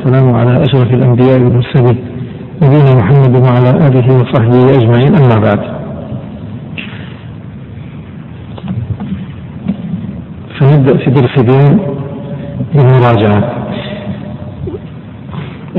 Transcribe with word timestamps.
والسلام 0.00 0.34
على 0.34 0.62
أشرف 0.62 0.94
الأنبياء 0.94 1.40
والمرسلين 1.40 1.98
نبينا 2.62 2.94
محمد 2.94 3.36
وعلى 3.36 3.70
آله 3.70 4.16
وصحبه 4.20 4.76
أجمعين 4.76 5.14
أما 5.14 5.36
بعد. 5.46 5.60
فنبدأ 10.60 10.96
في 10.96 11.10
درس 11.10 11.38
اليوم 11.38 11.80
بالمراجعة 12.74 13.54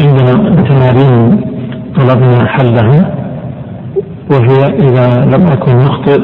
عندنا 0.01 0.61
تمارين 0.61 1.41
طلبنا 1.95 2.47
حلها 2.47 3.15
وهي 4.31 4.65
إذا 4.65 5.25
لم 5.25 5.47
أكن 5.51 5.75
مخطئ 5.75 6.21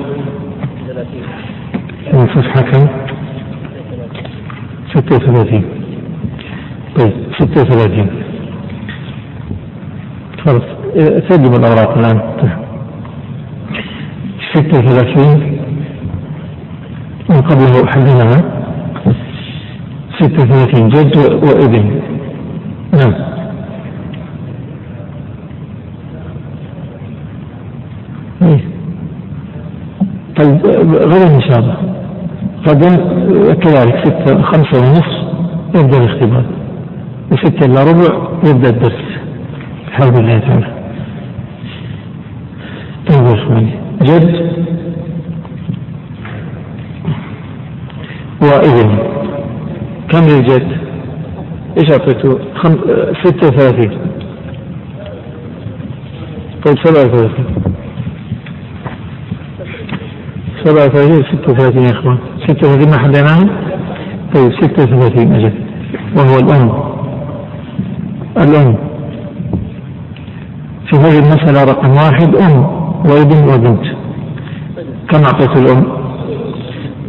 في 2.12 2.28
صفحة 2.36 2.62
كم؟ 2.62 2.88
36 4.94 5.64
طيب. 6.96 7.27
36 7.40 8.10
خلاص 10.46 10.62
سجل 11.30 11.56
الأوراق 11.56 11.98
الآن. 11.98 12.20
36 14.54 15.60
من 17.30 17.42
قبله 17.42 17.84
أحدنا. 17.84 18.42
36 20.20 20.90
جد 20.90 21.18
وإبن. 21.18 22.02
نعم. 22.94 23.14
إيه. 28.42 28.60
طيب 30.38 30.66
غدا 30.96 31.36
إن 31.36 31.42
شاء 31.42 31.60
الله. 31.60 31.78
غدا 32.68 32.96
كذلك 33.54 34.06
ستة 34.06 34.42
خمسة 34.42 34.80
ونصف 34.80 35.18
يبدأ 35.76 35.98
الاختبار. 35.98 36.57
وستة 37.32 37.66
إلا 37.66 37.84
ربع 37.84 38.28
يبدأ 38.50 38.70
الدرس. 38.70 39.04
الحمد 39.88 40.20
لله 40.20 40.40
تعالى. 40.40 40.74
طيب 43.08 43.26
إخواني 43.26 43.72
جد. 44.02 44.58
وابن 48.42 48.98
كم 50.10 50.24
للجد؟ 50.24 50.68
إيش 51.78 51.92
أعطيته؟ 51.92 52.40
خم... 52.56 52.74
ستة 53.24 53.48
وثلاثين. 53.48 53.92
طيب 56.66 56.76
سبعة 56.84 57.06
وثلاثين. 57.06 57.46
سبعة 60.64 60.86
وثلاثين 60.86 61.24
ستة 61.24 61.52
وثلاثين 61.52 61.84
يا 61.84 61.92
إخوان. 61.92 62.18
ستة 62.44 62.68
وثلاثين 62.68 62.90
ما 62.90 62.98
حليناها؟ 62.98 63.50
طيب 64.36 64.54
ستة 64.54 64.84
وثلاثين 64.84 65.34
أجل 65.34 65.54
وهو 66.18 66.38
الأم. 66.40 66.97
الأم 68.44 68.76
في 70.90 70.98
هذه 70.98 71.20
المسألة 71.20 71.64
رقم 71.64 71.92
واحد 71.92 72.36
أم 72.36 72.66
وابن 73.06 73.50
وبنت 73.54 73.86
كم 75.10 75.24
أعطيت 75.24 75.58
الأم؟ 75.58 75.84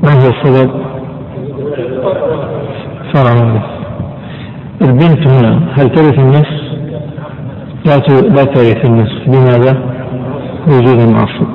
ما 0.03 0.13
هو 0.13 0.29
السبب؟ 0.29 0.71
فرع 3.15 3.61
البنت 4.83 5.29
هنا 5.29 5.61
هل 5.77 5.89
ترث 5.89 6.19
النصف؟ 6.19 6.59
لا 7.87 7.97
لا 8.29 8.45
ترث 8.45 8.85
النصف 8.85 9.29
لماذا؟ 9.29 9.83
وجود 10.69 11.01
المعصب 11.01 11.47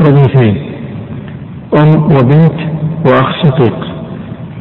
رقم 0.00 0.20
اثنين 0.20 0.56
أم 1.78 2.04
وبنت 2.04 2.58
وأخ 3.06 3.42
شقيق 3.42 3.76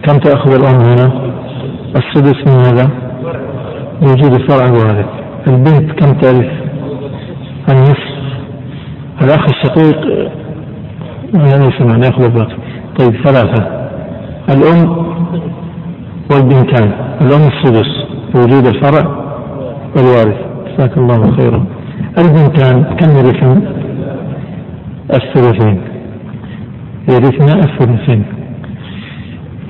كم 0.04 0.18
تأخذ 0.18 0.54
الأم 0.54 0.82
هنا؟ 0.82 1.34
السدس 1.96 2.48
من 2.48 2.66
هذا؟ 2.66 3.03
وجود 4.04 4.34
الفرع 4.34 4.66
الوارث 4.66 5.06
البنت 5.48 5.92
كم 5.92 6.14
ترث؟ 6.14 6.52
النصف. 7.70 8.14
الأخ 9.22 9.46
الشقيق 9.50 10.30
يعني 11.34 11.66
يسمع 11.66 12.06
ياخذ 12.06 12.24
الباقي 12.24 12.56
طيب 13.00 13.24
ثلاثة. 13.24 13.90
الأم 14.50 15.06
والبنتان. 16.32 16.92
الأم 17.22 17.42
السدس. 17.54 17.92
وجود 18.36 18.66
الفرع 18.68 19.04
والوارث. 19.96 20.40
جزاك 20.68 20.98
الله 20.98 21.32
خيرا. 21.38 21.66
البنتان 22.18 22.84
كم 22.84 23.10
يرثن؟ 23.18 23.62
الثلثين 25.14 25.82
يرثن 27.10 27.60
الثلثين 27.60 28.24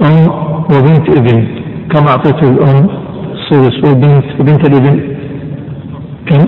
أم 0.02 0.28
وبنت 0.74 1.18
ابن. 1.18 1.48
كم 1.92 2.08
أعطيته 2.08 2.50
الأم؟ 2.52 3.03
السدس 3.44 3.84
والبنت 3.84 4.42
بنت 4.42 4.68
الابن 4.70 5.16
كم؟ 6.26 6.46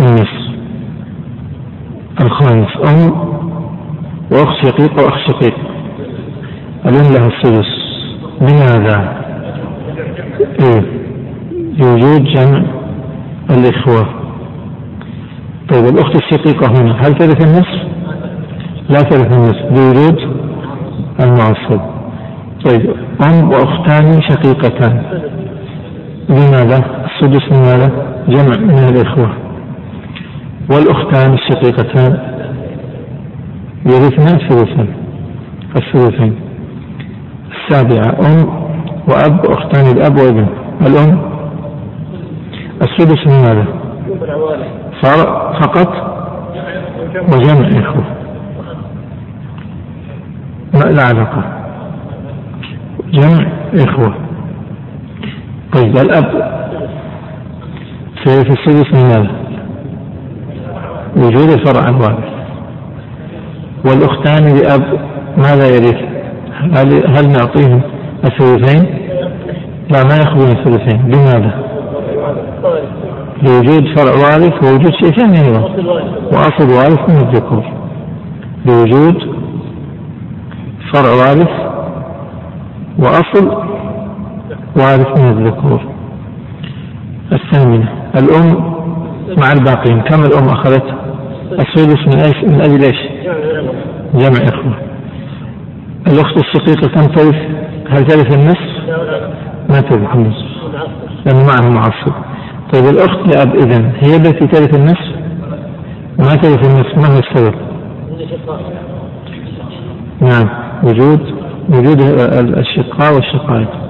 النصف 0.00 0.44
الخامس. 2.20 2.68
أم 2.88 3.12
وأخ 4.32 4.62
شقيق 4.62 5.02
وأخ 5.02 5.18
شقيق 5.28 5.54
الأم 6.86 7.14
لها 7.14 7.26
السدس. 7.26 7.66
لماذا؟ 8.40 9.24
إيه. 10.60 10.82
لوجود 11.52 12.24
جمع 12.24 12.62
الإخوة. 13.50 14.06
طيب 15.72 15.84
الأخت 15.84 16.16
الشقيقة 16.16 16.80
هنا. 16.80 16.92
هل 16.92 17.14
ترث 17.14 17.46
النصف؟ 17.46 17.86
لا 18.88 19.00
ترث 19.00 19.36
النصف. 19.36 19.62
لوجود 19.62 20.18
المعصب. 21.20 21.80
طيب 22.64 22.94
أم 23.28 23.48
وأختان 23.48 24.20
شقيقتان. 24.22 25.02
لماذا؟ 26.28 27.04
السدس 27.04 27.52
من 27.52 27.58
ماذا؟ 27.58 27.90
جمع 28.28 28.56
من 28.58 28.88
الإخوة. 28.88 29.30
والأختان 30.70 31.34
الشقيقتان. 31.34 32.18
يرثن 33.86 34.36
الثلثين. 34.36 34.94
الثلثين. 35.76 36.34
السابعة 37.54 38.16
أم 38.26 38.64
وأب 39.08 39.46
أختان 39.46 39.96
الأب 39.96 40.18
وابن 40.18 40.46
الأم؟ 40.86 41.18
السدس 42.82 43.26
من 43.26 43.42
ماذا؟ 43.48 43.66
فرع 45.02 45.52
فقط؟ 45.52 46.14
وجمع 47.32 47.68
إخوة. 47.68 48.04
لا 50.74 51.02
علاقة 51.02 51.44
جمع 53.12 53.46
إخوة. 53.74 54.23
طيب 55.74 55.96
الأب 55.96 56.54
في 58.24 58.30
السدس 58.30 58.94
من 58.94 59.02
ماذا؟ 59.02 59.30
وجود 61.16 61.50
الفرع 61.50 61.88
الوارث 61.88 62.34
والأختان 63.84 64.56
لأب 64.56 64.98
ماذا 65.36 65.68
يرث؟ 65.68 65.98
هل 66.76 67.16
هل 67.16 67.28
نعطيهم 67.28 67.80
الثلثين؟ 68.24 68.84
لا 69.90 70.04
ما 70.04 70.16
يأخذون 70.16 70.48
الثلثين 70.48 71.02
لماذا؟ 71.06 71.64
لوجود 73.42 73.96
فرع 73.96 74.12
وارث 74.12 74.64
ووجود 74.64 74.92
شيء 75.02 75.10
ثاني 75.10 75.40
أيضا 75.40 75.60
وأصل 76.32 76.70
وارث 76.70 77.10
من 77.10 77.28
الذكور 77.28 77.64
لوجود 78.66 79.16
فرع 80.92 81.10
وارث 81.10 81.50
وأصل 82.98 83.73
وارث 84.76 85.20
من 85.20 85.38
الذكور 85.38 85.80
الثامنة. 87.32 87.88
الأم 88.14 88.74
مع 89.38 89.52
الباقين. 89.52 90.00
كم 90.00 90.20
الأم 90.24 90.48
أخذت؟ 90.48 90.84
السدس 91.52 92.14
من 92.14 92.20
أيش 92.20 92.44
من 92.44 92.60
أجل 92.60 92.82
إيش؟ 92.82 93.00
جمع 94.14 94.48
إخوة 94.48 94.74
الأخت 96.06 96.36
الشقيقة 96.36 96.88
كم 96.88 97.02
ترث 97.02 97.34
هل 97.88 98.04
ترث 98.04 98.34
النصف؟ 98.36 98.88
ما 99.70 99.80
ترث 99.80 100.14
النصف. 100.14 100.46
لأنه 101.26 101.46
معه 101.46 101.70
معصب. 101.70 102.12
طيب 102.72 102.84
الأخت 102.84 103.36
لأب 103.36 103.54
إذن 103.54 103.92
هي 104.00 104.16
التي 104.16 104.46
ترث 104.46 104.76
النصف؟ 104.76 105.14
ما 106.18 106.34
ترث 106.36 106.66
النصف 106.68 106.98
ما 106.98 107.14
هو 107.14 107.18
السبب؟ 107.18 107.54
نعم. 110.20 110.48
وجود 110.84 111.20
وجود 111.68 112.00
الشقاء 112.58 113.14
والشقائق 113.14 113.83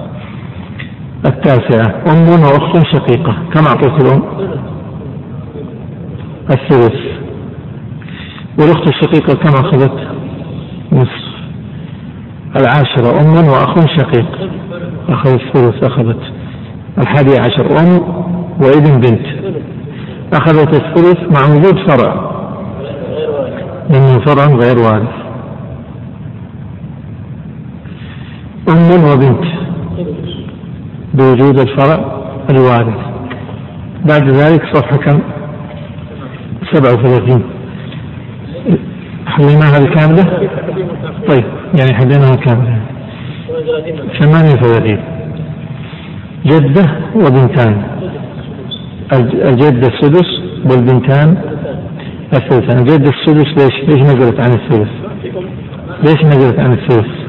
التاسعة 1.25 2.03
أم 2.11 2.29
وأخت 2.29 2.85
شقيقة. 2.93 3.35
كم 3.53 3.65
أعطيت 3.65 4.03
الأم؟ 4.03 4.23
الثلث. 6.51 6.99
والأخت 8.59 8.87
الشقيقة 8.87 9.33
كم 9.33 9.53
أخذت؟ 9.65 10.07
نصف. 10.91 11.25
العاشرة 12.59 13.21
أم 13.21 13.47
وأخ 13.47 13.75
شقيق. 13.97 14.49
أخذ 15.09 15.33
الثلث 15.33 15.83
أخذت. 15.83 16.19
الحادي 16.97 17.37
عشر 17.37 17.79
أم 17.79 18.01
وابن 18.61 18.99
بنت. 18.99 19.55
أخذت 20.33 20.73
الثلث 20.75 21.19
مع 21.37 21.55
وجود 21.55 21.89
فرع. 21.89 22.31
لأنه 23.89 24.19
فرع 24.19 24.45
غير 24.45 24.77
وارث. 24.77 25.15
أم 28.69 29.03
وبنت. 29.03 29.54
بوجود 31.17 31.59
الفرع 31.59 32.21
الوارث 32.49 32.99
بعد 34.05 34.29
ذلك 34.29 34.61
صفحة 34.73 34.97
كم؟ 34.97 35.19
37 36.73 37.43
حليناها 39.27 39.79
بالكاملة؟ 39.79 40.23
طيب 41.27 41.43
يعني 41.79 41.93
حليناها 41.93 42.35
كاملة 42.35 42.81
38 44.21 44.99
جدة 46.45 46.85
وبنتان 47.15 47.81
الجدة 49.49 49.87
السدس 49.87 50.29
والبنتان 50.65 51.37
الثلث 52.33 52.75
الجدة 52.75 53.09
السدس 53.09 53.45
ليش 53.63 53.83
ليش 53.87 54.01
نزلت 54.03 54.39
عن 54.39 54.53
الثلث؟ 54.53 54.89
ليش 56.03 56.25
نزلت 56.25 56.59
عن 56.59 56.73
الثلث؟ 56.73 57.24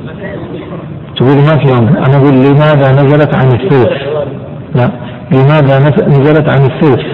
تقول 1.17 1.37
ما 1.37 1.57
في 1.57 1.73
أنا 1.73 2.17
أقول 2.17 2.35
لماذا 2.35 2.93
نزلت 2.93 3.35
عن 3.35 3.49
الثلث؟ 3.53 3.93
لا. 4.75 4.91
لماذا 5.33 5.79
نزلت 6.09 6.49
عن 6.49 6.65
الثلث؟ 6.65 7.07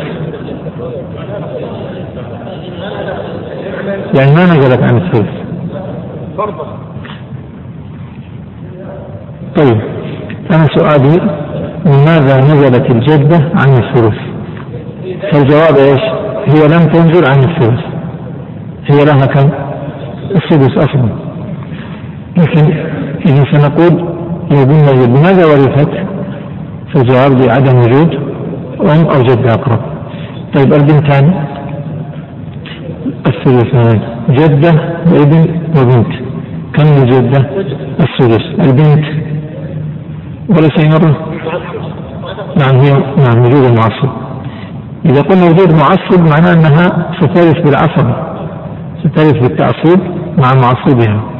يعني 4.18 4.32
ما 4.34 4.44
نزلت 4.44 4.82
عن 4.82 4.96
الثلث 4.96 5.30
طيب. 9.56 9.80
أنا 10.52 10.66
سؤالي 10.76 11.16
لماذا 11.86 12.36
نزلت 12.38 12.90
الجدة 12.90 13.50
عن 13.54 13.72
الثلث 13.72 14.18
فالجواب 15.32 15.76
إيش؟ 15.76 16.02
هي 16.46 16.68
لم 16.68 16.88
تنزل 16.92 17.24
عن 17.30 17.38
الثلث 17.38 17.80
هي 18.86 19.04
لها 19.04 19.26
كم؟ 19.26 19.50
السدس 20.36 20.76
أصلا. 20.76 21.08
لكن 22.38 22.91
إذا 23.26 23.44
سنقول 23.52 23.92
لو 24.50 24.58
قلنا 24.58 24.90
لماذا 25.06 25.46
ورثت 25.46 25.90
فالجواب 26.94 27.30
بعدم 27.46 27.78
وجود 27.78 28.14
أم 28.80 29.06
أو 29.06 29.22
جد 29.22 29.46
أقرب. 29.50 29.80
طيب 30.54 30.72
البنتان 30.72 31.44
الثلثان 33.26 34.00
جدة 34.30 34.72
وابن 35.12 35.40
وبنت. 35.76 36.12
كم 36.74 37.02
الجدة 37.02 37.50
السدس 38.00 38.44
البنت. 38.66 39.04
ولا 40.48 40.68
شيء 40.76 40.88
مرة؟ 40.88 41.16
نعم 42.58 42.80
هي 42.80 42.92
نعم 43.16 43.44
وجود 43.44 43.64
المعصب 43.64 44.10
إذا 45.04 45.22
قلنا 45.22 45.44
وجود 45.44 45.74
معصب 45.74 46.20
معناه 46.20 46.52
أنها 46.52 47.12
سترث 47.20 47.58
بالعصب. 47.64 48.08
سترث 49.04 49.42
بالتعصيب 49.42 50.00
مع 50.38 50.50
معصبها. 50.54 51.31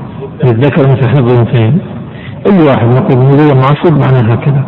للذكر 0.45 0.83
مثل 0.83 1.09
حفظ 1.09 1.33
الأنثيين. 1.33 1.79
أي 2.47 2.63
واحد 2.67 2.87
نقول 2.87 3.19
وجود 3.19 3.41
المعصب 3.51 3.93
معناه 3.93 4.33
هكذا. 4.33 4.65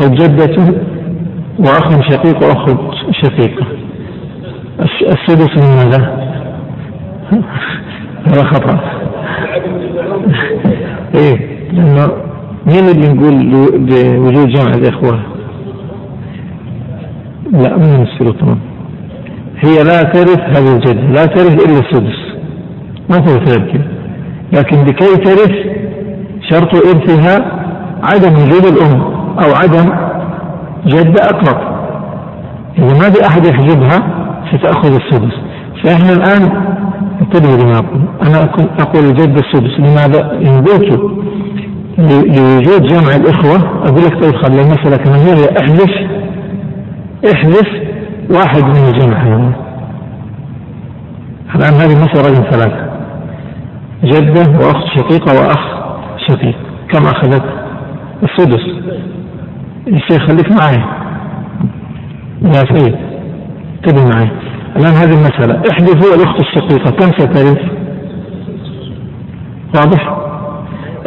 طيب 0.00 0.14
جدة 0.14 0.74
وأخ 1.58 2.10
شقيق 2.10 2.42
وأخت 2.42 2.76
شقيقة. 3.22 3.66
السدس 5.02 5.58
من 5.58 5.76
ماذا؟ 5.76 6.28
هذا 8.26 8.44
خطأ. 8.44 8.78
إيه 11.14 11.58
لأنه 11.72 12.08
مين 12.66 12.88
اللي 12.88 13.08
نقول 13.08 13.34
بوجود 13.78 14.48
جمع 14.48 14.70
الإخوة؟ 14.74 15.20
لا 17.52 17.76
من 17.76 18.02
السلطان 18.02 18.58
هي 19.58 19.82
لا 19.84 20.02
ترث 20.02 20.40
هذه 20.40 20.74
الجدة 20.76 21.00
لا 21.00 21.26
ترث 21.26 21.64
إلا 21.66 21.78
السدس. 21.78 22.18
ما 23.10 23.18
ترث 23.18 23.48
غير 23.48 23.72
كذا. 23.72 23.97
لكن 24.52 24.84
لكي 24.84 25.16
ترث 25.16 25.52
شرط 26.50 26.74
إرثها 26.74 27.34
عدم 28.02 28.32
وجود 28.34 28.64
الأم 28.64 29.00
أو 29.44 29.54
عدم 29.54 29.92
جدة 30.86 31.24
أقرب. 31.24 31.78
إذا 32.78 32.98
ما 32.98 33.10
في 33.10 33.26
أحد 33.26 33.44
يحجبها 33.44 33.98
ستأخذ 34.52 34.94
السدس. 34.94 35.34
فإحنا 35.84 36.12
الآن 36.12 36.42
انتبهوا 37.20 37.56
لما 37.56 37.78
أقول. 37.78 38.00
أنا 38.26 38.50
أقول 38.80 39.04
الجد 39.04 39.38
السدس. 39.38 39.80
لماذا؟ 39.80 40.32
إن 40.32 40.64
قلت 40.64 41.00
لوجود 41.98 42.82
جمع 42.82 43.16
الإخوة 43.16 43.56
أقول 43.84 44.04
لك 44.04 44.22
طيب 44.22 44.36
خلي 44.36 44.62
المسألة 44.62 44.96
كما 44.96 45.16
هي 45.16 45.32
احذف 45.60 45.90
احذف 47.32 47.68
واحد 48.30 48.64
من 48.64 48.88
الجمع. 48.88 49.22
الآن 51.54 51.74
هذه 51.74 52.04
مسألة 52.04 52.28
رجل 52.28 52.50
ثلاثة. 52.50 52.87
جدة 54.04 54.58
وأخت 54.58 54.86
شقيقة 54.96 55.40
وأخ 55.40 55.78
شقيق. 56.28 56.56
كم 56.92 57.06
أخذت؟ 57.06 57.44
السدس. 58.22 58.64
الشيخ 59.88 60.26
خليك 60.26 60.52
معي. 60.52 60.84
يا 62.42 62.52
سيد 62.74 62.96
انتبه 63.76 64.04
معي. 64.14 64.28
الآن 64.76 64.94
هذه 64.94 65.14
المسألة. 65.14 65.62
احذفوا 65.70 66.14
الأخت 66.14 66.40
الشقيقة. 66.40 66.90
كم 66.90 67.06
سترث؟ 67.18 67.58
واضح؟ 69.74 70.18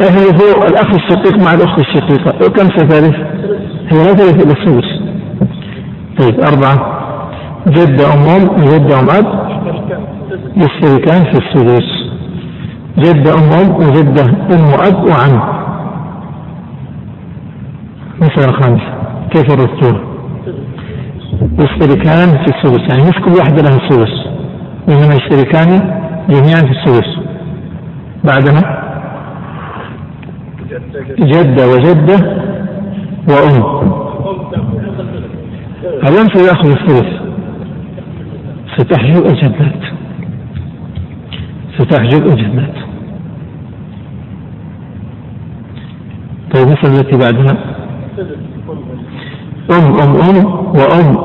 احذفوا 0.00 0.66
الأخ 0.70 0.94
الشقيق 0.94 1.44
مع 1.44 1.54
الأخت 1.54 1.78
الشقيقة. 1.78 2.48
كم 2.48 2.64
سترث؟ 2.64 3.14
هي 3.88 4.04
لا 4.04 4.12
ترث 4.12 4.44
إلا 4.44 4.52
السدس. 4.52 5.02
طيب 6.18 6.40
أربعة. 6.40 7.02
جدة 7.68 8.14
أم 8.14 8.28
أم 8.28 8.62
وجدة 8.62 9.00
أم 9.00 9.10
أب. 9.10 9.52
يشتركان 10.56 11.24
في 11.24 11.38
السدس. 11.38 12.01
جدة 12.98 13.34
أم 13.34 13.52
أم 13.52 13.74
وجدة 13.74 14.24
أم 14.24 14.64
أب 14.86 15.04
وعم. 15.04 15.62
مسألة 18.20 18.52
خامسة 18.52 18.94
كيف 19.30 19.46
الرسول؟ 19.54 20.00
يشتركان 21.58 22.28
في 22.28 22.46
السدس. 22.56 22.80
يعني 22.94 23.08
مش 23.08 23.14
كل 23.24 23.32
واحدة 23.38 23.62
لها 23.62 23.88
سدس. 23.88 24.26
وإنما 24.88 25.14
يشتركان 25.14 25.68
جميعا 26.28 26.60
في 26.60 26.70
السدس. 26.70 27.08
بعدما 28.24 28.82
جدة 31.18 31.68
وجدة 31.68 32.42
وأم. 33.28 33.82
الأم 35.84 36.26
سيأخذ 36.34 36.68
الثلث 36.70 37.22
ستحجب 38.78 39.26
الجدات 39.26 39.91
ستحجب 41.78 42.26
الجدات 42.26 42.74
طيب 46.54 46.66
المسألة 46.66 47.00
التي 47.00 47.16
بعدها 47.16 47.56
أم 49.70 49.84
أم 50.00 50.16
أم 50.16 50.46
وأم 50.76 51.18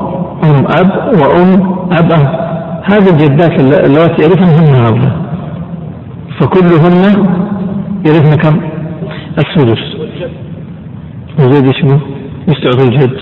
أم 0.44 0.66
أب 0.66 0.90
وأم 1.20 1.78
أب 1.92 2.12
أم 2.12 2.48
هذه 2.84 3.10
الجدات 3.10 3.60
اللواتي 3.60 4.22
يرثن 4.22 4.42
هن 4.42 4.74
هؤلاء 4.84 5.28
فكلهن 6.40 7.26
يرثن 8.06 8.34
كم؟ 8.34 8.60
السدس 9.38 9.78
وزيد 11.38 11.70
شنو؟ 11.74 11.98
يستعطي 12.48 12.88
الجد 12.88 13.18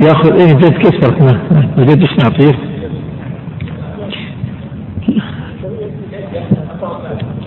يأخذ 0.00 0.32
إيه 0.32 0.52
الجد 0.52 0.72
كيف 0.72 1.00
تركناه؟ 1.00 1.40
الجد 1.78 2.00
إيش 2.00 2.10
نعطيه؟ 2.24 2.75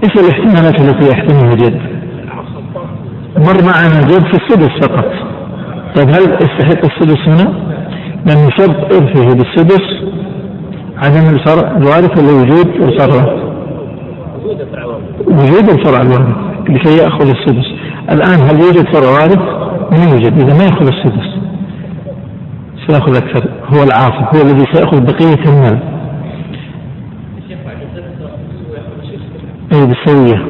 إيش 0.03 0.11
الاحتمالات 0.15 0.81
التي 0.81 1.11
يحتملها 1.11 1.53
الجد؟ 1.53 1.79
مر 3.37 3.63
معنا 3.63 3.99
الجد 3.99 4.23
في 4.25 4.33
السدس 4.33 4.69
فقط 4.81 5.11
طيب 5.95 6.09
هل 6.09 6.21
يستحق 6.21 6.85
السدس 6.85 7.27
هنا؟ 7.27 7.53
لأن 8.25 8.49
شرط 8.57 8.93
إرثه 8.93 9.35
بالسدس 9.35 9.81
عدم 10.97 11.35
الفرع 11.35 11.77
الوارث 11.77 12.19
ولا 12.19 12.31
وجود 12.31 12.67
الفرع؟ 12.67 13.33
وجود 15.27 15.69
الفرع 15.69 16.01
الوارث 16.01 16.35
لكي 16.69 16.97
يأخذ 16.97 17.29
السدس 17.29 17.65
الآن 18.11 18.39
هل 18.49 18.61
يوجد 18.61 18.95
فرع 18.95 19.09
وارث؟ 19.09 19.59
ما 19.91 20.11
يوجد 20.11 20.41
إذا 20.41 20.57
ما 20.57 20.63
يأخذ 20.63 20.87
السدس 20.87 21.39
سيأخذ 22.87 23.15
أكثر 23.15 23.49
هو 23.73 23.83
العاصب 23.83 24.35
هو 24.35 24.41
الذي 24.41 24.65
سيأخذ 24.73 25.01
بقية 25.01 25.43
المال 25.45 25.98
أي 29.73 29.85
بالسوية 29.85 30.45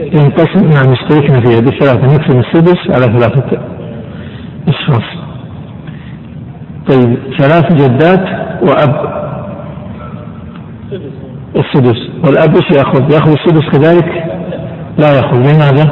ينقسم 0.00 0.70
نعم 0.70 0.92
اشتركنا 0.92 1.40
فيها 1.40 1.60
بثلاثة 1.60 2.06
نقسم 2.06 2.38
السدس 2.38 2.78
على 2.90 3.18
ثلاثة 3.18 3.60
أشخاص. 4.68 5.04
طيب 6.88 7.18
ثلاث 7.38 7.72
جدات 7.72 8.24
وأب. 8.62 9.24
السدس. 11.56 11.98
والأب 12.24 12.56
إيش 12.56 12.78
يأخذ؟ 12.78 13.12
يأخذ 13.12 13.32
السدس 13.32 13.78
كذلك؟ 13.78 14.24
لا 14.98 15.16
يأخذ. 15.16 15.36
لماذا؟ 15.36 15.90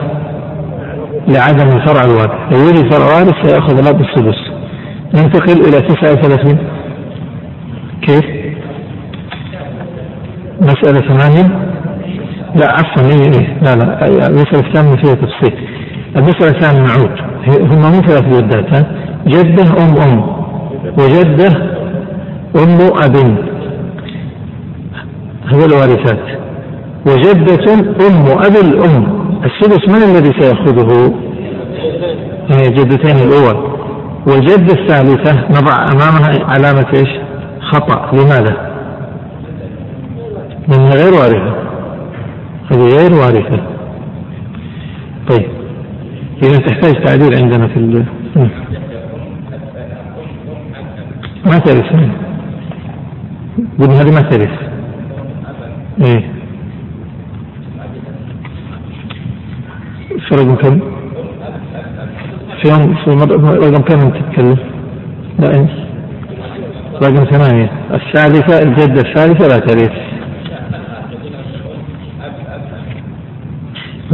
لعدم 1.29 1.69
الفرع 1.79 2.05
الوارث. 2.05 2.53
لو 2.53 2.59
وجد 2.67 2.93
فرع 2.93 3.05
وارث 3.05 3.47
سيأخذ 3.47 3.79
الأب 3.79 4.01
السدس. 4.01 4.53
ننتقل 5.15 5.61
إلى 5.69 5.81
39 5.81 6.59
كيف؟ 8.03 8.25
مسألة 10.61 11.01
ثمانية. 11.09 11.72
لا 12.55 12.71
عفوا 12.73 13.11
إيه 13.11 13.33
إيه 13.33 13.59
لا 13.63 13.75
لا 13.75 14.07
المسألة 14.27 14.61
الثامنة 14.69 14.97
فيها 14.97 15.15
تفصيل 15.15 15.69
المسألة 16.17 16.51
الثانية 16.51 16.83
نعود 16.83 17.19
هم 17.61 17.79
مو 17.79 18.01
ثلاث 18.01 18.23
جدات 18.23 18.87
جدة 19.27 19.63
أم 19.63 19.97
أم 20.03 20.43
وجدة 20.99 21.73
أم 22.57 22.79
أب. 23.05 23.17
هذول 25.47 25.73
وارثات 25.73 26.43
وجدة 27.07 27.75
أم 28.07 28.27
أب 28.27 28.57
الأم. 28.65 29.23
السدس 29.45 29.89
من 29.89 30.03
الذي 30.03 30.33
سيأخذه؟ 30.41 31.15
هي 32.51 32.71
جدتين 32.71 33.17
الأول. 33.17 33.73
والجدة 34.27 34.75
الثالثة 34.83 35.49
نضع 35.51 35.87
أمامها 35.93 36.45
علامة 36.45 36.87
إيش؟ 36.95 37.09
خطأ. 37.61 38.11
لماذا؟ 38.13 38.73
لأنها 40.69 40.95
غير 40.95 41.15
وارثة. 41.15 41.55
هذه 42.73 42.85
غير 42.85 43.13
وارثة. 43.15 43.63
طيب. 45.29 45.47
إذا 46.43 46.57
تحتاج 46.59 47.05
تعديل 47.05 47.43
عندنا 47.43 47.69
في 47.69 47.77
ال... 47.77 48.05
ما 51.47 51.59
ترث 51.59 51.93
قلنا 53.81 54.01
هذه 54.01 54.15
ما 54.15 54.21
ترث 54.21 54.51
إيه. 56.01 56.31
في 60.29 60.35
رقم 60.35 60.55
كم؟ 60.55 60.81
في 62.63 62.69
يوم 62.69 62.95
في 62.95 63.11
رقم 63.11 63.83
كم 63.83 64.11
تتكلم؟ 64.11 64.57
لا 65.39 65.55
إنت. 65.55 65.71
رقم 67.03 67.25
ثمانية. 67.25 67.71
الثالثة 67.91 68.63
الجدة 68.63 69.01
الثالثة 69.11 69.49
لا 69.49 69.59
ترث 69.59 70.12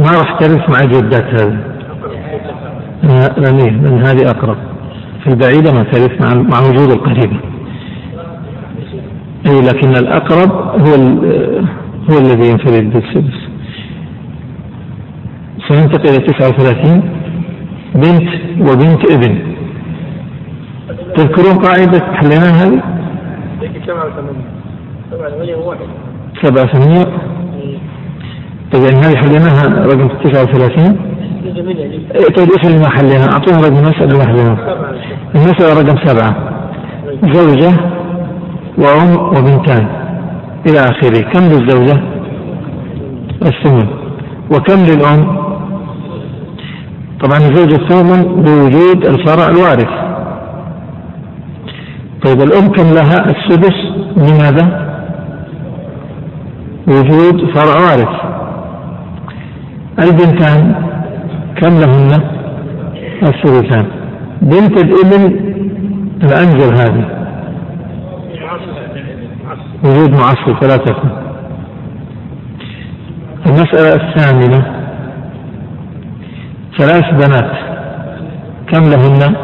ما 0.09 0.17
راح 0.17 0.39
ترث 0.39 0.69
مع 0.69 0.79
الجدات 0.79 1.41
هذه 1.41 1.59
لأن 3.37 3.57
لأن 3.57 4.05
هذه 4.05 4.29
أقرب. 4.29 4.57
في 5.23 5.27
البعيدة 5.27 5.73
ما 5.73 5.83
ترث 5.83 6.21
مع 6.21 6.33
مع 6.33 6.59
وجود 6.59 6.91
القريبة. 6.91 7.39
أي 9.47 9.61
لكن 9.61 9.89
الأقرب 9.89 10.51
هو 10.51 10.93
هو 12.09 12.17
الذي 12.17 12.49
ينفرد 12.49 12.93
بالسدس. 12.93 13.39
سننتقل 15.69 16.09
إلى 16.09 16.17
39 16.17 17.01
بنت 17.95 18.29
وبنت 18.61 19.11
ابن. 19.11 19.39
تذكرون 21.15 21.57
قاعدة 21.65 22.13
حليناها 22.13 22.63
هذه؟ 22.63 22.81
سبعة 26.43 26.65
ثمانية 26.65 27.28
طيب 28.73 28.83
يعني 28.83 28.97
هذه 28.97 29.15
حليناها 29.17 29.85
رقم 29.85 30.07
39 30.23 31.09
إيه، 32.15 32.35
طيب 32.35 32.49
إيش 32.51 32.65
اللي 32.65 32.79
ما 32.79 32.89
حليناها؟ 32.89 33.31
أعطونا 33.31 33.57
رقم 33.57 33.91
اللي 34.01 34.17
ما 34.17 34.25
حليناها 34.25 34.57
المسألة 35.35 35.81
رقم 35.81 36.05
سبعة. 36.05 36.35
زوجة 37.33 37.71
وأم 38.77 39.17
وبنتان. 39.17 39.87
إلى 40.67 40.79
آخره. 40.79 41.21
كم 41.21 41.39
للزوجة؟ 41.39 42.01
الثمن. 43.41 43.87
وكم 44.51 44.83
للأم؟ 44.85 45.39
طبعا 47.19 47.37
الزوجة 47.37 47.75
الثامن 47.75 48.43
بوجود 48.43 49.05
الفرع 49.05 49.47
الوارث. 49.47 49.89
طيب 52.25 52.41
الأم 52.41 52.67
كم 52.67 52.93
لها؟ 52.93 53.25
السدس. 53.29 53.75
لماذا؟ 54.17 54.89
وجود 56.87 57.53
فرع 57.55 57.75
وارث. 57.75 58.38
البنتان 60.03 60.75
كم 61.55 61.79
لهن؟ 61.79 62.21
الثلثان. 63.23 63.85
بنت 64.41 64.83
الابن 64.83 65.49
الأنزل 66.23 66.73
هذه. 66.73 67.05
وجود 69.83 70.11
معصب 70.11 70.61
فلا 70.61 70.77
تكن. 70.77 71.09
المسألة 73.45 73.93
الثامنة. 73.95 74.65
ثلاث 76.77 77.05
بنات. 77.13 77.51
كم 78.67 78.83
لهن؟ 78.89 79.35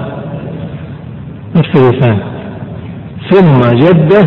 الثلثان. 1.55 2.19
ثم 3.31 3.59
جدة 3.77 4.23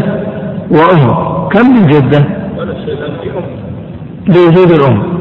وأم. 0.71 1.09
كم 1.49 1.71
من 1.75 1.87
جدة؟ 1.87 2.25
لوجود 4.29 4.71
الأم. 4.73 5.18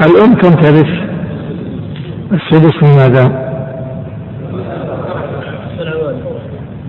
الأم 0.00 0.34
كم 0.34 0.50
ترث 0.50 0.86
السدس 2.32 2.82
لماذا 2.82 3.46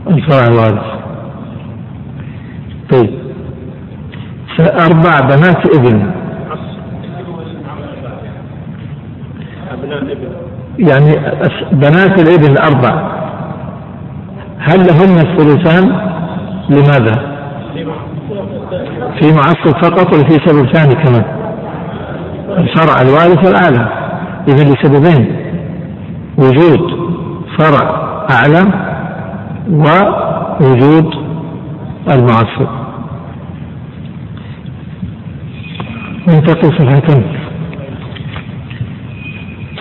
الفرع 0.07 0.47
الوارث. 0.47 0.85
طيب. 2.91 3.09
أربع 4.59 5.19
بنات 5.19 5.75
ابن. 5.75 6.11
يعني 10.79 11.11
بنات 11.71 12.19
الابن 12.19 12.51
الأربع 12.51 13.17
هل 14.59 14.79
لهن 14.79 15.17
الثلثان؟ 15.17 16.07
لماذا؟ 16.69 17.37
في 19.19 19.33
معصب 19.33 19.83
فقط 19.83 20.13
ولا 20.13 20.23
في 20.23 20.39
سبب 20.45 20.73
ثاني 20.73 20.95
كمان؟ 20.95 21.36
الفرع 22.49 23.01
الوارث 23.01 23.47
الأعلى 23.47 23.87
إذا 24.47 24.63
لسببين 24.63 25.35
وجود 26.37 27.07
فرع 27.57 28.07
أعلى 28.31 28.71
ووجود 29.69 31.13
المعصب 32.11 32.67
ننتقل 36.27 36.69
صفحة؟ 36.77 37.23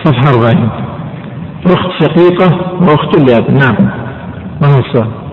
صفحة 0.03 0.29
40 0.29 0.69
أخت 1.65 2.03
شقيقة 2.03 2.71
وأخت 2.81 3.19
لأب 3.19 3.51
نعم 3.51 3.89
ما 4.61 4.67
هو 4.67 4.79
السؤال؟ 4.79 5.26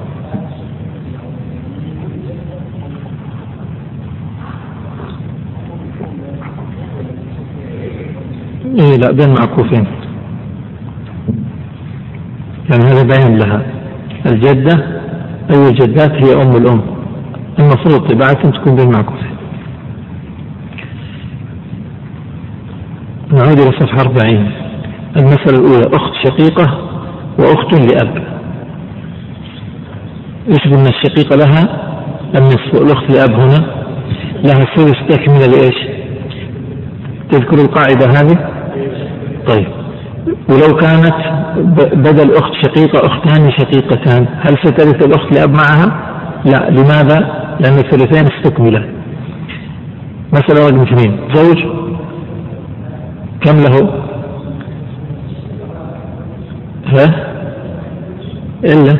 إيه 8.81 8.97
لا 8.97 9.11
بين 9.13 9.29
معكوفين. 9.29 9.87
يعني 12.71 12.85
هذا 12.85 13.03
بيان 13.03 13.39
لها. 13.39 13.63
الجدة 14.27 14.87
أي 15.51 15.69
الجدات 15.69 16.13
هي 16.13 16.43
أم 16.43 16.57
الأم. 16.57 16.81
المفروض 17.59 18.13
طباعة 18.13 18.51
تكون 18.51 18.77
بين 18.77 18.91
معكوفين. 18.91 19.35
نعود 23.33 23.59
إلى 23.59 23.73
صفحة 23.81 24.01
40 24.01 24.51
المسألة 25.17 25.59
الأولى 25.59 25.97
أخت 25.97 26.13
شقيقة 26.25 26.79
وأخت 27.39 27.75
لأب. 27.75 28.25
إيش 30.49 30.65
قلنا 30.65 30.89
الشقيقة 30.89 31.37
لها 31.37 31.95
النصف 32.39 32.75
والأخت 32.75 33.11
لأب 33.11 33.33
هنا. 33.41 33.85
لها 34.45 34.65
ثلث 34.77 34.97
تكملة 35.09 35.47
لإيش؟ 35.47 35.75
تذكر 37.31 37.57
القاعدة 37.57 38.07
هذه. 38.07 38.64
طيب 39.47 39.67
ولو 40.49 40.77
كانت 40.77 41.15
بدل 41.95 42.35
أخت 42.35 42.53
شقيقة 42.65 43.07
أختان 43.07 43.51
شقيقتان 43.51 44.27
هل 44.41 44.55
سترث 44.65 45.07
الأخت 45.07 45.39
لأب 45.39 45.51
معها؟ 45.51 46.15
لا 46.45 46.71
لماذا؟ 46.71 47.19
لأن 47.61 47.79
الثلثين 47.79 48.27
استكملا 48.33 48.85
مسألة 50.33 50.67
رقم 50.69 50.81
اثنين 50.81 51.19
زوج 51.35 51.59
كم 53.41 53.57
له؟ 53.57 54.05
ها؟ 56.87 57.35
إلا 58.65 58.97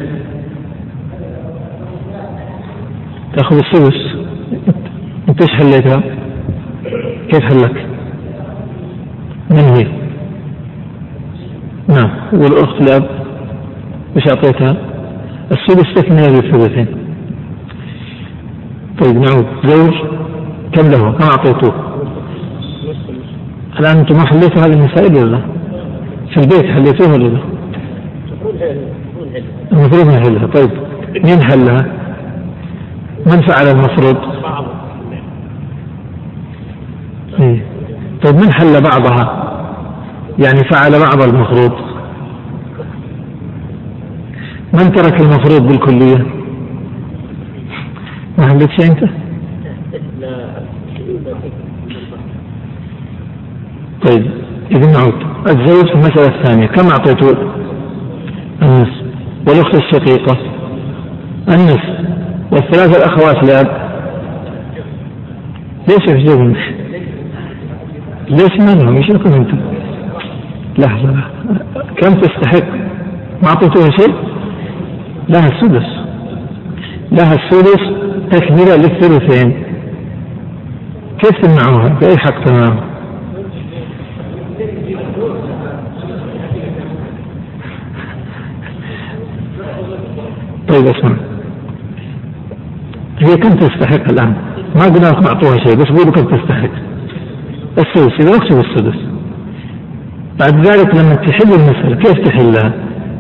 تأخذ 3.37 3.57
السدس 3.57 4.15
أنت 5.29 5.43
إيش 5.43 5.51
حليتها؟ 5.51 6.03
كيف 7.31 7.43
حلك؟ 7.43 7.87
من 9.51 9.59
هي؟ 9.59 10.04
نعم 11.89 12.11
والأخت 12.33 12.81
لأب 12.81 13.09
إيش 14.17 14.29
أعطيتها؟ 14.29 14.77
السدس 15.53 15.95
تكملة 15.95 16.27
للثلثين 16.29 16.87
طيب 19.03 19.17
نعود 19.17 19.47
زوج 19.65 19.95
كم 20.73 20.91
له؟ 20.91 21.13
كم 21.13 21.25
أعطيتوه؟ 21.25 21.75
الآن 23.81 23.97
أنتم 23.97 24.17
ما 24.17 24.27
حليتوا 24.27 24.63
هذه 24.63 24.73
المسائل 24.73 25.15
ولا 25.15 25.31
لا؟ 25.31 25.41
في 26.31 26.37
البيت 26.37 26.65
حليتوها 26.65 27.15
ولا 27.15 27.29
لا؟ 27.29 27.41
المفروض 29.73 30.07
نحلها 30.07 30.47
طيب 30.47 30.71
مين 31.25 31.43
حلها؟ 31.43 31.87
من 33.27 33.41
فعل 33.41 33.67
المفروض؟ 33.69 34.17
إيه؟ 37.41 37.65
طيب 38.25 38.35
من 38.35 38.53
حل 38.53 38.83
بعضها 38.83 39.44
يعني 40.39 40.61
فعل 40.71 40.91
بعض 40.91 41.23
المفروض. 41.23 41.73
من 44.73 44.93
ترك 44.93 45.21
المفروض 45.21 45.67
بالكلية؟ 45.67 46.27
ما 48.39 48.49
حلت 48.49 48.71
شيء 48.81 48.91
أنت؟ 48.91 49.05
طيب 54.07 54.31
إذا 54.71 54.91
نعود. 54.93 55.15
الزوج 55.47 55.87
في 55.87 55.95
المسألة 55.95 56.39
الثانية. 56.39 56.67
كم 56.67 56.87
أعطيته 56.89 57.37
النصف 58.63 59.05
والأخت 59.49 59.75
الشقيقة؟ 59.75 60.37
النصف 61.49 61.95
والثلاثة 62.53 62.97
الأخوات 62.99 63.45
لأب 63.45 63.85
ليش 65.89 66.09
يحجبون؟ 66.09 66.57
ليش 68.29 68.53
ما 68.61 68.75
لهم 68.75 68.97
إيش 68.97 69.11
لكم 69.11 69.33
أنتم؟ 69.33 69.74
لحظة. 70.79 71.15
كم 71.97 72.13
تستحق؟ 72.21 72.67
ما 73.43 73.49
أعطيتوها 73.49 73.91
شيء؟ 73.91 74.15
لها 75.29 75.47
السدس. 75.47 75.87
لها 77.13 77.35
السدس 77.35 77.83
تكملة 78.31 78.77
للثلثين. 78.77 79.63
كيف 81.19 81.31
تمنعوها؟ 81.31 81.89
بأي 81.89 82.17
حق 82.19 82.45
تمام 82.45 82.81
طيب 90.69 90.87
اسمع. 90.87 91.17
هي 93.19 93.37
كم 93.37 93.51
تستحق 93.51 94.09
الآن؟ 94.11 94.35
ما 94.77 94.85
قلنا 94.85 95.07
لكم 95.07 95.27
أعطوها 95.27 95.57
شيء 95.57 95.77
بس 95.77 95.87
قولوا 95.87 96.13
كم 96.13 96.37
تستحق. 96.37 96.71
السدس 97.79 98.21
إذا 98.21 98.37
اكتب 98.37 98.59
السدس. 98.59 99.14
بعد 100.39 100.67
ذلك 100.67 100.95
لما 100.95 101.15
تحل 101.15 101.53
المسألة 101.53 101.97
كيف 101.97 102.29
تحلها؟ 102.29 102.73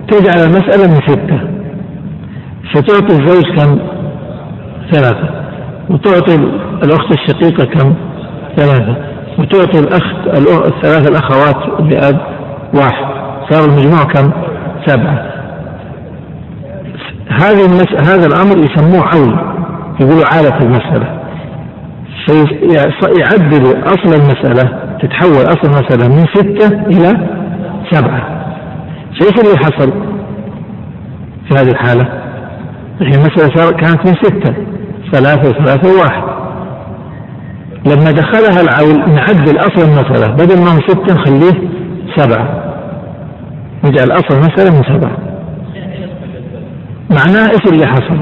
تجعل 0.09 0.47
المسألة 0.47 0.94
من 0.94 1.00
ستة 1.06 1.40
فتعطي 2.75 3.14
الزوج 3.14 3.44
كم؟ 3.56 3.78
ثلاثة 4.92 5.28
وتعطي 5.90 6.35
الأخت 6.85 7.12
الشقيقة 7.12 7.64
كم؟ 7.64 7.94
ثلاثة 8.56 8.97
وتعطي 9.38 9.78
الأخ 9.78 10.02
الثلاث 10.66 11.09
الأخوات 11.11 11.80
لأب 11.80 12.21
واحد 12.75 13.06
صار 13.50 13.64
المجموع 13.64 14.04
كم؟ 14.04 14.30
سبعة 14.87 15.35
هذه 17.28 17.66
المس... 17.66 18.09
هذا 18.09 18.26
الأمر 18.26 18.59
يسموه 18.59 19.04
عول 19.14 19.54
يقولوا 20.00 20.25
عالة 20.35 20.59
المسألة 20.59 21.21
فيعدلوا 23.00 23.85
أصل 23.87 24.14
المسألة 24.14 24.94
تتحول 25.04 25.44
أصل 25.44 25.61
المسألة 25.64 26.08
من 26.08 26.25
ستة 26.34 26.66
إلى 26.66 27.28
سبعة. 27.90 28.44
فإيش 29.20 29.32
اللي 29.44 29.58
حصل 29.58 29.92
في 31.49 31.54
هذه 31.54 31.68
الحالة؟ 31.68 32.08
الحين 33.00 33.14
المسألة 33.14 33.70
كانت 33.73 34.06
من 34.06 34.14
ستة 34.23 34.54
ثلاثة 35.12 35.50
وثلاثة 35.50 35.88
وواحد. 35.88 36.23
لما 37.87 38.11
دخلها 38.11 38.61
العول 38.61 39.14
نعدل 39.14 39.58
أصل 39.58 39.88
المسألة 39.88 40.34
بدل 40.34 40.58
ما 40.61 40.70
هو 40.70 40.80
ستة 40.88 41.14
نخليه 41.14 41.68
سبعة. 42.16 42.64
نجعل 43.84 44.12
أصل 44.12 44.34
المسألة 44.34 44.76
من 44.76 44.82
سبعة. 44.82 45.16
معناه 47.11 47.50
إيش 47.50 47.73
اللي 47.73 47.87
حصل؟ 47.87 48.18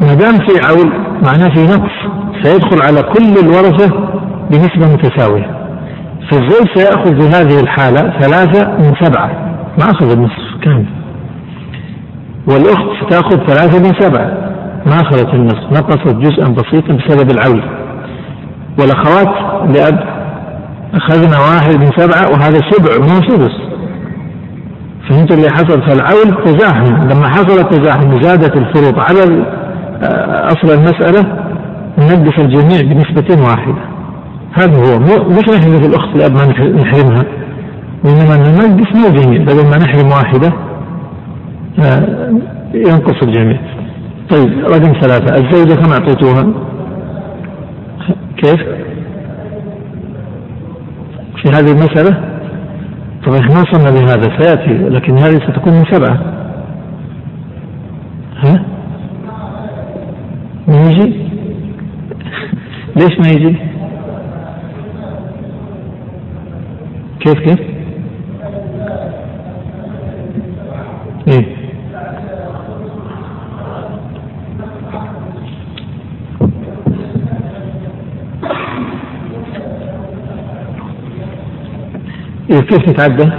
ما 0.00 0.14
دام 0.14 0.34
في 0.34 0.66
عول 0.66 0.92
معناه 1.26 1.54
في 1.54 1.62
نقص 1.62 1.92
سيدخل 2.42 2.82
على 2.82 3.02
كل 3.02 3.46
الورثة 3.46 4.10
بنسبة 4.50 4.92
متساوية. 4.92 5.59
فالزوج 6.30 6.66
سيأخذ 6.74 7.20
في 7.20 7.28
هذه 7.28 7.60
الحالة 7.60 8.20
ثلاثة 8.20 8.68
من 8.78 8.94
سبعة. 9.04 9.30
ما 9.78 9.90
أخذ 9.90 10.10
النصف؟ 10.12 10.62
كامل. 10.62 10.86
والأخت 12.48 13.04
ستأخذ 13.06 13.46
ثلاثة 13.46 13.78
من 13.78 14.00
سبعة. 14.00 14.26
ما 14.86 14.94
أخذت 14.94 15.34
النصف. 15.34 15.72
نقصت 15.72 16.16
جزءا 16.16 16.48
بسيطا 16.48 16.92
بسبب 16.92 17.30
العول 17.30 17.62
والأخوات 18.78 19.28
لأب 19.76 20.20
أخذنا 20.94 21.38
واحد 21.38 21.74
من 21.74 21.90
سبعة 21.96 22.30
وهذا 22.32 22.60
سبع 22.70 22.98
مو 22.98 23.28
سدس. 23.28 23.56
فهمت 25.08 25.32
اللي 25.32 25.48
حصل؟ 25.50 25.82
فالعول 25.82 26.44
تزاحم. 26.44 27.08
لما 27.08 27.28
حصل 27.28 27.58
التزاحم 27.58 28.14
وزادت 28.14 28.56
الفروض 28.56 29.00
على 29.00 29.44
أصل 30.46 30.74
المسألة 30.74 31.22
ننقص 31.98 32.38
الجميع 32.38 32.80
بنسبة 32.80 33.42
واحدة. 33.48 33.89
هذا 34.52 34.76
هو 34.76 34.98
مش 35.28 35.44
في 35.44 35.86
الأخت 35.86 36.16
الأب 36.16 36.32
ما 36.32 36.46
نحرمها 36.82 37.24
وإنما 38.04 38.36
ننقص 38.36 38.96
مو 38.96 39.06
الجميع 39.06 39.42
بدل 39.42 39.66
ما 39.66 39.76
نحرم 39.76 40.08
واحدة 40.08 40.52
آه، 41.78 42.32
ينقص 42.74 43.22
الجميع 43.22 43.60
طيب 44.30 44.58
رقم 44.58 44.92
ثلاثة 45.00 45.34
الزوجة 45.34 45.74
كم 45.74 45.92
أعطيتوها؟ 45.92 46.52
كيف؟ 48.36 48.60
في 51.36 51.48
هذه 51.48 51.72
المسألة 51.72 52.30
طبعا 53.26 53.38
إحنا 53.38 53.60
وصلنا 53.60 53.88
لهذا 53.88 54.42
سيأتي 54.42 54.88
لكن 54.88 55.18
هذه 55.18 55.36
ستكون 55.36 55.72
من 55.72 55.84
سبعة 55.90 56.20
ها؟ 58.36 58.62
من 60.68 60.90
يجي؟ 60.90 61.26
ليش 62.96 63.18
ما 63.18 63.28
يجي؟ 63.28 63.56
كيف 67.20 67.38
كيف؟ 67.38 67.60
إيه 71.28 71.56
إيه 82.50 82.60
كيف 82.60 82.78
تتعدى؟ 82.78 83.30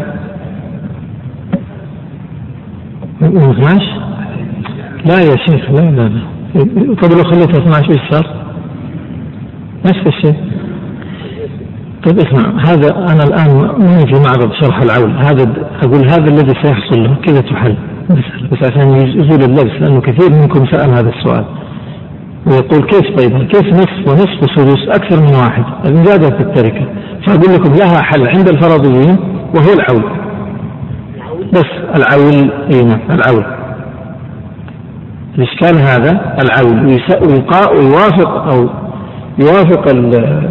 من 3.21 3.37
12 3.37 4.01
لا 5.05 5.19
يا 5.21 5.35
شيخ 5.35 5.71
لا 5.71 5.81
لا 5.91 6.09
لا 6.09 6.21
طب 7.01 7.11
لو 7.11 7.23
خليتها 7.23 7.57
12 7.61 7.91
إيش 7.91 8.01
صار؟ 8.11 8.35
نفس 9.85 10.07
الشيء 10.07 10.35
طيب 12.05 12.19
اسمع 12.19 12.63
هذا 12.67 12.89
أنا 12.97 13.23
الآن 13.23 13.57
ما 13.79 13.97
في 13.97 14.21
معرض 14.25 14.51
شرح 14.61 14.81
العول. 14.81 15.11
هذا 15.17 15.53
أقول 15.83 16.09
هذا 16.09 16.29
الذي 16.29 16.53
سيحصل 16.63 17.03
له 17.03 17.15
كذا 17.25 17.41
تحل؟ 17.41 17.75
بس 18.51 18.71
عشان 18.71 18.95
يزول 18.95 19.43
اللبس 19.43 19.81
لأنه 19.81 20.01
كثير 20.01 20.29
منكم 20.29 20.65
سأل 20.65 20.89
هذا 20.89 21.09
السؤال. 21.09 21.45
ويقول 22.47 22.83
كيف 22.83 23.15
طيب؟ 23.17 23.47
كيف 23.47 23.65
نصف 23.73 24.07
ونصف 24.07 24.43
وسدس 24.43 24.87
أكثر 24.87 25.21
من 25.21 25.35
واحد؟ 25.35 25.63
زادت 25.85 26.41
التركة. 26.41 26.85
فأقول 27.27 27.53
لكم 27.53 27.73
لها 27.73 28.01
حل 28.01 28.27
عند 28.27 28.49
الفرضيين 28.49 29.17
وهو 29.55 29.73
العول. 29.73 30.11
بس 31.53 31.65
العول 31.95 32.51
إي 32.73 32.83
نعم 32.83 32.99
العول. 33.11 33.45
الإشكال 35.37 35.77
هذا 35.77 36.37
العول 36.43 36.99
ويوافق 37.77 38.29
أو 38.29 38.69
يوافق 39.39 39.87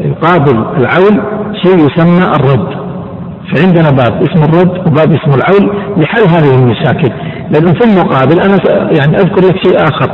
يقابل 0.05 0.65
العول 0.77 1.23
شيء 1.63 1.77
يسمى 1.77 2.25
الرد. 2.37 2.81
فعندنا 3.55 3.91
باب 3.91 4.23
اسمه 4.23 4.45
الرد 4.45 4.79
وباب 4.87 5.13
اسمه 5.13 5.35
العول 5.35 5.77
لحل 5.97 6.23
هذه 6.29 6.55
المشاكل. 6.55 7.13
لأنه 7.51 7.73
في 7.73 7.85
المقابل 7.85 8.41
أنا 8.41 8.57
يعني 8.99 9.17
أذكر 9.17 9.47
لك 9.47 9.57
شيء 9.67 9.77
آخر. 9.77 10.11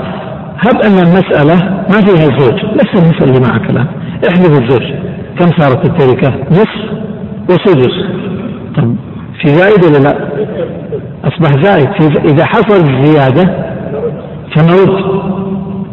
هب 0.59 0.83
أن 0.85 0.99
المسألة 0.99 1.55
ما 1.93 2.01
فيها 2.07 2.29
الزوج 2.29 2.65
نفس 2.75 2.95
المسألة 2.95 3.37
اللي 3.37 3.49
معك 3.49 3.71
الآن. 3.71 3.87
احذف 4.29 4.63
الزوج. 4.63 4.83
كم 5.39 5.47
صارت 5.59 5.87
التركة؟ 5.87 6.35
نصف 6.51 7.07
وسدس. 7.51 7.95
طب 8.77 8.97
في 9.41 9.49
زائد 9.49 9.85
ولا 9.85 9.99
لا؟ 9.99 10.29
أصبح 11.25 11.63
زائد 11.63 11.89
إذا 12.25 12.45
حصل 12.45 13.05
زيادة 13.05 13.67
فنرد 14.57 15.05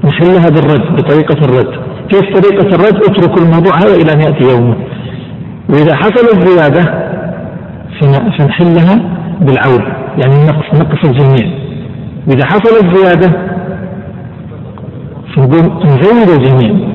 نحلها 0.04 0.50
بالرد 0.50 0.96
بطريقة 0.96 1.46
الرد. 1.46 1.93
كيف 2.10 2.22
طريقة 2.22 2.76
الرد؟ 2.76 3.04
اتركوا 3.04 3.44
الموضوع 3.44 3.78
هذا 3.78 3.96
إلى 3.96 4.13
أن 4.13 4.22
يأتي 4.22 4.44
يومه 4.44 4.76
وإذا 5.70 5.96
حصلت 5.96 6.48
زيادة 6.48 7.04
فنحلها 8.02 8.96
بالعود 9.42 9.84
يعني 10.24 10.36
النقص 10.36 10.74
نقص 10.74 11.10
الجميع. 11.10 11.54
وإذا 12.28 12.46
حصلت 12.46 12.98
زيادة 12.98 13.32
فنقول 15.36 15.86
نزود 15.86 16.30
الجميع. 16.30 16.88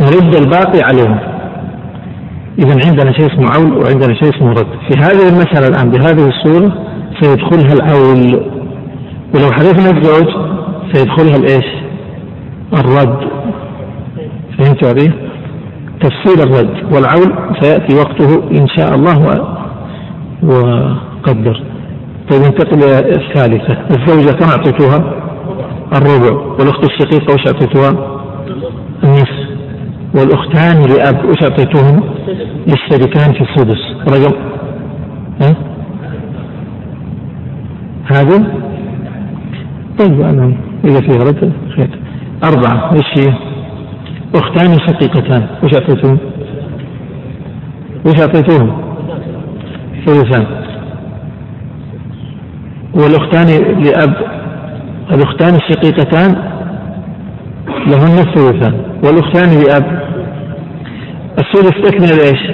نرد 0.00 0.34
الباقي 0.34 0.80
عليهم. 0.82 1.18
إذا 2.58 2.76
عندنا 2.88 3.12
شيء 3.12 3.26
اسمه 3.26 3.50
عول 3.50 3.72
وعندنا 3.72 4.14
شيء 4.14 4.36
اسمه 4.36 4.50
رد. 4.50 4.66
في 4.88 4.98
هذه 4.98 5.28
المسألة 5.28 5.68
الآن 5.68 5.90
بهذه 5.90 6.28
الصورة 6.28 6.72
سيدخلها 7.20 7.72
العول 7.72 8.50
ولو 9.34 9.52
حذفنا 9.52 9.98
الزوج 9.98 10.28
سيدخلها 10.92 11.36
الإيش؟ 11.36 11.66
الرد. 12.72 13.39
فهمت 14.60 14.84
علي؟ 14.84 15.12
تفسير 16.00 16.46
الرد 16.46 16.94
والعول 16.94 17.54
سيأتي 17.60 17.96
وقته 17.96 18.50
إن 18.50 18.68
شاء 18.76 18.94
الله 18.94 19.18
وقدر 20.42 21.62
طيب 22.30 22.42
ننتقل 22.42 22.78
إلى 22.78 22.98
الثالثة 22.98 23.78
الزوجة 23.90 24.32
كم 24.36 24.48
أعطيتوها؟ 24.48 25.14
الربع 25.92 26.36
والأخت 26.58 26.84
الشقيقة 26.84 27.34
وش 27.34 27.46
أعطيتوها؟ 27.46 28.20
النصف 29.04 29.50
والأختان 30.14 30.82
لأب 30.82 31.24
وش 31.24 31.42
أعطيتوهم؟ 31.42 32.04
يشتركان 32.66 33.32
في 33.32 33.40
السدس 33.40 33.78
رقم 34.08 34.34
ها؟ 35.42 35.54
هذا 38.04 38.46
طيب 39.98 40.20
أنا 40.20 40.52
إذا 40.84 41.00
فيها 41.00 41.18
رد 41.18 41.52
خير 41.76 41.98
أربعة 42.44 42.92
إيش 42.92 43.18
هي؟ 43.18 43.49
أختان 44.34 44.78
شقيقتان 44.78 45.46
وش 45.62 45.74
أعطيتوهم؟ 45.74 46.18
وش 48.06 48.20
أعطيتوهم؟ 48.20 48.82
ثلثان. 50.06 50.46
والأختان 52.94 53.46
لأب 53.84 54.14
الأختان 55.12 55.54
الشقيقتان 55.54 56.50
لهن 57.86 58.18
الثلثان 58.18 58.74
والأختان 59.04 59.48
لأب. 59.62 60.00
الثلث 61.38 61.90
تكمل 61.90 62.20
إيش؟ 62.20 62.50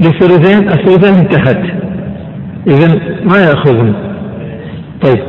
للثلثين 0.00 0.68
الثلثين 0.68 1.14
انتهت. 1.14 1.82
إذا 2.66 3.00
ما 3.24 3.38
يأخذن. 3.38 3.94
طيب. 5.02 5.22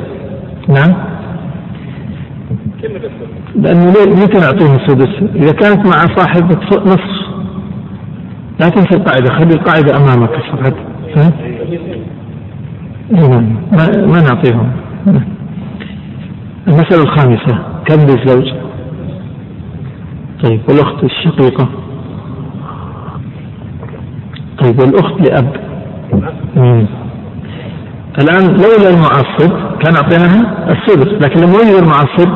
نعم. 0.69 0.93
لأنه 3.55 3.89
متى 3.91 4.37
نعطيهم 4.39 4.75
السدس؟ 4.75 5.09
إذا 5.35 5.51
كانت 5.51 5.87
مع 5.87 6.15
صاحب 6.17 6.51
نصف 6.85 7.23
لا 8.59 8.69
تنسى 8.69 8.97
القاعدة 8.97 9.33
خلي 9.33 9.53
القاعدة 9.53 9.97
أمامك 9.97 10.29
فقط؟ 10.29 10.73
نعم 13.11 13.55
ما, 13.71 14.05
ما 14.07 14.21
نعطيهم 14.21 14.71
المسألة 16.67 17.03
الخامسة 17.03 17.59
كم 17.85 17.99
للزوج؟ 18.01 18.53
طيب 20.43 20.61
والأخت 20.69 21.03
الشقيقة 21.03 21.69
طيب 24.63 24.79
والأخت 24.79 25.21
لأب 25.21 25.55
مم. 26.55 26.85
الآن 28.21 28.47
لولا 28.47 28.89
المعصب 28.89 29.77
كان 29.83 29.95
أعطيناها 29.95 30.71
السدس 30.71 31.07
لكن 31.23 31.41
لما 31.41 31.53
وجد 31.55 31.83
المعصب 31.83 32.29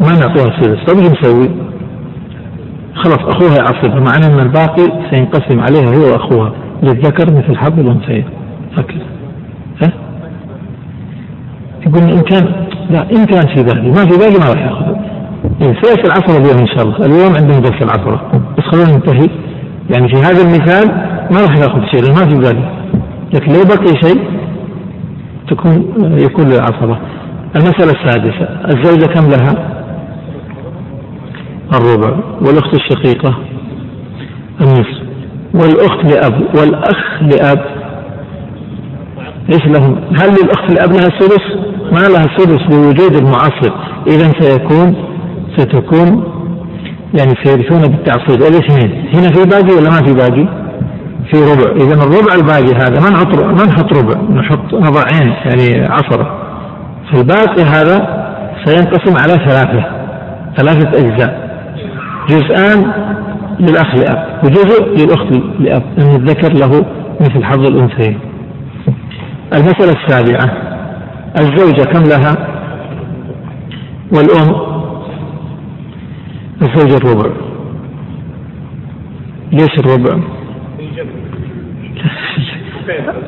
ما 0.00 0.12
نعطيها 0.12 0.46
السدس 0.46 0.84
طيب 0.86 0.98
إيش 0.98 1.12
نسوي؟ 1.12 1.50
خلاص 2.94 3.18
أخوها 3.18 3.56
يعصبها 3.56 4.00
مع 4.00 4.16
أن 4.16 4.40
الباقي 4.40 5.10
سينقسم 5.10 5.60
عليها 5.60 5.96
هو 5.96 6.12
وأخوها. 6.12 6.52
للذكر 6.82 7.30
مثل 7.30 7.56
حظ 7.56 7.78
الأنثيين. 7.78 8.24
هكذا 8.76 9.04
ها؟ 9.82 9.92
يقول 11.86 12.02
إن 12.02 12.20
كان 12.20 12.66
لا 12.90 13.10
إن 13.10 13.24
كان 13.24 13.46
في 13.54 13.62
باقي 13.62 13.88
ما 13.88 14.04
في 14.06 14.18
باقي 14.18 14.38
ما 14.38 14.52
راح 14.52 14.62
يأخذ. 14.62 14.96
إيه 15.62 15.80
سيأتي 15.82 16.02
العصر 16.06 16.40
اليوم 16.40 16.58
إن 16.58 16.66
شاء 16.66 16.82
الله. 16.82 16.96
اليوم 17.06 17.34
عندنا 17.36 17.58
درس 17.60 17.82
العصر. 17.82 18.14
بس 18.58 18.64
خلونا 18.72 18.92
ننتهي. 18.92 19.28
يعني 19.90 20.08
في 20.08 20.16
هذا 20.16 20.42
المثال 20.42 20.86
ما 21.30 21.40
راح 21.42 21.56
يأخذ 21.56 21.80
شيء 21.92 22.10
ما 22.12 22.28
في 22.28 22.36
باقي 22.36 22.76
لكن 23.34 23.52
لو 23.52 23.60
بقي 23.64 24.00
شيء 24.02 24.20
تكون 25.50 25.94
يكون 26.18 26.44
للعصبة 26.44 26.98
المسألة 27.56 27.92
السادسة. 27.92 28.48
الزوجة 28.68 29.06
كم 29.06 29.30
لها؟ 29.30 29.75
الربع 31.74 32.16
والأخت 32.40 32.74
الشقيقة 32.74 33.38
النصف 34.60 35.06
والأخت 35.54 36.04
لأب 36.04 36.42
والأخ 36.58 37.22
لأب 37.22 37.64
إيش 39.52 39.66
لهم؟ 39.66 40.00
هل 40.20 40.28
للأخت 40.28 40.70
لأب 40.70 40.92
لها 40.92 41.06
السدس؟ 41.06 41.44
ما 41.92 42.08
لها 42.08 42.24
السدس 42.24 42.62
بوجود 42.62 43.16
المعصب 43.16 43.72
إذا 44.06 44.32
سيكون 44.40 44.96
ستكون 45.56 46.36
يعني 47.18 47.34
سيرثون 47.44 47.82
بالتعصيب 47.82 48.42
الاثنين 48.42 49.08
هنا 49.14 49.28
في 49.32 49.44
باقي 49.44 49.76
ولا 49.76 49.90
ما 49.90 50.06
في 50.06 50.12
باقي؟ 50.14 50.66
في 51.32 51.38
ربع. 51.42 51.84
إذا 51.84 51.94
الربع 51.94 52.34
الباقي 52.34 52.76
هذا 52.76 53.00
ما 53.00 53.10
نحط 53.10 53.44
ما 53.44 53.64
نحط 53.66 53.96
ربع. 53.96 54.20
نحط 54.40 54.74
نضعين 54.74 55.32
يعني 55.44 55.86
عصرة. 55.86 56.38
فالباقي 57.12 57.62
هذا 57.62 58.26
سينقسم 58.64 59.16
على 59.16 59.32
ثلاثة. 59.32 59.84
ثلاثة 60.56 60.88
أجزاء. 60.88 61.45
جزءان 62.28 62.92
للأخ 63.60 63.94
لأب 63.94 64.44
وجزء 64.44 64.84
للأخت 64.84 65.32
لأب 65.60 65.82
أن 65.98 66.16
الذكر 66.16 66.52
له 66.52 66.86
مثل 67.20 67.44
حظ 67.44 67.66
الأنثيين. 67.66 68.18
المسألة 69.52 69.92
السابعة 70.04 70.66
الزوجة 71.40 71.84
كم 71.84 72.02
لها؟ 72.02 72.48
والأم؟ 74.12 74.66
الزوجة 76.62 76.96
الربع. 76.96 77.30
ليش 79.52 79.78
الربع؟ 79.78 80.18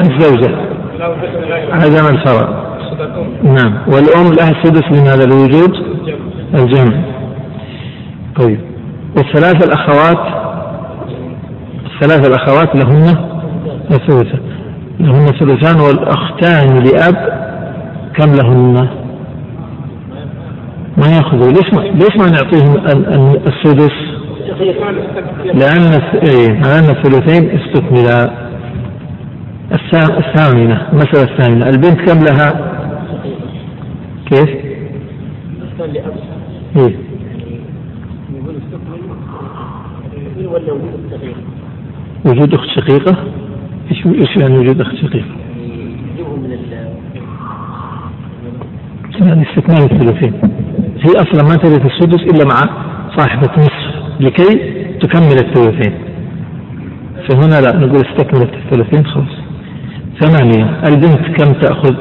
الزوجة. 0.00 0.54
هذا 1.72 2.02
من 2.02 2.18
الفرع 2.18 2.68
نعم. 3.42 3.78
والأم 3.86 4.32
لها 4.32 4.50
السدس 4.50 5.00
من 5.00 5.06
هذا 5.06 5.24
الوجود؟ 5.24 5.74
الجمع. 6.54 7.02
طيب. 8.36 8.67
والثلاث 9.16 9.64
الأخوات 9.68 10.18
الثلاث 11.86 12.28
الأخوات 12.28 12.74
لهن 12.74 13.04
الثلثة 13.90 14.38
لهن 15.00 15.26
ثلثان 15.26 15.80
والأختان 15.80 16.82
لأب 16.82 17.48
كم 18.16 18.32
لهن؟ 18.34 18.88
ما 20.98 21.06
ياخذوا 21.16 21.52
ليش 21.52 21.74
ما 21.74 21.80
ليش 21.80 22.16
ما 22.16 22.30
نعطيهم 22.30 22.76
السدس؟ 23.46 23.92
لأن 25.44 26.02
إيه، 26.14 26.48
لأن 26.48 26.90
الثلثين 26.96 27.50
استكملا 27.60 28.30
الثامنة 30.18 30.88
المسألة 30.92 31.22
الثامنة 31.32 31.68
البنت 31.68 32.10
كم 32.10 32.24
لها؟ 32.24 32.72
كيف؟ 34.30 34.48
إيه؟ 36.76 37.07
وجود 42.26 42.54
أخت 42.54 42.68
شقيقة؟ 42.68 43.16
إيش 43.90 44.06
إيش 44.06 44.36
يعني 44.40 44.58
وجود 44.58 44.80
أخت 44.80 44.94
شقيقة؟ 44.94 45.26
يعني 49.20 49.42
استكمال 49.42 49.92
الثلثين. 49.92 50.32
هي 51.00 51.12
أصلا 51.16 51.42
ما 51.42 51.56
ترث 51.56 51.86
السدس 51.86 52.22
إلا 52.22 52.44
مع 52.44 52.60
صاحبة 53.16 53.50
نصف 53.58 53.94
لكي 54.20 54.58
تكمل 55.00 55.38
الثلثين. 55.46 55.94
فهنا 57.28 57.60
لا 57.60 57.76
نقول 57.76 58.02
استكملت 58.06 58.54
الثلثين 58.54 59.06
خلاص. 59.06 59.34
ثمانية 60.20 60.80
البنت 60.88 61.40
كم 61.40 61.52
تأخذ؟ 61.52 61.94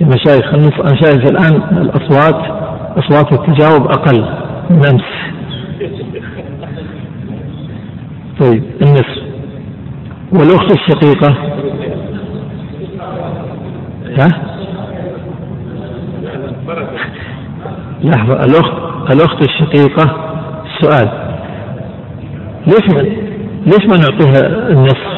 المشايخ 0.00 0.54
المشايخ 0.54 1.30
الآن 1.30 1.78
الأصوات 1.82 2.62
أصوات 2.98 3.32
التجاوب 3.32 3.86
أقل 3.86 4.20
من 4.70 4.86
أمس. 4.86 5.21
طيب 8.42 8.62
النصف. 8.82 9.22
والأخت 10.32 10.72
الشقيقة 10.72 11.36
ها؟ 14.18 14.28
لحظة 18.04 18.34
الأخت 18.44 19.12
الأخت 19.12 19.48
الشقيقة. 19.48 20.32
سؤال. 20.80 21.08
ليش 22.66 22.94
ما 22.94 23.02
ليش 23.66 23.86
ما 23.88 23.96
نعطيها 23.96 24.68
النصف؟ 24.68 25.12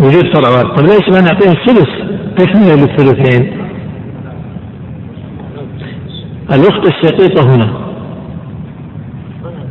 وجود 0.00 0.34
فرع 0.34 0.62
طيب 0.62 0.86
ليش 0.86 1.08
ما 1.12 1.20
نعطيها 1.20 1.52
الثلث؟ 1.52 1.88
تكملة 2.38 2.74
للثلثين 2.74 3.60
الأخت 6.52 6.88
الشقيقة 6.88 7.54
هنا. 7.54 7.79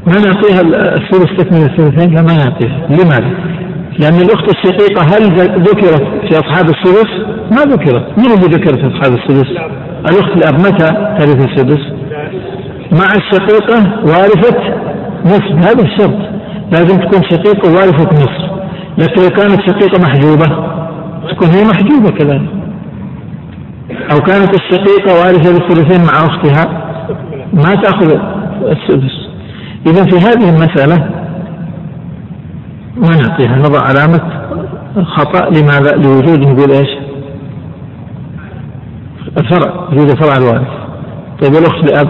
ما 0.07 0.13
نعطيها 0.13 0.61
الثلث 0.95 1.39
تكمل 1.39 1.61
الثلثين 1.61 2.13
لا 2.15 2.21
ما 2.21 2.33
نعطيها 2.33 2.87
لماذا؟ 2.89 3.31
لأن 3.99 4.15
الأخت 4.15 4.55
الشقيقة 4.55 5.01
هل 5.01 5.23
ذكرت 5.61 6.03
في 6.03 6.39
أصحاب 6.39 6.69
الثلث؟ 6.69 7.09
ما 7.51 7.61
ذكرت 7.73 8.17
من 8.17 8.25
اللي 8.25 8.57
ذكرت 8.57 8.79
في 8.79 8.87
أصحاب 8.87 9.19
الثلث؟ 9.19 9.47
الأخت 10.09 10.37
الأب 10.37 10.53
متى 10.59 11.15
ترث 11.19 11.45
السدس؟ 11.45 11.99
مع 12.91 13.11
الشقيقة 13.17 14.03
وارثة 14.05 14.79
نصف 15.25 15.67
هذا 15.67 15.83
الشرط 15.83 16.19
لازم 16.71 16.97
تكون 16.97 17.21
شقيقة 17.23 17.69
وارثة 17.69 18.09
نصف 18.13 18.49
لكن 18.97 19.21
لو 19.21 19.29
كانت 19.29 19.61
شقيقة 19.69 20.01
محجوبة 20.01 20.45
تكون 21.29 21.47
هي 21.47 21.63
محجوبة 21.63 22.09
كذلك 22.11 22.49
أو 24.11 24.19
كانت 24.19 24.55
الشقيقة 24.55 25.13
وارثة 25.13 25.51
للثلثين 25.51 26.05
مع 26.05 26.25
أختها 26.25 26.83
ما 27.53 27.75
تأخذ 27.75 28.19
السدس 28.61 29.28
إذا 29.87 30.03
في 30.03 30.17
هذه 30.17 30.49
المسألة 30.49 31.09
ما 32.97 33.09
نعطيها 33.09 33.55
نضع 33.55 33.79
علامة 33.81 34.21
خطأ 35.03 35.49
لماذا؟ 35.49 35.95
لوجود 35.95 36.39
نقول 36.39 36.71
إيش؟ 36.71 36.89
الفرع 39.37 39.87
وجود 39.91 40.09
الفرع 40.09 40.37
الوارث 40.37 40.67
طيب 41.41 41.53
الأخت 41.53 41.91
لأب 41.91 42.09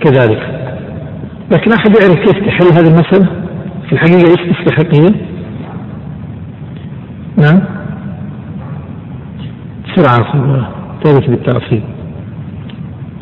كذلك 0.00 0.60
لكن 1.50 1.72
أحد 1.72 1.90
يعرف 1.90 2.18
كيف 2.18 2.46
تحل 2.46 2.66
هذه 2.72 2.88
المسألة؟ 2.88 3.28
في 3.88 3.92
الحقيقة 3.92 4.30
إيش 4.30 4.56
تستحق 4.56 4.94
هي؟ 4.94 5.14
نعم 7.36 7.60
بسرعة 9.84 10.32
ترث 11.04 11.30
بالترتيب 11.30 11.82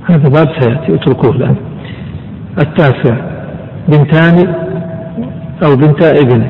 هذا 0.05 0.29
باب 0.29 0.49
سيأتي 0.61 0.95
اتركوه 0.95 1.31
الآن 1.31 1.57
التاسع 2.63 3.38
بنتان 3.89 4.55
أو 5.65 5.77
بنتا 5.77 6.11
ابن. 6.11 6.47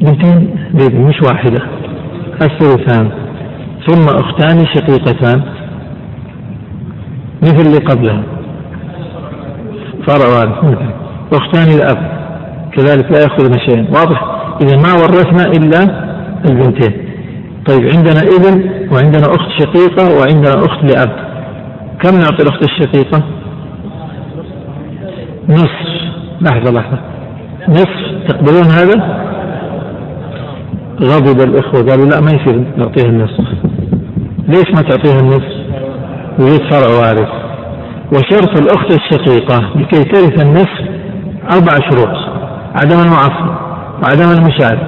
بنتين 0.00 0.56
بابن 0.74 1.00
مش 1.00 1.22
واحدة. 1.22 1.62
الثلثان. 2.42 3.10
ثم 3.86 4.04
أختان 4.04 4.66
شقيقتان. 4.66 5.42
مثل 7.42 7.66
اللي 7.66 7.78
قبلها. 7.78 8.22
فرع 10.06 10.28
وارث 10.28 10.78
أختان 11.32 11.68
الأب. 11.78 12.18
كذلك 12.72 13.12
لا 13.12 13.20
يأخذن 13.22 13.58
شيئا. 13.66 13.86
واضح. 13.90 14.24
إذا 14.62 14.76
ما 14.76 14.92
ورثنا 14.92 15.44
إلا 15.44 16.08
البنتين. 16.50 17.08
طيب 17.66 17.88
عندنا 17.96 18.20
ابن 18.20 18.70
وعندنا 18.92 19.26
أخت 19.26 19.50
شقيقة 19.58 20.18
وعندنا 20.18 20.64
أخت 20.64 20.84
لأب. 20.84 21.28
كم 22.02 22.14
نعطي 22.14 22.42
الأخت 22.42 22.62
الشقيقة؟ 22.62 23.37
نصف. 25.48 25.88
لحظة 26.40 26.72
لحظة. 26.72 26.98
نصف. 27.68 28.28
تقبلون 28.28 28.64
هذا؟ 28.64 29.18
غضب 31.02 31.40
الإخوة. 31.40 31.90
قالوا 31.90 32.06
لا 32.06 32.20
ما 32.20 32.30
يصير 32.30 32.64
نعطيها 32.76 33.08
النصف. 33.08 33.44
ليش 34.48 34.68
ما 34.76 34.82
تعطيها 34.82 35.20
النصف؟ 35.20 35.58
يريد 36.38 36.70
فرع 36.70 36.88
وارث 36.98 37.28
وشرط 38.12 38.60
الأخت 38.60 38.92
الشقيقة 38.92 39.70
لكي 39.76 40.04
ترث 40.04 40.42
النصف 40.42 40.80
أربع 41.52 41.72
شروط. 41.90 42.16
عدم 42.74 42.98
المعصب 43.00 43.48
وعدم 44.02 44.30
المشاعر 44.38 44.78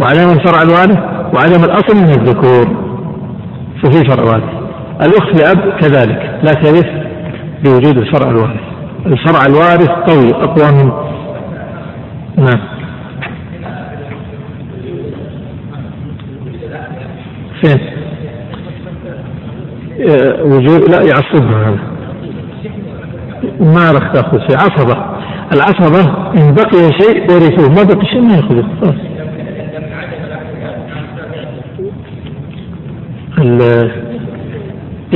وعدم 0.00 0.30
الفرع 0.30 0.62
الوارث 0.62 0.98
وعدم 1.34 1.64
الأصل 1.64 1.96
من 1.96 2.10
الذكور. 2.10 2.86
ففي 3.82 4.10
فرع 4.10 4.24
وارث 4.24 4.50
الأخت 5.02 5.42
لأب 5.42 5.80
كذلك 5.80 6.40
لا 6.42 6.52
ترث 6.52 6.86
بوجود 7.64 7.96
الفرع 7.98 8.30
الوارث. 8.30 8.75
الفرع 9.06 9.46
الوارث 9.46 9.88
قوي 9.88 10.34
أقوى 10.34 10.72
من 10.72 10.92
نعم. 12.36 12.60
فين؟ 17.62 17.80
آه، 20.00 20.42
وجود 20.42 20.90
لا 20.90 21.02
يعصبها 21.02 21.68
هذا. 21.68 21.78
ما 23.60 23.90
راح 23.92 24.12
تأخذ 24.12 24.38
شيء. 24.38 24.56
عصبة. 24.56 25.16
العصبة 25.52 26.00
إن 26.34 26.54
بقي 26.54 26.92
شيء 27.00 27.22
ورثوه 27.22 27.68
ما 27.68 27.82
بقي 27.82 28.06
شيء 28.06 28.20
ما 28.20 28.34
يأخذه. 28.34 28.68
خلاص. 28.80 28.96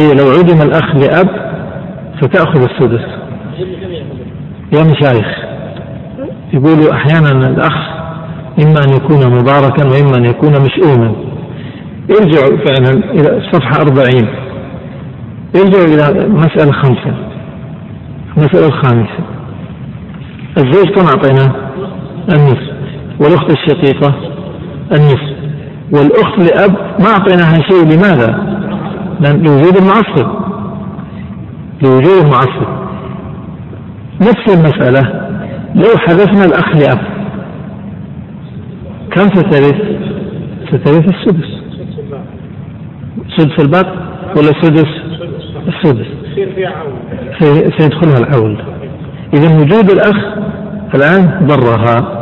إيه 0.00 0.12
لو 0.12 0.30
عدم 0.38 0.62
الأخ 0.62 0.96
لأب 0.96 1.28
فتأخذ 2.22 2.62
السدس. 2.62 3.19
يا 4.72 4.82
مشايخ 4.82 5.26
يقولوا 6.52 6.92
أحيانا 6.92 7.48
الأخ 7.48 7.90
إما 8.58 8.84
أن 8.84 8.92
يكون 8.92 9.34
مباركا 9.34 9.84
وإما 9.84 10.16
أن 10.16 10.24
يكون 10.24 10.52
مشؤوما. 10.52 11.14
يرجع 12.10 12.40
فعلا 12.40 13.04
إلى 13.04 13.36
الصفحة 13.38 13.80
أربعين. 13.80 14.28
يرجع 15.54 15.84
إلى 15.84 16.28
مسألة 16.28 16.72
خمسة. 16.72 17.14
المسألة 18.36 18.66
الخامسة. 18.66 19.18
الزوج 20.58 20.88
كم 20.88 21.06
أعطيناه؟ 21.06 21.54
النصف. 22.34 22.70
والأخت 23.20 23.50
الشقيقة؟ 23.50 24.14
النصف. 24.92 25.36
والأخت 25.92 26.38
لأب؟ 26.38 26.76
ما 27.00 27.08
أعطيناها 27.08 27.54
شيء 27.70 27.84
لماذا؟ 27.84 28.60
لأن 29.20 29.42
لوجود 29.42 29.76
المعصب 29.76 30.30
لوجود 31.82 32.24
المعصب 32.24 32.79
نفس 34.20 34.56
المسألة. 34.56 35.30
لو 35.74 35.98
حذفنا 35.98 36.44
الأخ 36.44 36.76
لأب 36.76 36.98
كم 39.10 39.22
سترث؟ 39.22 39.74
سترث 40.68 41.08
السدس. 41.08 41.60
سدس 43.36 43.60
الباب 43.60 43.86
ولا 44.36 44.52
سدس؟ 44.62 44.88
السدس. 45.68 46.06
سيدخلها 47.78 48.18
العول 48.18 48.62
إذا 49.34 49.56
وجود 49.56 49.90
الأخ 49.90 50.16
الآن 50.94 51.46
ضرها. 51.46 52.16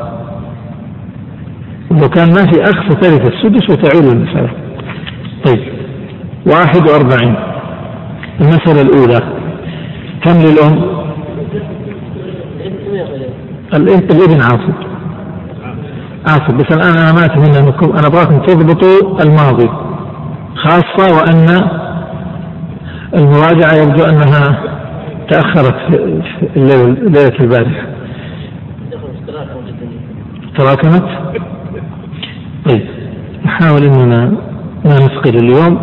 لو 1.91 2.09
كان 2.09 2.29
ما 2.29 2.53
في 2.53 2.63
أخ 2.63 2.89
فترث 2.89 3.33
السدس 3.33 3.71
وتعود 3.71 4.13
المسألة. 4.13 4.51
طيب. 5.47 5.63
واحد 6.47 6.89
وأربعين. 6.89 7.35
المسألة 8.41 8.83
الأولى. 8.83 9.21
كم 10.25 10.33
للأم؟ 10.33 10.98
الابن 13.75 14.43
عاصب 14.43 14.75
عاصب 16.27 16.57
بس 16.57 16.77
الآن 16.77 16.97
أنا 16.99 17.13
ما 17.13 17.25
أتمنى 17.25 17.59
أنكم 17.59 17.97
أنا 17.97 18.07
أبغاكم 18.07 18.39
تضبطوا 18.39 19.23
الماضي. 19.23 19.69
خاصة 20.55 21.17
وأن 21.17 21.69
المراجعة 23.15 23.75
يبدو 23.75 24.05
أنها 24.05 24.63
تأخرت 25.31 25.75
في 25.91 26.49
ليلة 26.57 27.41
البارحة. 27.41 27.87
تراكمت؟ 30.59 31.09
طيب 32.69 32.87
نحاول 33.45 33.83
أننا 33.83 34.27
ما 34.85 34.95
نثقل 34.95 35.37
اليوم 35.37 35.81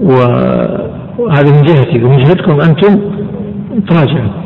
وهذا 0.00 1.50
من 1.56 1.62
جهتي 1.62 2.04
ومن 2.04 2.16
جهتكم 2.16 2.60
أنتم 2.60 3.00
تراجعوا 3.88 4.41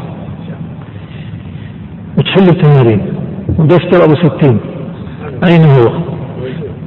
وتحلوا 2.19 2.53
التمارين. 2.53 3.01
ودفتر 3.59 4.05
أبو 4.05 4.15
ستين. 4.15 4.59
أين 5.45 5.65
هو؟ 5.65 5.93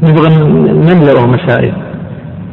نبغى 0.04 0.30
نملأه 0.74 1.28
مسائل. 1.28 1.74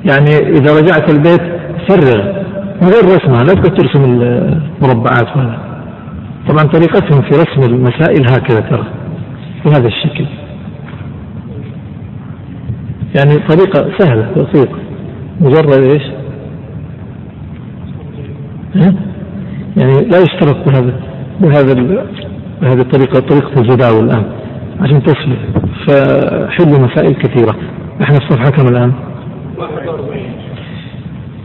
يعني 0.05 0.31
إذا 0.59 0.81
رجعت 0.81 1.11
البيت 1.11 1.43
فرغ 1.89 2.47
من 2.83 2.89
غير 2.89 3.05
رسمها 3.05 3.45
لا 3.45 3.55
تقعد 3.55 3.75
ترسم 3.75 4.05
المربعات 4.05 5.37
ولا 5.37 5.59
طبعا 6.49 6.63
طريقتهم 6.63 7.23
في 7.23 7.31
رسم 7.31 7.75
المسائل 7.75 8.31
هكذا 8.31 8.61
ترى. 8.61 8.87
بهذا 9.65 9.87
الشكل. 9.87 10.27
يعني 13.17 13.39
طريقة 13.49 13.99
سهلة 13.99 14.31
بسيطة. 14.37 14.79
مجرد 15.41 15.73
إيش؟ 15.73 16.03
ها؟ 18.77 18.95
يعني 19.77 19.93
لا 19.93 20.19
يشترط 20.19 20.69
بهذا 20.69 21.01
بهذا 21.41 21.73
بهذه 22.63 22.81
الطريقة 22.81 23.21
طريقة 23.21 23.61
الجداول 23.61 24.05
الآن 24.05 24.25
عشان 24.81 25.03
تسلك 25.03 25.39
فحلوا 25.87 26.79
مسائل 26.79 27.15
كثيرة 27.15 27.57
إحنا 28.03 28.19
في 28.19 28.27
صفحة 28.31 28.51
كم 28.51 28.69
الآن؟ 28.69 28.93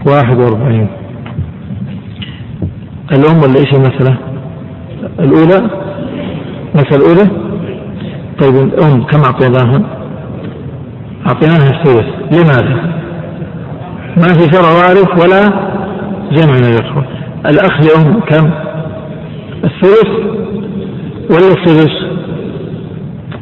41 0.05 0.87
الأم 3.11 3.37
ولا 3.37 3.59
إيش 3.59 3.73
المسألة؟ 3.73 4.17
الأولى 5.19 5.69
المسألة 6.75 6.97
الأولى 6.97 7.31
طيب 8.39 8.55
الأم 8.55 9.03
كم 9.03 9.19
أعطيناها؟ 9.23 9.81
أعطيناها 11.27 11.69
الثلث 11.79 12.05
لماذا؟ 12.31 13.01
ما 14.17 14.27
في 14.33 14.51
شرع 14.51 14.69
وارث 14.71 15.23
ولا 15.23 15.41
جمع 16.31 16.53
من 16.53 16.63
الإخوة 16.65 17.05
الأخ 17.45 17.81
لأم 17.81 18.19
كم؟ 18.19 18.51
الثلث 19.63 20.40
ولا 21.31 21.47
السدس؟ 21.47 21.91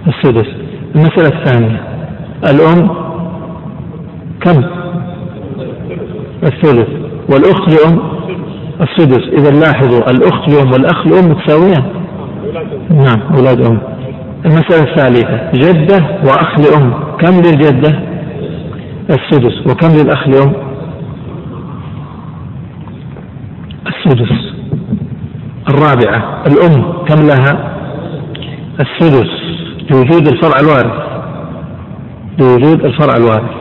السدس. 0.08 0.48
المسألة 0.96 1.40
الثانية. 1.40 1.84
الأم 2.52 2.90
كم؟ 4.42 4.64
الثلث. 6.44 6.88
والأخت 7.30 7.70
لأم؟ 7.70 8.00
السدس. 8.82 9.28
إذا 9.40 9.60
لاحظوا 9.60 10.12
الأخت 10.12 10.50
لأم 10.50 10.72
والأخ 10.72 11.08
لأم 11.08 11.30
متساويان. 11.32 11.84
نعم 12.90 13.22
أولاد 13.38 13.68
أم. 13.68 13.80
المسألة 14.46 14.92
الثالثة. 14.92 15.52
جدة 15.54 16.06
وأخ 16.24 16.60
لأم. 16.60 16.94
كم 17.18 17.34
للجدة؟ 17.36 18.00
السدس. 19.10 19.68
وكم 19.68 19.88
للأخ 19.88 20.28
لأم؟ 20.28 20.54
السدس. 23.88 24.54
الرابعة. 25.70 26.44
الأم 26.48 26.84
كم 27.08 27.28
لها؟ 27.28 27.79
السدس 28.80 29.30
لوجود 29.92 30.28
الفرع 30.28 30.60
الوارث 30.60 31.10
لوجود 32.40 32.86
الفرع 32.86 33.18
الوارث 33.18 33.60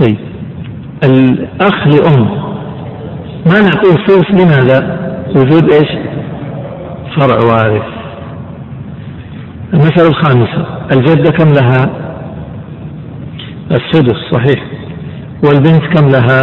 طيب. 0.00 0.18
الأخ 1.04 1.86
لأم. 1.86 2.24
ما 3.46 3.60
نعطيه 3.60 3.94
السدس 4.02 4.30
لماذا؟ 4.30 4.98
وجود 5.36 5.72
إيش؟ 5.72 5.88
فرع 7.16 7.36
وارث. 7.36 7.82
المسألة 9.74 10.08
الخامسة 10.08 10.66
الجدة 10.92 11.30
كم 11.30 11.48
لها؟ 11.48 11.90
السدس 13.70 14.16
صحيح. 14.32 14.64
والبنت 15.44 15.82
كم 15.96 16.08
لها؟ 16.08 16.42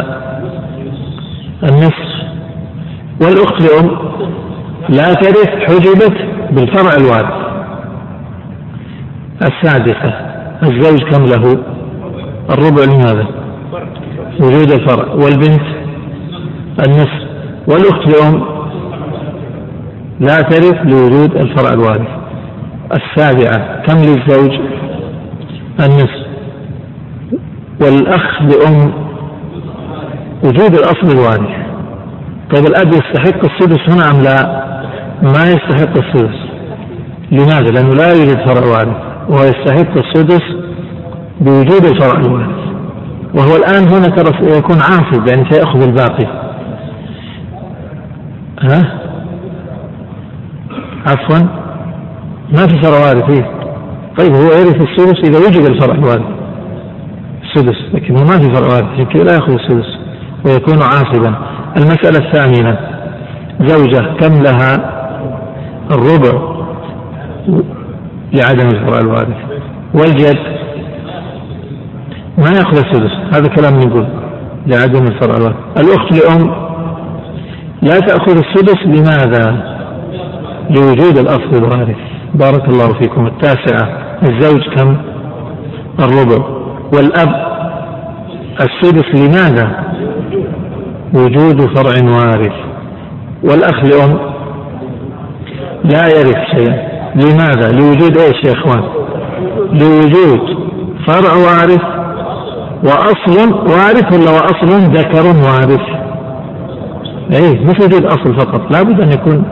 النصف. 1.63 2.09
والأخت 3.21 3.61
لأم؟ 3.61 3.99
لا 4.89 5.13
ترث 5.13 5.49
حجبت. 5.49 6.38
بالفرع 6.51 6.91
الوارث 6.97 7.49
السادسة 9.41 10.13
الزوج 10.63 10.99
كم 11.11 11.23
له؟ 11.23 11.63
الربع 12.49 12.83
لماذا؟ 12.83 13.27
وجود 14.39 14.71
الفرع. 14.71 15.13
والبنت؟ 15.13 15.61
النصف. 16.87 17.29
والأخت 17.67 18.07
لأم 18.09 18.45
لا 20.19 20.37
ترث 20.37 20.77
لوجود 20.85 21.35
الفرع 21.35 21.73
الوارث 21.73 22.07
السابعة. 22.91 23.81
كم 23.81 23.97
للزوج؟ 23.97 24.59
النصف. 25.79 26.29
والأخ 27.81 28.41
لأم؟ 28.41 28.93
وجود 30.43 30.73
الأصل 30.73 31.17
الوارث 31.17 31.59
طيب 32.55 32.65
الأب 32.65 32.87
يستحق 32.87 33.45
السدس 33.45 33.89
هنا 33.89 34.11
أم 34.11 34.21
لا؟ 34.21 34.68
ما 35.23 35.43
يستحق 35.45 35.97
السدس. 35.97 36.49
لماذا؟ 37.31 37.71
لأنه 37.71 37.93
لا 37.93 38.09
يوجد 38.09 38.37
فرع 38.47 38.67
وارث 38.67 38.95
وهو 39.29 39.43
يستحق 39.43 39.97
السدس 39.97 40.41
بوجود 41.41 41.85
الفرع 41.85 42.19
الوارث 42.19 42.59
وهو 43.33 43.55
الآن 43.55 43.87
هنا 43.87 44.15
ترى 44.15 44.57
يكون 44.57 44.77
عاصب 44.77 45.27
يعني 45.27 45.51
سيأخذ 45.51 45.81
الباقي. 45.81 46.25
ها؟ 48.61 48.99
عفوا. 51.07 51.47
ما 52.57 52.67
في 52.67 52.81
فرع 52.81 52.99
وارث 52.99 53.23
فيه. 53.23 53.45
طيب 54.19 54.35
هو 54.35 54.43
يرث 54.43 54.81
السدس 54.81 55.29
إذا 55.29 55.47
وجد 55.47 55.69
الفرع 55.69 55.95
الوارث 55.95 56.25
السدس 57.43 57.77
لكن 57.93 58.13
ما 58.13 58.39
في 58.39 58.53
فرع 58.53 58.67
وارث 58.67 59.07
كذا 59.13 59.23
لا 59.23 59.33
يأخذ 59.33 59.53
السدس. 59.53 59.97
ويكون 60.45 60.81
عاصبا. 60.83 61.35
المسألة 61.77 62.27
الثامنة. 62.27 62.79
زوجة 63.59 64.17
كم 64.19 64.43
لها؟ 64.43 64.98
الربع 65.91 66.59
لعدم 68.33 68.67
الفرع 68.67 68.99
الوارث 68.99 69.37
والجد 69.93 70.39
ما 72.37 72.49
يأخذ 72.49 72.77
السدس 72.77 73.11
هذا 73.33 73.47
كلام 73.47 73.79
نقول 73.79 74.07
لعدم 74.67 75.03
الفرع 75.03 75.37
الوارث 75.37 75.55
الأخت 75.77 76.11
لأم 76.11 76.69
لا 77.81 77.99
تأخذ 77.99 78.37
السدس 78.37 78.77
لماذا؟ 78.85 79.79
لوجود 80.69 81.17
الأصل 81.17 81.55
الوارث 81.55 81.97
بارك 82.33 82.69
الله 82.69 82.93
فيكم 82.93 83.27
التاسعة 83.27 83.89
الزوج 84.23 84.61
كم؟ 84.75 84.97
الربع 85.99 86.45
والأب 86.93 87.49
السدس 88.61 89.05
لماذا؟ 89.15 89.83
وجود 91.13 91.77
فرع 91.77 91.93
وارث 92.03 92.53
والأخ 93.43 93.83
لأم 93.83 94.28
لا 95.83 96.07
يرث 96.07 96.37
شيئا. 96.55 96.89
لماذا؟ 97.15 97.71
لوجود 97.71 98.17
إيش 98.17 98.43
يا 98.45 98.53
إخوان؟ 98.53 98.83
لوجود 99.71 100.41
فرع 101.07 101.33
وارث 101.33 101.83
وأصل 102.83 103.53
وارث 103.53 104.13
ولا 104.13 104.31
وأصل؟ 104.31 104.93
ذكر 104.93 105.25
وارث؟ 105.27 105.85
إيه 107.33 107.65
مش 107.65 107.79
وجود 107.79 108.05
أصل 108.05 108.39
فقط. 108.39 108.61
لابد 108.71 109.01
أن 109.01 109.11
يكون 109.11 109.43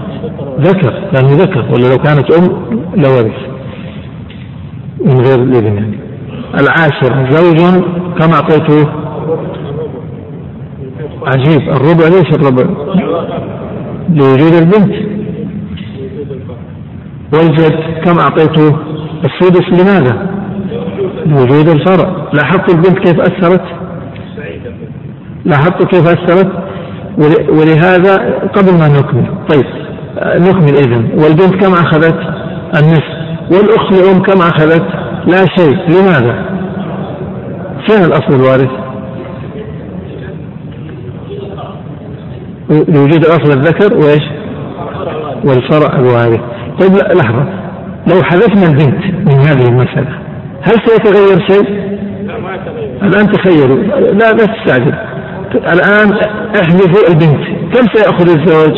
ذكر 0.59 0.93
لأنه 1.13 1.33
ذكر 1.33 1.65
ولا 1.73 1.87
لو 1.87 1.97
كانت 1.97 2.31
أم 2.31 2.45
لورث 2.95 3.37
من 5.05 5.21
غير 5.21 5.39
الإذن 5.39 5.75
يعني. 5.75 5.99
العاشر 6.53 7.31
زوج 7.31 7.83
كم 8.19 8.33
أعطيته. 8.33 8.89
عجيب 11.27 11.61
الربع 11.69 12.07
ليش 12.07 12.29
الربع؟ 12.33 12.65
لوجود 14.09 14.53
البنت. 14.53 15.06
والجد 17.33 18.03
كم 18.05 18.19
أعطيته 18.19 18.77
السدس 19.23 19.81
لماذا؟ 19.81 20.27
لوجود 21.25 21.69
الفرع. 21.69 22.27
لاحظت 22.33 22.73
البنت 22.73 22.99
كيف 22.99 23.19
أثرت؟ 23.19 23.63
لاحظت 25.45 25.85
كيف 25.85 26.07
أثرت؟ 26.07 26.51
ولهذا 27.49 28.39
قبل 28.55 28.73
ما 28.79 28.87
نكمل 28.87 29.25
طيب 29.49 29.65
نكمل 30.41 30.75
إذن. 30.75 31.09
والبنت 31.23 31.55
كم 31.65 31.73
أخذت؟ 31.73 32.19
النصف. 32.79 33.17
والأخت 33.51 33.93
الأم 33.93 34.21
كم 34.21 34.41
أخذت؟ 34.41 34.85
لا 35.27 35.45
شيء. 35.57 35.75
لماذا؟ 35.75 36.45
فين 37.87 38.03
الأصل 38.05 38.35
الوارث؟ 38.35 38.71
لوجود 42.69 43.25
أصل 43.25 43.57
الذكر 43.57 43.93
وإيش؟ 43.97 44.23
والفرع 45.45 45.99
الوارث. 45.99 46.56
طيب 46.79 47.17
لحظة 47.17 47.45
لو 48.07 48.23
حذفنا 48.23 48.67
البنت 48.67 49.05
من 49.05 49.39
هذه 49.39 49.67
المسألة 49.69 50.09
هل 50.61 50.73
سيتغير 50.85 51.47
شيء؟ 51.47 51.87
الآن 53.03 53.31
تخيلوا 53.31 53.77
لا 54.13 54.31
لا 54.31 54.45
تستعجل 54.45 54.93
الآن 55.55 56.13
احذفوا 56.55 57.09
البنت 57.09 57.47
كم 57.73 57.87
سيأخذ 57.93 58.29
الزوج؟ 58.29 58.77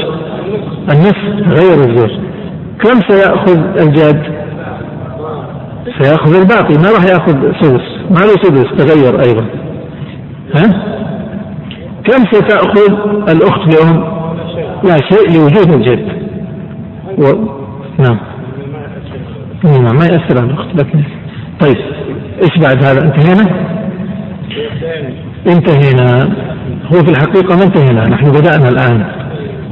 النصف 0.91 1.59
غير 1.59 1.73
الزوج 1.73 2.11
كم 2.83 3.01
سيأخذ 3.09 3.57
الجاد؟ 3.81 4.23
سيأخذ 6.01 6.35
الباقي 6.35 6.77
ما 6.77 6.91
راح 6.91 7.05
يأخذ 7.05 7.51
سدس 7.61 7.81
ما 8.09 8.19
له 8.19 8.33
سدس 8.43 8.67
تغير 8.77 9.21
أيضا 9.21 9.45
ها؟ 10.55 10.83
كم 12.03 12.25
ستأخذ 12.31 12.93
الأخت 13.29 13.75
لأم؟ 13.75 14.19
لا 14.83 14.97
شيء 14.97 15.39
لوجود 15.39 15.73
الجد 15.73 16.07
و... 17.17 17.59
نعم. 17.99 18.17
نعم 19.63 19.95
ما 19.97 20.05
يأثر 20.05 20.41
على 20.41 20.51
الأخت 20.51 20.75
لكن 20.75 21.03
طيب 21.59 21.77
إيش 22.43 22.57
بعد 22.61 22.85
هذا؟ 22.85 23.05
انتهينا؟ 23.05 23.69
انتهينا. 25.47 26.35
هو 26.85 27.03
في 27.03 27.11
الحقيقة 27.11 27.55
ما 27.55 27.63
انتهينا. 27.63 28.07
نحن 28.07 28.25
بدأنا 28.31 28.69
الآن. 28.69 29.05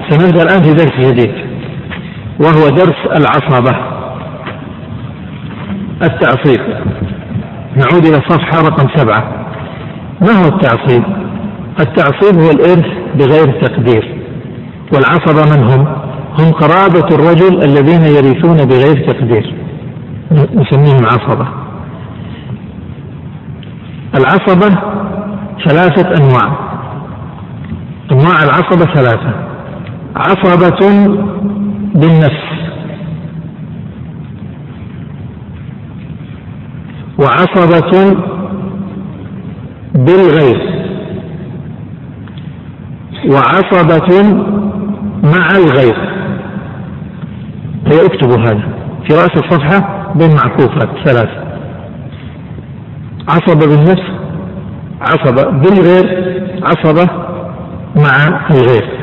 سنبدأ 0.09 0.43
الآن 0.43 0.61
في 0.61 0.73
درس 0.73 1.11
جديد 1.11 1.33
وهو 2.39 2.69
درس 2.69 3.17
العصبة. 3.17 3.77
التعصيب. 6.03 6.61
نعود 7.75 8.05
إلى 8.05 8.17
الصفحة 8.17 8.61
رقم 8.61 8.87
سبعة. 8.95 9.47
ما 10.21 10.31
هو 10.31 10.47
التعصيب؟ 10.47 11.03
التعصيب 11.79 12.41
هو 12.41 12.49
الإرث 12.51 12.87
بغير 13.15 13.61
تقدير. 13.61 14.17
والعصبة 14.93 15.55
من 15.55 15.63
هم؟ 15.63 16.06
هم 16.39 16.51
قرابة 16.51 17.15
الرجل 17.15 17.63
الذين 17.63 18.01
يرثون 18.01 18.57
بغير 18.57 19.07
تقدير. 19.07 19.55
نسميهم 20.31 21.05
عصبة. 21.05 21.47
العصبة 24.15 24.81
ثلاثة 25.67 26.23
أنواع. 26.23 26.57
أنواع 28.11 28.43
العصبة 28.43 28.93
ثلاثة. 28.93 29.33
عصبة 30.15 31.07
بالنفس. 31.95 32.47
وعصبة 37.19 38.17
بالغير. 39.95 40.87
وعصبة 43.29 44.23
مع 45.23 45.47
الغير. 45.55 46.16
فيكتب 47.89 48.29
هذا. 48.39 48.73
في 49.07 49.13
رأس 49.13 49.31
الصفحة 49.37 50.13
بين 50.15 50.29
معكوفات 50.29 50.89
ثلاث. 51.05 51.29
عصبة 53.29 53.65
بالنفس 53.65 54.11
عصبة 55.01 55.51
بالغير 55.51 56.37
عصبة 56.63 57.07
مع 57.95 58.41
الغير. 58.51 58.97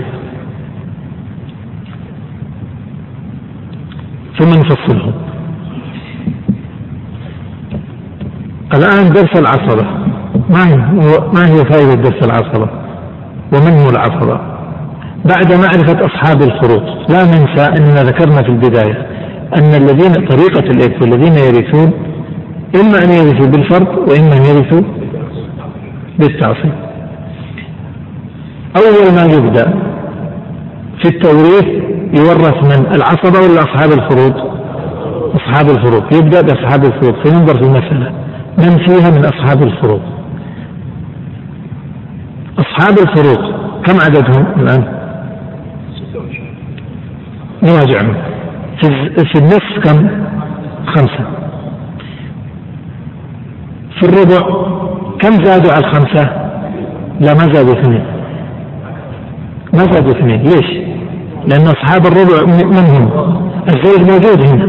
ثم 4.39 4.49
نفصلهم 4.49 5.15
الآن 8.75 9.13
درس 9.13 9.37
العصبة. 9.37 9.85
ما 10.51 10.69
هي 10.69 10.77
ما 11.35 11.47
هي 11.47 11.65
فائدة 11.65 11.95
درس 11.95 12.25
العصبة؟ 12.25 12.69
ومن 13.53 13.73
هو 13.81 13.91
العصبة؟ 13.91 14.54
بعد 15.25 15.53
معرفة 15.53 16.07
أصحاب 16.07 16.43
الفروض 16.43 16.83
لا 17.09 17.25
ننسى 17.25 17.67
أننا 17.79 18.03
ذكرنا 18.03 18.43
في 18.43 18.49
البداية 18.49 19.07
أن 19.57 19.75
الذين 19.75 20.13
طريقة 20.13 20.71
الإرث 20.71 21.03
والذين 21.03 21.35
يرثون 21.35 21.93
إما 22.81 22.99
أن 23.05 23.11
يرثوا 23.11 23.47
بالفرض 23.47 23.89
وإما 24.09 24.37
أن 24.37 24.45
يرثوا 24.45 24.83
بالتعصيب. 26.19 26.73
أول 28.77 29.15
ما 29.15 29.25
يبدأ 29.35 29.75
في 31.03 31.09
التوريث 31.09 31.65
يورث 32.19 32.65
من؟ 32.65 32.87
العصبة 32.95 33.39
ولا 33.41 33.61
أصحاب 33.63 33.93
الفروض 33.93 34.35
أصحاب 35.35 35.71
الفروض 35.71 36.15
يبدأ 36.15 36.41
بأصحاب 36.41 36.85
الفروض 36.85 37.15
فينظر 37.27 37.55
في 37.55 37.65
المسألة 37.65 38.13
من 38.59 38.79
فيها 38.87 39.11
من 39.11 39.25
أصحاب 39.25 39.63
الفروض 39.63 40.01
أصحاب 42.59 42.99
الفروض 42.99 43.55
كم 43.87 44.01
عددهم 44.01 44.47
الآن؟ 44.57 45.04
نراجعهم 47.65 48.17
في 49.33 49.39
النصف 49.39 49.79
كم؟ 49.85 50.09
خمسة. 50.87 51.25
في 54.01 54.03
الربع 54.03 54.41
كم 55.21 55.45
زادوا 55.45 55.73
على 55.73 55.87
الخمسة؟ 55.87 56.25
لا 57.21 57.35
ما 57.35 57.53
زادوا 57.53 57.73
اثنين. 57.81 58.05
ما 59.73 59.79
زادوا 59.79 60.11
اثنين. 60.11 60.43
ليش؟ 60.43 60.71
لأن 61.49 61.67
أصحاب 61.67 62.07
الربع 62.07 62.47
من 62.47 62.85
هم؟ 62.95 63.11
الزيد 63.69 64.11
موجود 64.11 64.47
هنا. 64.47 64.69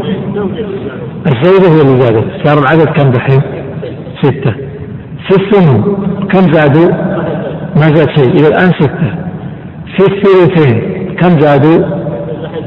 الزيد 1.26 1.64
هو 1.64 1.80
اللي 1.80 2.00
زاد. 2.02 2.24
صار 2.44 2.58
العدد 2.58 2.88
كم 2.88 3.10
دحين؟ 3.10 3.42
ستة. 4.22 4.52
في 5.28 5.34
الثمن 5.40 5.82
كم 6.32 6.52
زادوا؟ 6.52 6.90
ما 7.76 7.94
زاد 7.94 8.08
شيء. 8.16 8.30
إلى 8.30 8.48
الآن 8.48 8.70
ستة. 8.80 9.14
في 9.96 10.02
الثلثين 10.12 10.76
كم 11.20 11.40
زادوا؟ 11.40 12.05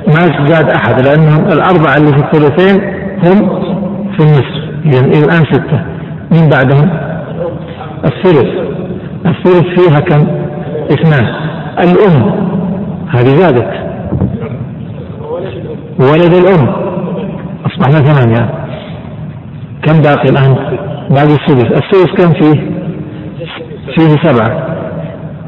ما 0.09 0.47
زاد 0.47 0.69
أحد 0.71 1.01
لأنهم 1.01 1.45
الأربعة 1.45 1.97
اللي 1.97 2.11
في 2.11 2.19
الثلثين 2.19 2.81
هم 3.25 3.59
في 4.17 4.19
النصف 4.19 4.59
إذا 4.85 5.25
الآن 5.25 5.45
ستة. 5.51 5.81
من 6.31 6.49
بعدهم؟ 6.49 6.89
الثلث. 8.05 8.47
الثلث 9.25 9.79
فيها 9.79 9.99
كم؟ 9.99 10.27
اثنان. 10.91 11.27
الأم. 11.79 12.49
هذه 13.09 13.35
زادت. 13.35 13.73
ولد 15.99 16.33
الأم. 16.33 16.67
أصبحنا 17.65 17.99
ثمانية. 17.99 18.49
كم 19.83 20.01
باقي 20.01 20.29
الآن؟ 20.29 20.55
باقي 21.09 21.35
السدس 21.35 21.65
السدس 21.65 22.11
كم 22.17 22.33
فيه؟ 22.33 22.71
فيه 23.95 24.29
سبعة. 24.29 24.69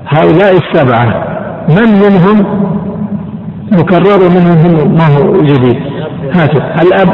هؤلاء 0.08 0.54
السبعة 0.58 1.32
من 1.70 1.88
منهم 2.04 2.46
مكرر 3.72 4.24
ومنهم 4.26 4.96
ما 4.96 5.08
هو 5.08 5.42
جديد. 5.42 5.78
هاتوا. 6.34 6.82
الأب 6.82 7.10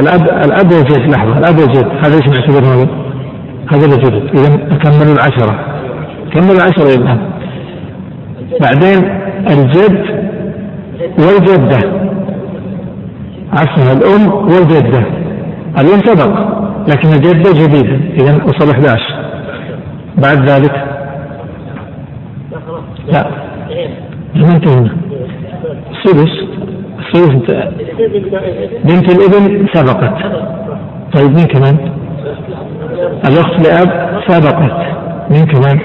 الأب 0.00 0.22
الأب 0.22 0.72
والجد 0.72 1.10
لحظة. 1.10 1.38
الأب 1.38 1.58
والجد 1.58 1.86
هذا 2.04 2.14
إيش 2.14 2.28
نعتبره 2.28 2.88
هذا؟ 3.72 3.84
الجد 3.94 4.30
إذا 4.34 4.54
أكملوا 4.76 5.14
العشرة. 5.14 5.54
كملوا 6.32 6.56
العشرة 6.56 6.88
يبقى 6.88 7.18
بعدين 8.60 9.20
الجد 9.50 10.28
والجدة. 11.18 11.80
عفوا 13.52 13.92
الأم 13.92 14.32
والجدة. 14.32 15.02
الأم 15.80 16.00
سبق 16.04 16.58
لكن 16.88 17.08
الجدة 17.08 17.52
جديدة. 17.52 17.98
إذا 18.14 18.44
وصل 18.44 18.70
11 18.70 19.18
بعد 20.16 20.50
ذلك؟ 20.50 20.84
لا. 23.12 23.26
ما 24.34 24.54
انتهينا 24.54 24.96
السدس 25.90 26.32
السدس 26.98 27.52
بنت 28.84 29.10
الابن 29.10 29.66
سبقت. 29.74 30.14
طيب 31.14 31.30
مين 31.30 31.46
كمان؟ 31.46 31.76
الأخت 33.28 33.68
لأب 33.68 34.20
سبقت. 34.28 34.72
مين 35.30 35.46
كمان؟ 35.46 35.80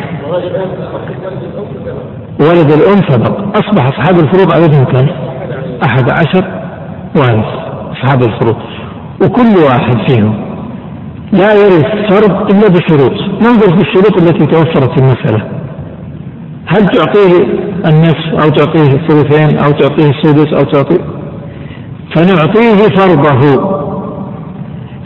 ولد 2.40 2.72
الأم 2.72 3.02
سبق. 3.10 3.58
أصبح 3.58 3.86
أصحاب 3.86 4.16
الفروض 4.20 4.54
عددهم 4.54 4.84
كم؟ 4.84 5.08
أحد 5.84 6.10
عشر 6.10 6.46
وارث 7.16 7.46
أصحاب 7.92 8.22
الفروض 8.24 8.58
وكل 9.24 9.64
واحد 9.66 10.10
فيهم 10.10 10.54
لا 11.34 11.54
يرث 11.54 11.86
فرض 12.10 12.52
إلا 12.52 12.68
بشروط 12.68 13.14
ننظر 13.42 13.78
في 13.78 13.82
الشروط 13.82 14.22
التي 14.22 14.46
توفرت 14.46 14.92
في 14.92 14.98
المسألة. 14.98 15.44
هل 16.66 16.86
تعطيه 16.88 17.64
النصف 17.86 18.44
أو 18.44 18.50
تعطيه 18.50 18.94
الثلثين 18.94 19.58
أو 19.58 19.72
تعطيه 19.72 20.10
السدس 20.10 20.54
أو 20.54 20.64
تعطيه 20.72 21.04
فنعطيه 22.16 22.96
فرضه 22.96 23.74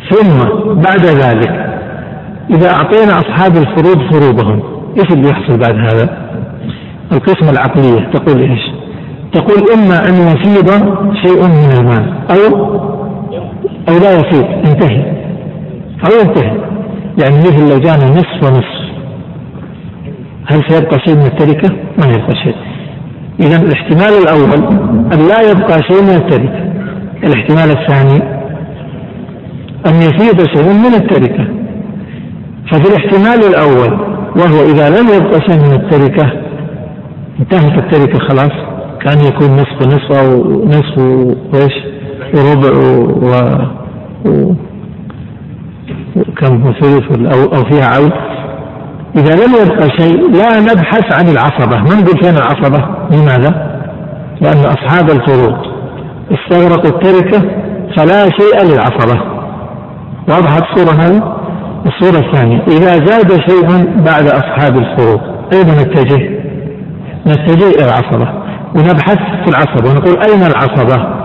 ثم 0.09 0.37
بعد 0.73 1.05
ذلك 1.05 1.67
إذا 2.49 2.71
أعطينا 2.71 3.19
أصحاب 3.19 3.57
الفروض 3.57 4.11
فروضهم 4.11 4.61
إيش 4.97 5.11
اللي 5.11 5.29
يحصل 5.29 5.59
بعد 5.59 5.75
هذا؟ 5.75 6.27
القسمة 7.11 7.49
العقلية 7.49 8.11
تقول 8.13 8.41
إيش؟ 8.41 8.61
تقول 9.33 9.71
إما 9.73 10.09
أن 10.09 10.13
يفيض 10.13 10.69
شيء 11.23 11.47
من 11.47 11.71
المال 11.79 12.13
أو 12.31 12.77
أو 13.89 13.97
لا 14.01 14.13
يفيض 14.13 14.45
ينتهي 14.67 15.01
أو 16.05 16.19
ينتهي 16.21 16.57
يعني 17.21 17.37
مثل 17.37 17.69
لو 17.69 17.79
جانا 17.79 18.09
نصف 18.09 18.43
ونصف 18.43 18.76
هل 20.49 20.61
سيبقى 20.69 20.99
شيء 21.05 21.15
من 21.15 21.25
التركة؟ 21.25 21.69
ما 21.73 22.05
يبقى 22.05 22.35
شيء. 22.43 22.55
إذا 23.39 23.61
الاحتمال 23.61 24.13
الأول 24.23 24.67
أن 25.13 25.27
لا 25.27 25.51
يبقى 25.51 25.83
شيء 25.89 26.01
من 26.01 26.15
التركة. 26.15 26.67
الاحتمال 27.23 27.77
الثاني 27.77 28.23
أن 29.87 29.95
يفيض 29.95 30.47
شيء 30.55 30.73
من 30.73 30.93
التركة. 30.93 31.47
ففي 32.71 32.89
الاحتمال 32.89 33.49
الأول 33.49 33.93
وهو 34.35 34.63
إذا 34.71 34.89
لم 34.89 35.07
يبقى 35.07 35.39
شيء 35.49 35.59
من 35.59 35.73
التركة 35.73 36.31
انتهت 37.39 37.77
التركة 37.83 38.19
خلاص. 38.19 38.51
كان 39.01 39.17
يكون 39.27 39.47
نصف 39.53 39.81
ونصف 39.81 40.11
أو 40.11 40.65
نصف 40.65 40.97
وإيش؟ 41.53 41.73
وربع 42.35 42.77
و, 42.77 43.29
و... 44.29 44.55
كم 46.37 46.73
ثلث 46.81 47.35
أو, 47.35 47.55
أو 47.55 47.63
فيها 47.63 47.85
عود. 47.85 48.11
إذا 49.17 49.35
لم 49.35 49.53
يبقى 49.53 49.89
شيء 49.97 50.31
لا 50.31 50.59
نبحث 50.59 51.13
عن 51.13 51.27
العصبة 51.27 51.77
ما 51.77 52.01
نقول 52.01 52.23
فين 52.23 52.37
العصبة 52.37 52.85
لماذا؟ 53.11 53.77
لأن 54.41 54.65
أصحاب 54.65 55.09
الفروض 55.09 55.57
استغرقوا 56.31 56.89
التركة 56.89 57.39
فلا 57.97 58.23
شيء 58.23 58.73
للعصبة 58.73 59.21
واضحة 60.29 60.57
الصورة 60.57 60.95
هذه؟ 60.95 61.37
الصورة 61.85 62.27
الثانية 62.27 62.61
إذا 62.67 63.05
زاد 63.05 63.31
شيء 63.49 63.67
بعد 64.05 64.27
أصحاب 64.27 64.77
الفروض 64.77 65.19
أين 65.53 65.67
نتجه؟ 65.67 66.29
نتجه 67.27 67.69
إلى 67.69 67.85
العصبة 67.85 68.29
ونبحث 68.75 69.17
في 69.17 69.49
العصبة 69.49 69.89
ونقول 69.89 70.17
أين 70.23 70.43
العصبة 70.43 71.17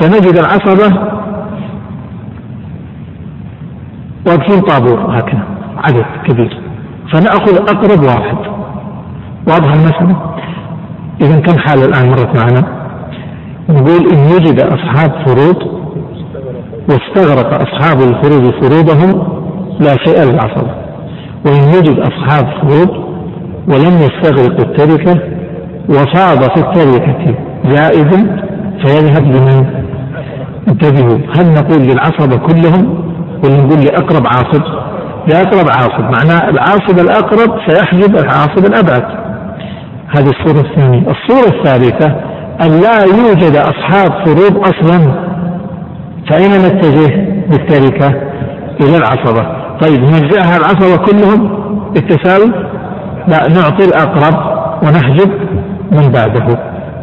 فنجد 0.00 0.38
العصبة 0.38 0.98
واقفين 4.26 4.60
طابور 4.60 5.18
هكذا 5.18 5.42
عدد 5.76 6.04
كبير 6.28 6.61
فنأخذ 7.12 7.56
أقرب 7.56 8.02
واحد. 8.04 8.36
واضح 9.48 9.72
المسألة؟ 9.72 10.16
إذا 11.20 11.40
كم 11.40 11.58
حالة 11.58 11.84
الآن 11.84 12.10
مرت 12.10 12.36
معنا؟ 12.40 12.82
نقول 13.68 14.12
إن 14.12 14.24
وجد 14.34 14.60
أصحاب 14.60 15.12
فروض 15.26 15.82
واستغرق 16.88 17.62
أصحاب 17.62 18.00
الفروض 18.00 18.52
فروضهم 18.62 19.22
لا 19.80 19.96
شيء 20.04 20.22
للعصبة 20.22 20.70
وإن 21.46 21.62
وجد 21.78 21.98
أصحاب 21.98 22.46
فروض 22.60 22.90
ولم 23.68 23.98
يستغرقوا 23.98 24.64
التركة 24.64 25.20
وفاض 25.88 26.42
في 26.42 26.56
التركة 26.60 27.34
زائد 27.68 28.10
فيذهب 28.86 29.24
لمن؟ 29.24 29.66
انتبهوا 30.68 31.18
هل 31.36 31.54
نقول 31.54 31.82
للعصبة 31.82 32.36
كلهم 32.36 32.94
ولا 33.44 33.56
نقول 33.56 33.80
لأقرب 33.84 34.26
عاصب؟ 34.26 34.81
لأقرب 35.28 35.68
عاصب 35.68 36.00
معناه 36.00 36.50
العاصب 36.50 36.98
الأقرب 36.98 37.58
سيحجب 37.68 38.16
العاصب 38.16 38.66
الأبعد. 38.66 39.04
هذه 40.16 40.30
الصورة 40.30 40.60
الثانية. 40.70 41.06
الصورة 41.10 41.58
الثالثة 41.58 42.16
أن 42.62 42.80
لا 42.80 43.04
يوجد 43.04 43.56
أصحاب 43.56 44.26
فروض 44.26 44.58
أصلا. 44.58 45.14
فأين 46.30 46.50
نتجه 46.50 47.26
بالتركة؟ 47.48 48.08
إلى 48.80 48.96
العصبة. 48.96 49.46
طيب 49.80 50.00
نرجعها 50.00 50.56
العصبة 50.56 50.96
كلهم 50.96 51.62
بالتساوي؟ 51.94 52.52
لا 53.28 53.48
نعطي 53.48 53.84
الأقرب 53.84 54.62
ونحجب 54.82 55.30
من 55.92 56.10
بعده. 56.12 56.58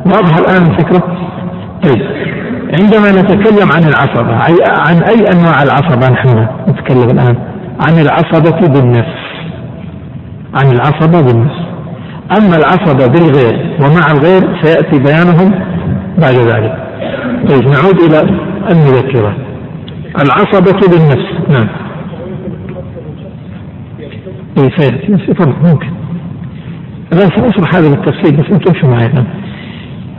واضح 0.05 0.37
الآن 0.37 0.71
الفكرة 0.71 1.03
طيب 1.83 2.01
عندما 2.73 3.21
نتكلم 3.21 3.71
عن 3.71 3.83
العصبة 3.83 4.33
عن 4.87 5.03
أي 5.03 5.25
أنواع 5.33 5.63
العصبة 5.63 6.09
نحن 6.09 6.47
نتكلم 6.67 7.09
الآن؟ 7.09 7.35
عن 7.79 7.99
العصبة 7.99 8.67
بالنفس. 8.67 9.19
عن 10.53 10.71
العصبة 10.71 11.21
بالنفس. 11.21 11.59
أما 12.37 12.57
العصبة 12.57 13.07
بالغير 13.07 13.77
ومع 13.79 14.11
الغير 14.11 14.63
سيأتي 14.63 14.99
بيانهم 14.99 15.51
بعد 16.17 16.35
ذلك. 16.35 16.89
طيب 17.49 17.63
نعود 17.63 18.01
إلى 18.01 18.19
المذكرة. 18.71 19.35
العصبة 20.21 20.79
بالنفس. 20.87 21.49
نعم. 21.49 21.67
اي 24.57 24.69
ممكن. 25.63 25.89
لا 27.11 27.19
سأشرح 27.19 27.75
هذا 27.75 27.89
بالتفصيل 27.89 28.37
بس 28.37 28.51
أنتم 28.51 28.73
شو 28.81 28.87
معي 28.87 29.05
الآن. 29.05 29.25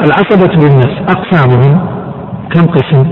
العصبة 0.00 0.56
بالنفس 0.56 0.96
أقسامهم 1.08 1.86
كم 2.50 2.66
قسم؟ 2.66 3.06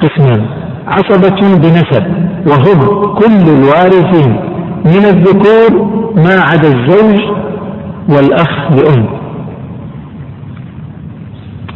قسمان. 0.00 0.65
عصبة 0.86 1.56
بنسب 1.56 2.04
وهم 2.46 3.06
كل 3.14 3.48
الوارثين 3.48 4.36
من 4.84 5.04
الذكور 5.04 5.84
ما 6.16 6.40
عدا 6.40 6.68
الزوج 6.68 7.20
والأخ 8.08 8.72
لأم. 8.72 9.06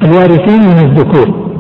الوارثين 0.03 0.61
من 0.61 0.79
الذكور. 0.91 1.51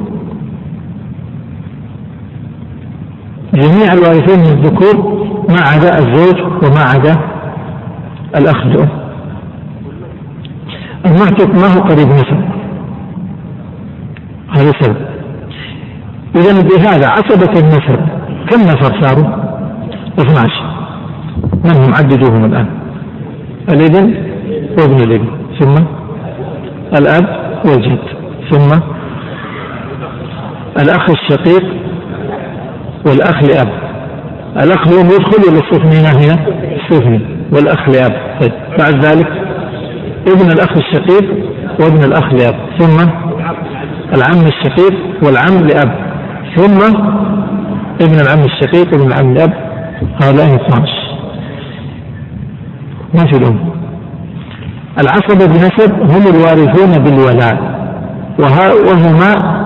جميع 3.55 3.92
الوارثين 3.92 4.38
من 4.38 4.59
الذكور 4.59 4.96
ما 5.48 5.61
عدا 5.61 5.98
الزوج 5.98 6.40
وما 6.40 6.80
عدا 6.82 7.16
الأخ 8.36 8.66
لأم. 8.66 8.88
المعتق 11.07 11.48
ما 11.55 11.74
هو 11.74 11.80
قريب 11.80 12.09
نسب؟ 12.09 12.40
هذا 14.57 14.72
سبب 14.80 15.10
إذا 16.37 16.62
بهذا 16.62 17.09
عصبة 17.09 17.61
النسب 17.61 18.01
كم 18.51 18.61
نفر 18.62 19.03
صاروا؟ 19.03 19.51
12 20.18 20.70
من 21.64 21.70
هم؟ 21.70 21.95
عددوهم 21.95 22.45
الآن؟ 22.45 22.66
الابن 23.72 24.14
وابن 24.78 25.03
الابن 25.03 25.28
ثم 25.61 25.74
الأب 26.99 27.26
والجد. 27.64 27.99
ثم 28.51 28.81
الأخ 30.83 31.11
الشقيق 31.11 31.64
والأخ 33.07 33.43
لأب. 33.43 33.68
الأخ 34.62 34.89
هو 34.89 34.99
يدخل 34.99 35.51
ولا 35.51 35.61
استثنينا 35.64 36.11
هنا؟ 36.12 36.47
استثني. 36.76 37.20
والأخ 37.53 37.89
لأب. 37.89 38.41
طيب 38.41 38.53
بعد 38.78 39.05
ذلك 39.05 39.28
ابن 40.28 40.51
الأخ 40.53 40.72
الشقيق 40.76 41.31
وابن 41.81 42.05
الأخ 42.05 42.33
لأب. 42.33 42.55
ثم 42.78 43.11
العم 44.14 44.47
الشقيق 44.47 44.95
والعم 45.22 45.66
لأب. 45.66 46.10
ثم 46.57 46.78
ابن 48.01 48.20
العم 48.20 48.44
الشقيق 48.44 48.94
وابن 48.94 49.07
العم 49.12 49.34
لأب 49.34 49.53
هؤلاء 50.22 50.55
12 50.55 51.11
ما 53.14 53.26
في 53.26 53.36
الأم 53.36 53.70
العصبة 54.98 55.46
بنسب 55.46 55.92
هم 55.92 56.22
الوارثون 56.34 57.05
بالولاء 57.05 57.80
وهما 58.38 59.61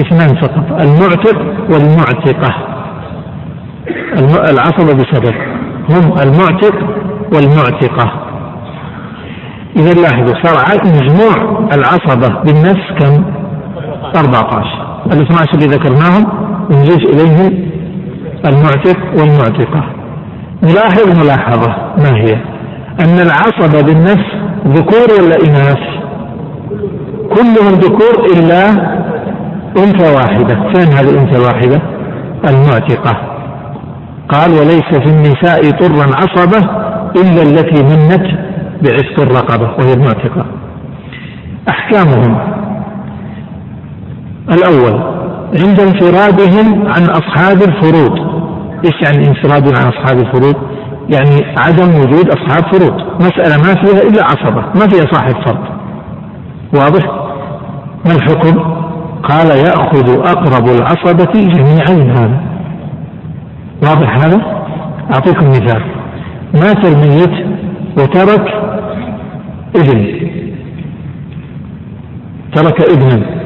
اثنان 0.00 0.36
فقط 0.42 0.82
المعتق 0.82 1.38
والمعتقة. 1.72 2.54
العصبة 4.50 4.92
بسبب 4.94 5.34
هم 5.90 6.12
المعتق 6.22 6.74
والمعتقة. 7.34 8.12
إذا 9.76 10.00
لاحظوا 10.02 10.34
صار 10.42 10.56
مجموع 10.84 11.68
العصبة 11.72 12.42
بالنفس 12.44 12.92
كم؟ 12.98 13.24
14 14.16 14.77
ال 15.12 15.22
12 15.22 15.54
اللي 15.54 15.66
ذكرناهم 15.66 16.26
نضيف 16.70 17.02
إليهم 17.14 17.68
المعتق 18.44 18.98
والمعتقة 19.16 19.84
نلاحظ 20.62 21.22
ملاحظة 21.24 21.68
ما 21.98 22.16
هي؟ 22.16 22.34
أن 23.00 23.18
العصبة 23.18 23.82
بالنفس 23.82 24.28
ذكور 24.66 25.24
ولا 25.24 25.36
إناث؟ 25.48 25.78
كلهم 27.28 27.74
ذكور 27.74 28.26
إلا 28.36 28.70
أنثى 29.78 30.14
واحدة، 30.14 30.72
فين 30.72 30.92
هذه 30.92 31.10
الأنثى 31.10 31.36
الواحدة؟ 31.36 31.82
المعتقة. 32.48 33.16
قال 34.28 34.50
وليس 34.50 34.88
في 34.90 35.06
النساء 35.06 35.70
طرا 35.70 36.06
عصبة 36.14 36.70
إلا 37.16 37.42
التي 37.42 37.82
منت 37.82 38.26
بعتق 38.82 39.20
الرقبة 39.20 39.70
وهي 39.78 39.92
المعتقة. 39.92 40.46
أحكامهم 41.68 42.57
الأول 44.52 45.18
عند 45.60 45.80
انفرادهم 45.80 46.86
عن 46.86 47.02
أصحاب 47.02 47.62
الفروض. 47.62 48.18
إيش 48.84 48.94
يعني 49.02 49.28
انفراد 49.28 49.78
عن 49.78 49.92
أصحاب 49.92 50.18
الفروض؟ 50.18 50.56
يعني 51.10 51.54
عدم 51.58 52.00
وجود 52.00 52.28
أصحاب 52.28 52.74
فروض. 52.74 53.00
مسألة 53.20 53.56
ما 53.56 53.74
فيها 53.84 54.02
إلا 54.02 54.24
عصبة 54.24 54.60
ما 54.60 54.88
فيها 54.90 55.12
صاحب 55.12 55.34
فرض. 55.46 55.64
واضح؟ 56.74 57.06
ما 58.06 58.12
الحكم؟ 58.14 58.78
قال 59.22 59.46
يأخذ 59.46 60.10
أقرب 60.10 60.68
العصبة 60.68 61.32
جميعا 61.34 62.12
هذا. 62.12 62.40
واضح 63.82 64.16
هذا؟ 64.16 64.40
أعطيكم 65.14 65.48
مثال. 65.48 65.82
مات 66.54 66.84
الميت 66.84 67.46
وترك 67.98 68.48
ابن؟ 69.76 70.28
ترك 72.54 72.90
ابنا. 72.90 73.37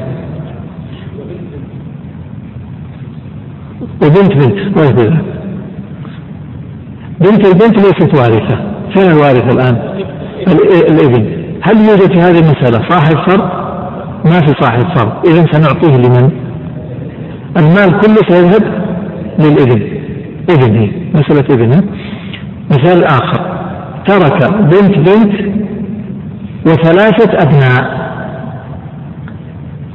وبنت 4.05 4.33
بنت 4.33 4.77
ما 4.77 4.83
يقول 4.83 5.17
بنت 7.19 7.47
البنت 7.47 7.77
ليست 7.77 8.17
وارثة. 8.17 8.57
فين 8.93 9.11
الوارث 9.11 9.53
الآن؟ 9.53 9.77
الإبن. 10.91 11.43
هل 11.61 11.77
يوجد 11.77 12.13
في 12.13 12.19
هذه 12.19 12.39
المسألة 12.39 12.89
صاحب 12.89 13.17
فرض 13.29 13.49
ما 14.25 14.39
في 14.39 14.53
صاحب 14.61 14.95
فرض 14.95 15.27
إذا 15.27 15.45
سنعطيه 15.51 15.97
لمن؟ 15.97 16.31
المال 17.57 17.99
كله 18.01 18.21
سيذهب 18.27 18.63
للإبن. 19.39 19.81
إبن 20.49 20.75
هي. 20.77 20.91
مسألة 21.13 21.53
إبن 21.55 21.83
مثال 22.71 23.03
آخر. 23.03 23.53
ترك 24.07 24.53
بنت 24.53 24.97
بنت 24.97 25.33
وثلاثة 26.67 27.33
أبناء. 27.43 28.03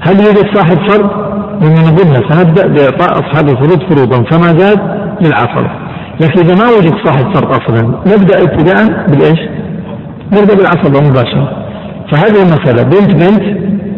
هل 0.01 0.17
يوجد 0.17 0.55
صاحب 0.55 0.79
فرض 0.89 1.28
لما 1.61 1.97
قلنا 1.97 2.29
سنبدأ 2.31 2.67
بإعطاء 2.67 3.11
أصحاب 3.13 3.49
الفروض 3.49 3.83
فروضا 3.83 4.25
فما 4.31 4.59
زاد 4.59 4.79
للعصبه 5.21 5.71
لكن 6.21 6.41
إذا 6.41 6.55
ما 6.55 6.71
وجد 6.79 6.95
صاحب 7.05 7.35
فرض 7.35 7.51
أصلا 7.51 7.83
نبدأ 8.07 8.43
ابتداء 8.43 9.07
بالإيش؟ 9.09 9.39
نبدأ 10.33 10.55
بالعصبه 10.55 11.09
مباشره 11.11 11.69
فهذه 12.13 12.43
المسألة 12.43 12.83
بنت 12.83 13.15
بنت 13.15 13.43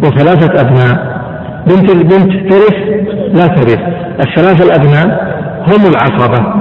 وثلاثة 0.05 0.61
أبناء 0.61 1.21
بنت 1.67 1.91
البنت 1.91 2.53
ترث 2.53 2.77
لا 3.35 3.47
ترث 3.47 3.79
الثلاثة 4.27 4.65
الأبناء 4.65 5.07
هم 5.69 5.91
العصبة 5.91 6.55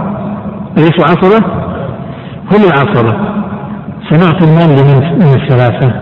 أليسوا 0.77 1.03
عصبة؟ 1.03 1.45
هم 2.51 2.63
العصبة 2.63 3.17
سنعطي 4.09 4.45
المال 4.45 4.69
لمن 4.69 5.19
من 5.19 5.41
الثلاثة؟ 5.41 5.93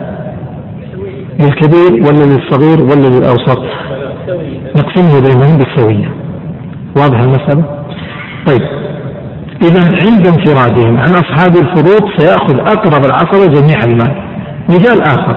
للكبير 1.40 2.08
ولا 2.08 2.24
للصغير 2.24 2.82
ولا 2.84 3.08
للأوسط؟ 3.08 3.60
نقسمه 4.78 5.20
بينهم 5.20 5.58
بالسوية 5.58 6.10
واضح 6.98 7.20
المسألة؟ 7.20 7.64
طيب. 8.48 8.62
إذا 9.62 9.82
عند 9.82 10.28
انفرادهم 10.28 10.98
عن 10.98 11.10
أصحاب 11.10 11.56
الفروض 11.58 12.10
سيأخذ 12.18 12.60
أقرب 12.60 13.06
العصبة 13.06 13.46
جميع 13.48 13.84
المال. 13.84 14.16
مثال 14.70 15.02
آخر. 15.02 15.36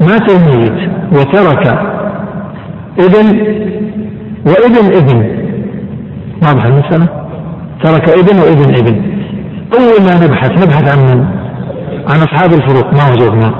مات 0.00 0.30
الميت 0.30 0.90
وترك 1.12 1.66
ابن 2.98 3.40
وابن 4.46 4.96
ابن 4.96 5.36
واضح 6.42 6.64
المسألة؟ 6.64 7.08
ترك 7.82 8.08
ابن 8.08 8.38
وابن 8.38 8.74
ابن 8.74 9.16
أول 9.74 10.06
ما 10.06 10.24
نبحث 10.24 10.50
نبحث 10.50 10.96
عن 10.96 10.98
من؟ 10.98 11.24
عن 12.08 12.18
أصحاب 12.22 12.52
الفروض 12.52 12.84
ما 12.84 13.10
وجدنا 13.10 13.54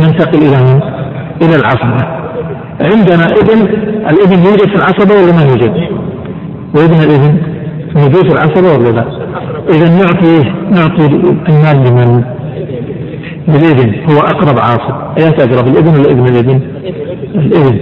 ننتقل 0.00 0.38
إلى 0.38 0.56
من؟ 0.62 0.80
إلى 1.42 1.56
العصبة 1.56 2.23
عندنا 2.80 3.26
ابن 3.26 3.60
الابن 4.10 4.44
يوجد 4.44 4.68
في 4.68 4.74
العصبة 4.74 5.14
ولا 5.14 5.32
ما 5.32 5.42
يوجد؟ 5.42 5.74
وابن 6.74 6.94
الابن 6.94 7.38
موجود 7.96 8.28
في 8.28 8.32
العصبة 8.32 8.72
ولا 8.72 8.88
لا؟ 8.88 9.04
إذا 9.68 9.88
نعطي 9.88 10.52
نعطي 10.70 11.06
المال 11.48 11.76
لمن؟ 11.76 12.24
للابن 13.48 14.10
هو 14.10 14.18
أقرب 14.18 14.58
عاصب 14.58 15.18
أيات 15.18 15.40
أقرب 15.40 15.66
الابن 15.66 15.88
ولا 15.88 16.10
ابن 16.10 16.26
الابن؟ 16.26 16.60
الابن 17.34 17.80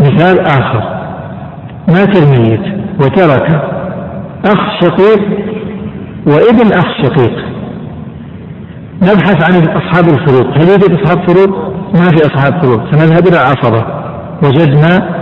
مثال 0.00 0.40
آخر 0.40 1.00
مات 1.88 2.16
الميت 2.16 2.60
وترك 3.00 3.62
أخ 4.44 4.80
شقيق 4.80 5.20
وإبن 6.26 6.72
أخ 6.72 6.86
شقيق 7.02 7.49
نبحث 9.02 9.44
عن 9.44 9.68
أصحاب 9.68 10.04
الفروض 10.04 10.46
هل 10.46 10.68
يوجد 10.68 11.00
أصحاب 11.00 11.30
فروض؟ 11.30 11.48
ما 11.94 12.08
في 12.08 12.26
أصحاب 12.26 12.62
فروض 12.62 12.80
فنذهب 12.80 13.26
إلى 13.26 13.36
العصبة 13.36 13.84
وجدنا 14.44 15.20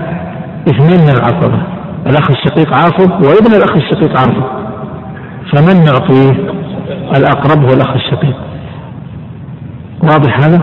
اثنين 0.68 1.00
من 1.02 1.08
العصبة. 1.08 1.62
الأخ 2.06 2.30
الشقيق 2.30 2.74
عاصب 2.74 3.10
وابن 3.10 3.54
الأخ 3.56 3.76
الشقيق 3.76 4.10
عاصب 4.10 4.44
فمن 5.52 5.84
نعطيه؟ 5.84 6.30
الأقرب 7.16 7.64
هو 7.64 7.74
الأخ 7.74 7.90
الشقيق. 7.94 8.36
واضح 10.02 10.38
هذا؟ 10.40 10.60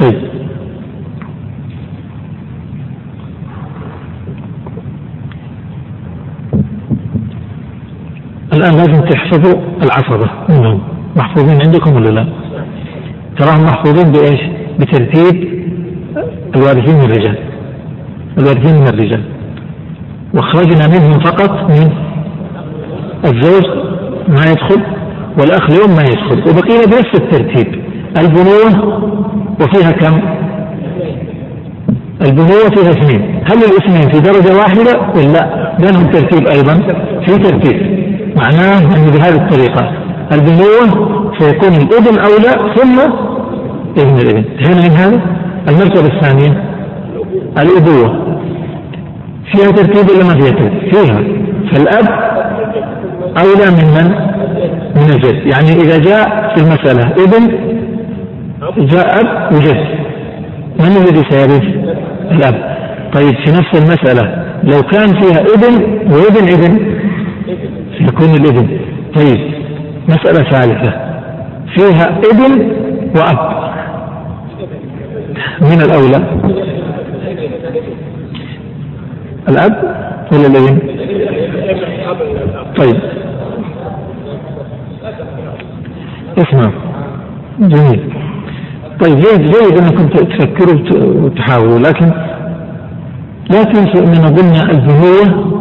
طيب. 0.00 0.34
الآن 8.52 8.72
لازم 8.72 9.00
تحفظوا 9.00 9.60
العصبة. 9.82 10.30
منهم 10.48 10.93
محفوظين 11.16 11.60
عندكم 11.66 11.96
ولا 11.96 12.08
لا؟ 12.10 12.26
تراهم 13.38 13.64
محفوظين 13.64 14.12
بإيش؟ 14.12 14.40
بترتيب 14.80 15.64
الوارثين 16.56 16.94
من 16.94 17.04
الرجال 17.04 17.38
الوارثين 18.38 18.80
من 18.80 18.86
الرجال 18.88 19.22
واخرجنا 20.34 20.86
منهم 20.86 21.12
فقط 21.20 21.70
من 21.70 21.90
الزوج 23.24 23.64
ما 24.28 24.50
يدخل 24.50 24.82
والأخ 25.38 25.70
اليوم 25.70 25.90
ما 25.96 26.02
يدخل 26.02 26.38
وبقينا 26.50 26.84
بنفس 26.84 27.14
الترتيب 27.14 27.82
البنوة 28.16 29.00
وفيها 29.60 29.90
كم؟ 29.90 30.20
البنوة 32.22 32.70
فيها 32.74 32.90
اثنين 32.90 33.20
هل 33.44 33.58
الاثنين 33.58 34.10
في 34.12 34.20
درجة 34.20 34.56
واحدة 34.56 35.00
ولا 35.16 35.72
بينهم 35.80 36.04
ترتيب 36.12 36.46
أيضا؟ 36.46 36.74
في 37.26 37.38
ترتيب 37.38 38.04
معناه 38.36 38.78
انه 38.78 39.10
بهذه 39.12 39.34
الطريقة 39.44 39.92
البنوة 40.34 41.32
سيكون 41.38 41.68
الابن 41.74 42.18
اولى 42.18 42.74
ثم 42.74 43.00
ابن 43.98 44.18
الابن 44.18 44.36
انتهينا 44.36 44.88
من 44.88 44.94
هذا؟ 44.96 45.20
المرتبة 45.68 46.06
الثانية 46.16 46.64
الأبوة 47.58 48.38
فيها 49.52 49.70
ترتيب 49.70 50.10
ولا 50.10 50.24
ما 50.24 50.34
فيها 50.40 50.50
ترتيب؟ 50.50 50.94
فيها 50.94 51.22
فالأب 51.72 52.08
أولى 53.38 53.70
من 53.70 53.84
من؟ 53.96 54.14
من 54.96 55.10
الجد 55.14 55.46
يعني 55.46 55.72
إذا 55.82 55.98
جاء 55.98 56.54
في 56.54 56.62
المسألة 56.62 57.12
ابن 57.24 57.58
جاء 58.78 59.20
أب 59.20 59.54
وجد 59.54 59.76
من 60.80 60.86
الذي 60.86 61.22
سيرث؟ 61.30 61.62
الأب 62.30 62.76
طيب 63.14 63.34
في 63.44 63.50
نفس 63.52 63.74
المسألة 63.74 64.44
لو 64.64 64.82
كان 64.82 65.06
فيها 65.20 65.40
ابن 65.40 65.74
وابن 66.12 66.52
ابن 66.52 66.94
سيكون 67.98 68.34
الابن 68.34 68.68
طيب 69.14 69.53
مسألة 70.08 70.50
ثالثة. 70.50 70.92
فيها 71.74 72.18
ابن 72.18 72.70
وأب. 73.16 73.64
من 75.60 75.80
الأولى؟ 75.82 76.24
الأب 79.48 79.96
ولا 80.32 80.46
الابن؟ 80.46 80.78
طيب. 82.76 83.00
اسمع. 86.38 86.72
جميل. 87.60 88.14
طيب 89.00 89.16
جيد 89.16 89.42
جيد 89.42 89.78
إنكم 89.78 90.06
تفكروا 90.08 90.80
وتحاولوا 91.24 91.78
لكن 91.78 92.06
لا 93.50 93.62
تنسوا 93.62 94.06
اننا 94.06 94.28
ضمن 94.28 94.56
البنوة 94.70 95.54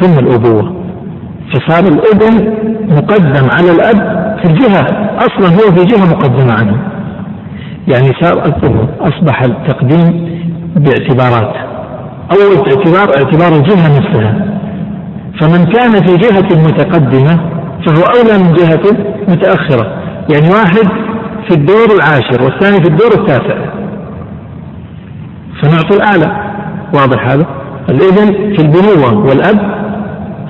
ثم 0.00 0.18
الأبوة. 0.18 0.74
فصار 1.52 1.84
الابن 1.84 2.54
مقدم 2.90 3.48
على 3.50 3.70
الأب 3.70 4.36
في 4.38 4.44
الجهة. 4.44 4.86
أصلا 5.16 5.48
هو 5.48 5.74
في 5.74 5.84
جهة 5.84 6.10
مقدمة 6.10 6.52
عنه. 6.52 6.76
يعني 7.88 8.12
صار 8.20 8.54
أصبح 9.00 9.42
التقديم 9.42 10.40
باعتبارات. 10.76 11.54
أول 12.32 12.56
اعتبار 12.56 13.16
اعتبار 13.16 13.52
الجهة 13.58 13.98
نفسها. 13.98 14.46
فمن 15.40 15.66
كان 15.66 15.92
في 15.92 16.16
جهة 16.16 16.62
متقدمة 16.62 17.40
فهو 17.86 18.02
أولى 18.02 18.44
من 18.44 18.52
جهة 18.52 18.82
متأخرة. 19.28 19.92
يعني 20.34 20.48
واحد 20.50 20.88
في 21.48 21.56
الدور 21.56 21.86
العاشر 21.96 22.42
والثاني 22.42 22.84
في 22.84 22.88
الدور 22.90 23.10
التاسع. 23.14 23.56
فنعطي 25.62 25.96
الأعلى 25.96 26.50
واضح 26.94 27.26
هذا؟ 27.26 27.46
الابن 27.88 28.54
في 28.56 28.62
البنوة 28.62 29.26
والأب 29.26 29.58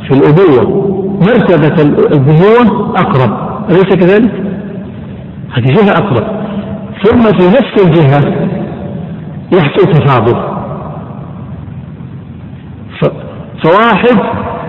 في 0.09 0.15
الأبوة. 0.15 0.91
مرتبة 1.21 1.83
البنوة 2.13 2.95
أقرب 2.97 3.31
أليس 3.71 3.95
كذلك؟ 3.95 4.33
هذه 5.53 5.67
جهة 5.67 5.93
أقرب 5.93 6.41
ثم 7.05 7.23
في 7.23 7.49
نفس 7.49 7.85
الجهة 7.85 8.49
يحصل 9.53 9.93
تفاضل 9.93 10.51
فواحد 13.63 14.19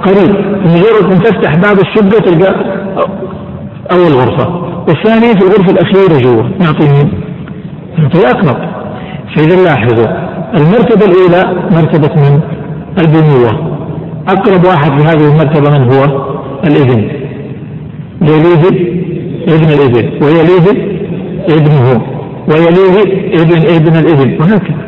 قريب 0.05 0.35
مجرد 0.65 1.11
أن 1.11 1.19
تفتح 1.21 1.55
باب 1.55 1.79
الشقه 1.79 2.19
تلقى 2.19 2.55
أول 3.91 4.13
غرفة 4.13 4.47
والثاني 4.87 5.33
في 5.33 5.47
الغرفة 5.47 5.71
الأخيرة 5.71 6.21
جوا 6.21 6.43
نعطي 6.59 6.87
مين؟ 6.89 7.21
نعطي 7.97 8.27
أقرب 8.27 8.57
فإذا 9.35 9.63
لاحظوا 9.63 10.07
المرتبة 10.57 11.05
الأولى 11.05 11.69
مرتبة 11.71 12.15
من؟ 12.15 12.41
البنوة 12.97 13.77
أقرب 14.27 14.65
واحد 14.65 14.99
في 14.99 15.07
هذه 15.07 15.31
المرتبة 15.31 15.79
من 15.79 15.93
هو؟ 15.93 16.30
الابن 16.63 17.09
يليه 18.21 18.91
ابن 19.47 19.69
الابن 19.69 20.23
ويليه 20.23 20.67
ابنه 21.49 22.01
ويليه 22.49 23.01
ابن 23.41 23.57
ابن 23.75 23.95
الابن 23.95 24.41
وهكذا. 24.41 24.81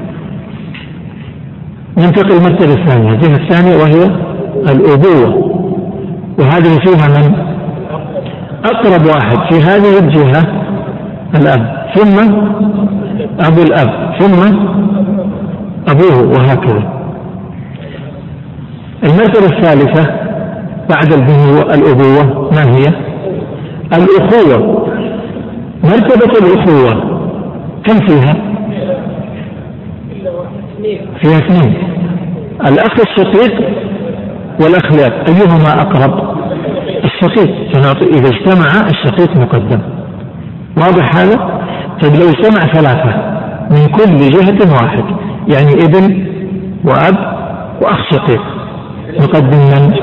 ننتقل 1.97 2.31
المرتبة 2.31 2.73
الثانية. 2.73 3.11
الجهة 3.11 3.35
الثانية 3.35 3.75
وهي 3.75 4.03
الأبوة. 4.71 5.53
وهذه 6.39 6.79
فيها 6.85 7.07
من؟ 7.07 7.35
أقرب 8.65 9.05
واحد 9.05 9.53
في 9.53 9.61
هذه 9.61 9.99
الجهة 9.99 10.63
الأب. 11.35 11.85
ثم 11.95 12.33
أبو 13.39 13.61
الأب. 13.61 14.15
ثم 14.19 14.57
أبوه. 15.87 16.27
وهكذا. 16.29 16.93
المرتبة 19.03 19.57
الثالثة 19.57 20.22
بعد 20.89 21.13
الأبوة 21.73 22.51
ما 22.51 22.75
هي؟ 22.75 22.93
الأخوة 23.93 24.87
مرتبة 25.83 26.47
الأخوة 26.47 27.19
كم 27.85 27.99
فيها؟ 28.07 28.35
فيها 31.21 31.37
اثنين 31.37 31.73
الأخ 32.67 32.99
الشقيق 32.99 33.53
والأخ 34.61 34.85
الأب 34.91 35.13
أيهما 35.27 35.81
أقرب؟ 35.81 36.37
الشقيق 37.03 37.77
إذا 38.01 38.29
اجتمع 38.29 38.87
الشقيق 38.89 39.37
مقدم 39.37 39.79
واضح 40.77 41.15
هذا؟ 41.15 41.63
طيب 42.01 42.13
لو 42.15 42.29
اجتمع 42.29 42.73
ثلاثة 42.73 43.33
من 43.71 43.87
كل 43.87 44.29
جهة 44.29 44.73
واحد 44.73 45.03
يعني 45.47 45.73
ابن 45.73 46.25
وأب 46.85 47.15
وأخ 47.81 48.11
شقيق 48.11 48.52
نقدم 49.19 49.57
من؟ 49.57 49.93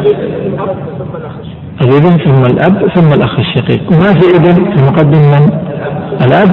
الابن 1.83 2.11
ثم 2.25 2.43
الأب 2.43 2.89
ثم 2.95 3.13
الأخ 3.13 3.39
الشقيق. 3.39 3.93
ما 3.93 4.13
في 4.21 4.37
ابن 4.37 4.77
فنقدم 4.77 5.19
من؟ 5.19 5.53
الأب. 6.23 6.51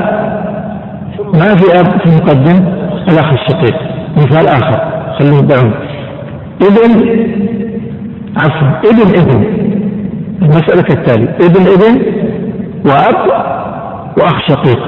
ما 1.34 1.56
في 1.56 1.80
أب 1.80 1.88
فنقدم 2.06 2.66
الأخ 3.10 3.34
الشقيق. 3.34 3.76
مثال 4.18 4.48
آخر. 4.48 4.80
خلوه 5.20 5.40
يدعون 5.40 5.74
ابن 6.62 6.92
عفوا 8.38 8.92
ابن 8.92 9.20
ابن. 9.20 9.68
المسألة 10.42 10.82
كالتالي 10.82 11.30
ابن 11.30 11.62
ابن 11.68 12.02
وأب 12.86 13.30
وأخ 14.18 14.48
شقيق. 14.48 14.80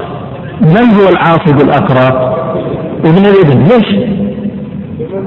من 0.60 0.86
هو 0.94 1.08
العاصب 1.08 1.60
الأقرب؟ 1.60 2.40
ابن 3.04 3.24
الابن. 3.26 3.62
ليش؟ 3.62 4.20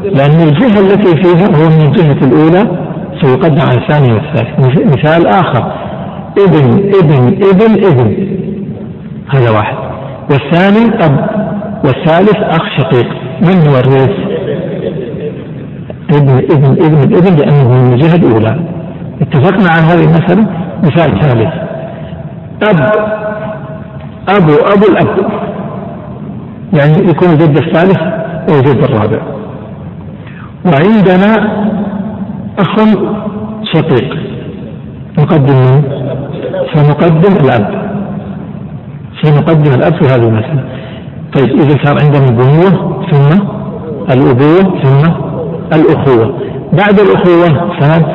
لأن 0.03 0.47
الجهة 0.47 0.79
التي 0.79 1.23
فيها 1.23 1.47
هو 1.47 1.69
من 1.69 1.85
الجهة 1.85 2.27
الأولى 2.27 2.77
سيقدم 3.21 3.61
على 3.61 3.77
الثاني 3.77 4.13
والثالث 4.13 4.59
مثال 4.97 5.27
آخر. 5.27 5.73
ابن 6.37 6.91
ابن 6.99 7.27
ابن 7.27 7.85
ابن. 7.85 8.27
هذا 9.29 9.51
واحد. 9.51 9.75
والثاني 10.31 11.05
أب. 11.05 11.29
والثالث 11.85 12.37
أخ 12.37 12.61
شقيق. 12.77 13.07
من 13.41 13.67
هو 13.67 13.79
الرئيس 13.79 14.17
ابن 16.13 16.29
ابن 16.29 16.85
ابن 16.85 17.15
ابن 17.15 17.35
لأنه 17.35 17.83
من 17.83 17.93
الجهة 17.93 18.15
الأولى. 18.15 18.59
اتفقنا 19.21 19.69
على 19.69 19.81
هذه 19.81 20.03
المسألة؟ 20.03 20.47
مثال 20.83 21.21
ثالث. 21.21 21.53
أب. 22.69 22.89
أبو 24.29 24.53
أبو 24.53 24.85
الأب. 24.91 25.31
يعني 26.73 27.09
يكون 27.09 27.29
الجد 27.29 27.57
الثالث 27.57 27.99
أو 28.49 28.55
الجد 28.59 28.83
الرابع. 28.83 29.32
وعندنا 30.65 31.31
أخ 32.59 32.75
شقيق. 33.73 34.17
نقدم 35.19 35.53
من؟ 35.53 35.83
سنقدم 36.73 37.33
الأب. 37.45 37.83
سنقدم 39.21 39.73
الأب 39.73 39.93
في 39.93 40.05
هذه 40.05 40.27
المسألة. 40.27 40.63
طيب 41.33 41.49
إذا 41.49 41.83
صار 41.83 41.95
عندنا 42.03 42.25
البنوة 42.29 43.03
ثم 43.11 43.29
الأبوة 44.13 44.81
ثم 44.83 45.11
الأخوة. 45.73 46.39
بعد 46.73 46.99
الأخوة 46.99 47.47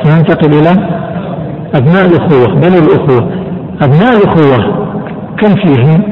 سننتقل 0.02 0.52
إلى 0.52 0.72
أبناء 1.74 2.06
الأخوة 2.06 2.54
بنو 2.54 2.78
الأخوة. 2.78 3.30
أبناء 3.82 4.16
الأخوة 4.16 4.58
كم 5.38 5.54
فيهم؟ 5.54 6.02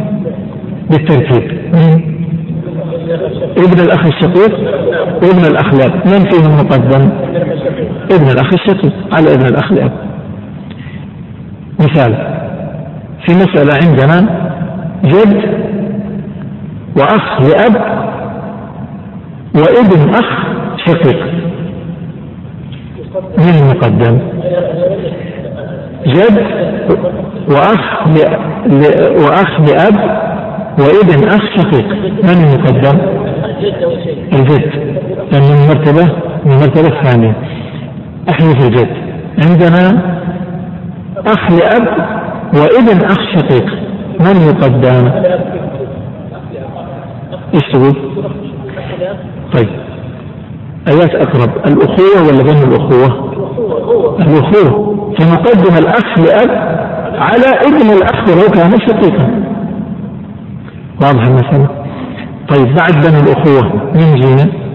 بالترتيب؟ 0.90 1.44
ابن 3.56 3.80
الأخ 3.80 4.06
الشقيق. 4.06 4.54
وابن 5.22 5.44
الأخ 5.50 5.74
الأب 5.74 5.92
من 6.06 6.30
فيهم 6.30 6.56
مقدم؟ 6.56 7.10
ابن 8.12 8.30
الأخ 8.30 8.50
الشقيق 8.54 8.92
على 9.12 9.34
ابن 9.34 9.46
الأخ 9.46 9.72
الأب. 9.72 9.92
مثال. 11.80 12.14
في 13.26 13.32
مسألة 13.34 13.74
عندنا. 13.82 14.46
جد 15.04 15.42
وأخ 16.96 17.40
لأب 17.40 17.76
وابن 19.54 20.10
أخ 20.10 20.46
شقيق. 20.86 21.26
من 23.38 23.54
المقدم؟ 23.62 24.18
جد 26.06 26.46
وأخ 27.48 28.06
وأخ 29.18 29.60
لأب 29.60 29.96
وابن 30.78 31.28
أخ 31.28 31.42
شقيق. 31.56 31.86
من 32.22 32.44
المقدم؟ 32.44 32.98
الجد 34.32 34.95
من 35.32 35.68
مرتبة 35.68 36.04
من 36.44 36.52
المرتبة 36.52 36.98
الثانية. 36.98 37.36
أحذف 38.30 38.66
الجد 38.66 38.88
عندنا 39.44 40.02
أخ 41.26 41.50
لأب 41.50 41.88
وابن 42.54 43.04
أخ 43.04 43.18
شقيق. 43.34 43.66
من 44.20 44.36
يقدم؟ 44.48 45.10
إيش 47.54 47.62
تقول؟ 47.72 47.96
طيب. 49.52 49.68
أيات 50.88 51.14
أقرب 51.14 51.50
الأخوة 51.66 52.28
ولا 52.28 52.42
بين 52.42 52.62
الأخوة؟ 52.62 53.32
الأخوة. 54.20 54.96
فنقدم 55.18 55.76
الأخ 55.78 56.18
لأب 56.18 56.50
على 57.18 57.46
ابن 57.66 57.90
الأخ 57.90 58.28
ولو 58.28 58.50
كان 58.54 58.70
شقيقا. 58.86 59.44
واضح 61.02 61.22
المسألة؟ 61.22 61.68
طيب 62.48 62.74
بعد 62.74 62.92
بني 63.06 63.20
الأخوة 63.20 63.72
من 63.94 64.14
جينا؟ 64.14 64.65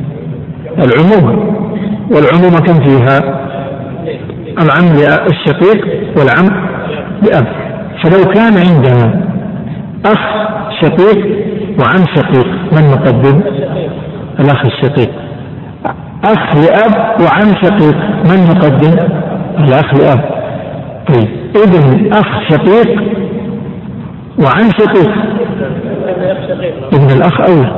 العمومة 0.77 1.55
والعمومة 2.11 2.59
كم 2.59 2.83
فيها؟ 2.83 3.19
العم 4.61 4.85
الشقيق 5.31 5.85
والعم 6.17 6.67
لأب. 7.21 7.47
فلو 8.03 8.31
كان 8.33 8.53
عندنا 8.57 9.21
أخ 10.05 10.19
شقيق 10.81 11.25
وعم 11.79 12.05
شقيق 12.15 12.47
من 12.47 12.91
نقدم؟ 12.91 13.41
الأخ 14.39 14.65
الشقيق. 14.65 15.09
أخ 16.25 16.55
لأب 16.55 17.21
وعم 17.21 17.55
شقيق 17.61 17.95
من 18.25 18.43
نقدم؟ 18.49 18.97
الأخ 19.59 19.93
لأب. 19.93 20.21
طيب 21.07 21.27
ابن 21.55 22.13
أخ 22.13 22.49
شقيق 22.49 23.01
وعم 24.39 24.69
شقيق. 24.79 25.11
ابن 26.93 27.17
الأخ 27.17 27.41
أولى. 27.41 27.75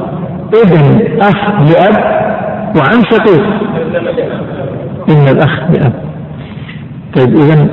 ابن 0.64 1.22
أخ 1.22 1.62
لأب 1.62 2.23
وعم 2.76 3.04
شقيق 3.12 3.44
ابن 5.10 5.28
الأخ 5.28 5.60
لأب. 5.70 5.94
طيب 7.18 7.36
إذا 7.36 7.68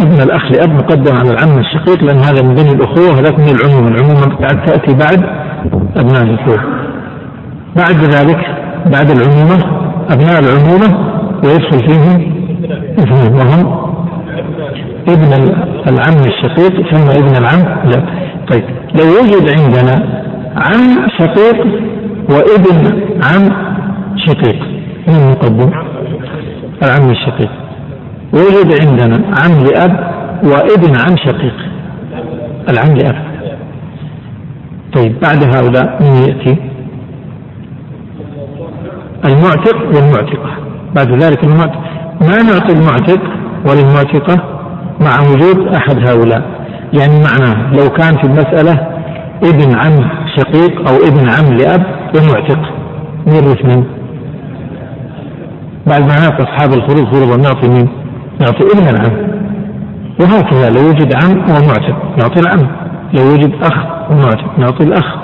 ابن 0.00 0.22
الأخ 0.22 0.52
لأب 0.52 0.70
مقدم 0.70 1.16
على 1.16 1.30
العم 1.30 1.58
الشقيق 1.58 2.04
لأن 2.04 2.18
هذا 2.18 2.42
من 2.42 2.54
بني 2.54 2.72
الأخوة 2.72 3.10
وهذاك 3.10 3.38
من 3.38 3.48
العمومة 3.48 3.88
العمومة 3.88 4.36
تأتي 4.66 4.94
بعد 4.94 5.24
أبناء 5.96 6.22
الأخوة. 6.22 6.64
بعد 7.76 7.96
ذلك 8.04 8.40
بعد 8.86 9.10
العمومة 9.10 9.82
أبناء 10.10 10.38
العمومة 10.40 11.12
ويدخل 11.44 11.78
فيهم 11.88 12.32
اثنين 12.98 13.34
وهم 13.34 13.82
ابن 15.08 15.54
العم 15.88 16.20
الشقيق 16.26 16.90
ثم 16.90 17.22
ابن 17.24 17.36
العم 17.36 17.88
لا. 17.90 18.02
طيب 18.52 18.64
لو 18.94 19.06
وجد 19.06 19.60
عندنا 19.60 20.22
عم 20.56 21.08
شقيق 21.18 21.66
وابن 22.30 23.02
عم 23.22 23.50
شقيق. 24.16 24.62
من 25.08 25.14
المقدم 25.14 25.70
العم 26.82 27.10
الشقيق. 27.10 27.50
وجد 28.32 28.86
عندنا 28.86 29.16
عم 29.16 29.64
لأب 29.64 30.12
وابن 30.44 30.96
عم 30.96 31.16
شقيق. 31.16 31.54
العم 32.68 32.96
لأب. 32.96 33.32
طيب 34.94 35.20
بعد 35.20 35.56
هؤلاء 35.56 36.02
من 36.02 36.14
يأتي؟ 36.28 36.56
المعتق 39.24 39.76
والمعتقة. 39.76 40.50
بعد 40.96 41.22
ذلك 41.22 41.44
المعتق. 41.44 41.80
ما 42.20 42.42
نعطي 42.42 42.72
المعتق 42.72 43.20
وللمعتقة 43.66 44.36
مع 45.00 45.20
وجود 45.20 45.74
أحد 45.74 46.08
هؤلاء؟ 46.08 46.42
يعني 46.92 47.12
معناه 47.24 47.72
لو 47.72 47.88
كان 47.88 48.16
في 48.16 48.24
المسألة 48.24 48.86
ابن 49.44 49.74
عم 49.76 50.10
شقيق 50.36 50.88
أو 50.90 50.96
ابن 50.96 51.28
عم 51.28 51.56
لأب 51.56 51.82
ومعتق. 52.16 52.81
نورث 53.26 53.64
من؟ 53.64 53.84
بعد 55.86 56.00
ما 56.00 56.20
نعطي 56.20 56.42
أصحاب 56.42 56.72
الفروض 56.72 57.14
فروضا 57.14 57.36
نعطي 57.36 57.68
مين؟ 57.68 57.88
نعطي 58.40 58.64
ابن 58.74 58.88
العم. 58.88 59.32
وهكذا 60.20 60.70
لو 60.70 60.88
وجد 60.88 61.14
عم 61.14 61.38
ومعتق 61.38 62.18
نعطي 62.18 62.40
العم. 62.40 62.68
لو 63.18 63.32
وجد 63.32 63.52
أخ 63.62 63.76
ومعتق 64.10 64.58
نعطي 64.58 64.84
الأخ. 64.84 65.16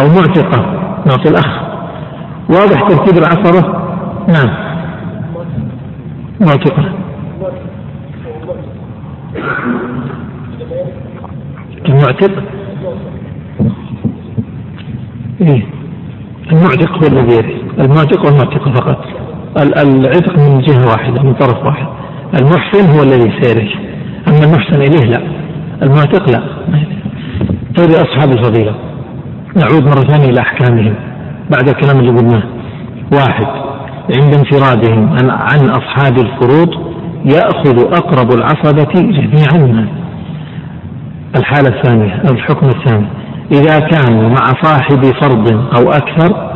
أو 0.00 0.06
معتقة 0.08 0.60
نعطي 1.06 1.28
الأخ. 1.28 1.66
واضح 2.50 2.80
ترتيب 2.80 3.18
العصبة؟ 3.18 3.60
نعم. 4.28 4.66
معتقة. 6.40 6.92
المعتق؟ 11.88 12.42
إيه. 15.40 15.75
المعتق 16.52 16.92
هو 16.92 17.06
الذي 17.06 17.36
يرث 17.36 17.80
المعتق 17.80 18.24
والمعتق 18.26 18.68
فقط. 18.68 19.04
العتق 19.58 20.38
من 20.38 20.60
جهة 20.60 20.86
واحدة 20.86 21.22
من 21.22 21.34
طرف 21.34 21.66
واحد. 21.66 21.86
المحسن 22.40 22.96
هو 22.96 23.02
الذي 23.02 23.32
سيرث 23.42 23.72
أما 24.28 24.38
المحسن 24.44 24.80
إليه 24.82 25.10
لا. 25.10 25.22
المعتق 25.82 26.30
لا. 26.30 26.42
طيب 27.76 27.90
أصحاب 27.90 28.30
الفضيلة. 28.38 28.74
نعود 29.56 29.84
مرة 29.84 30.00
ثانية 30.12 30.30
إلى 30.30 30.40
أحكامهم. 30.40 30.94
بعد 31.50 31.68
الكلام 31.68 31.98
اللي 32.00 32.20
قلناه. 32.20 32.42
واحد 33.12 33.46
عند 34.16 34.34
انفرادهم 34.34 35.16
عن 35.30 35.70
أصحاب 35.70 36.18
الفروض 36.18 36.68
يأخذ 37.24 37.78
أقرب 37.80 38.32
العصبة 38.32 38.92
جميع 38.94 39.46
المال 39.54 39.88
الحالة 41.38 41.68
الثانية 41.68 42.22
الحكم 42.30 42.68
الثاني. 42.68 43.06
إذا 43.52 43.78
كانوا 43.78 44.28
مع 44.28 44.62
صاحب 44.62 45.04
فرض 45.20 45.48
أو 45.78 45.90
أكثر 45.90 46.46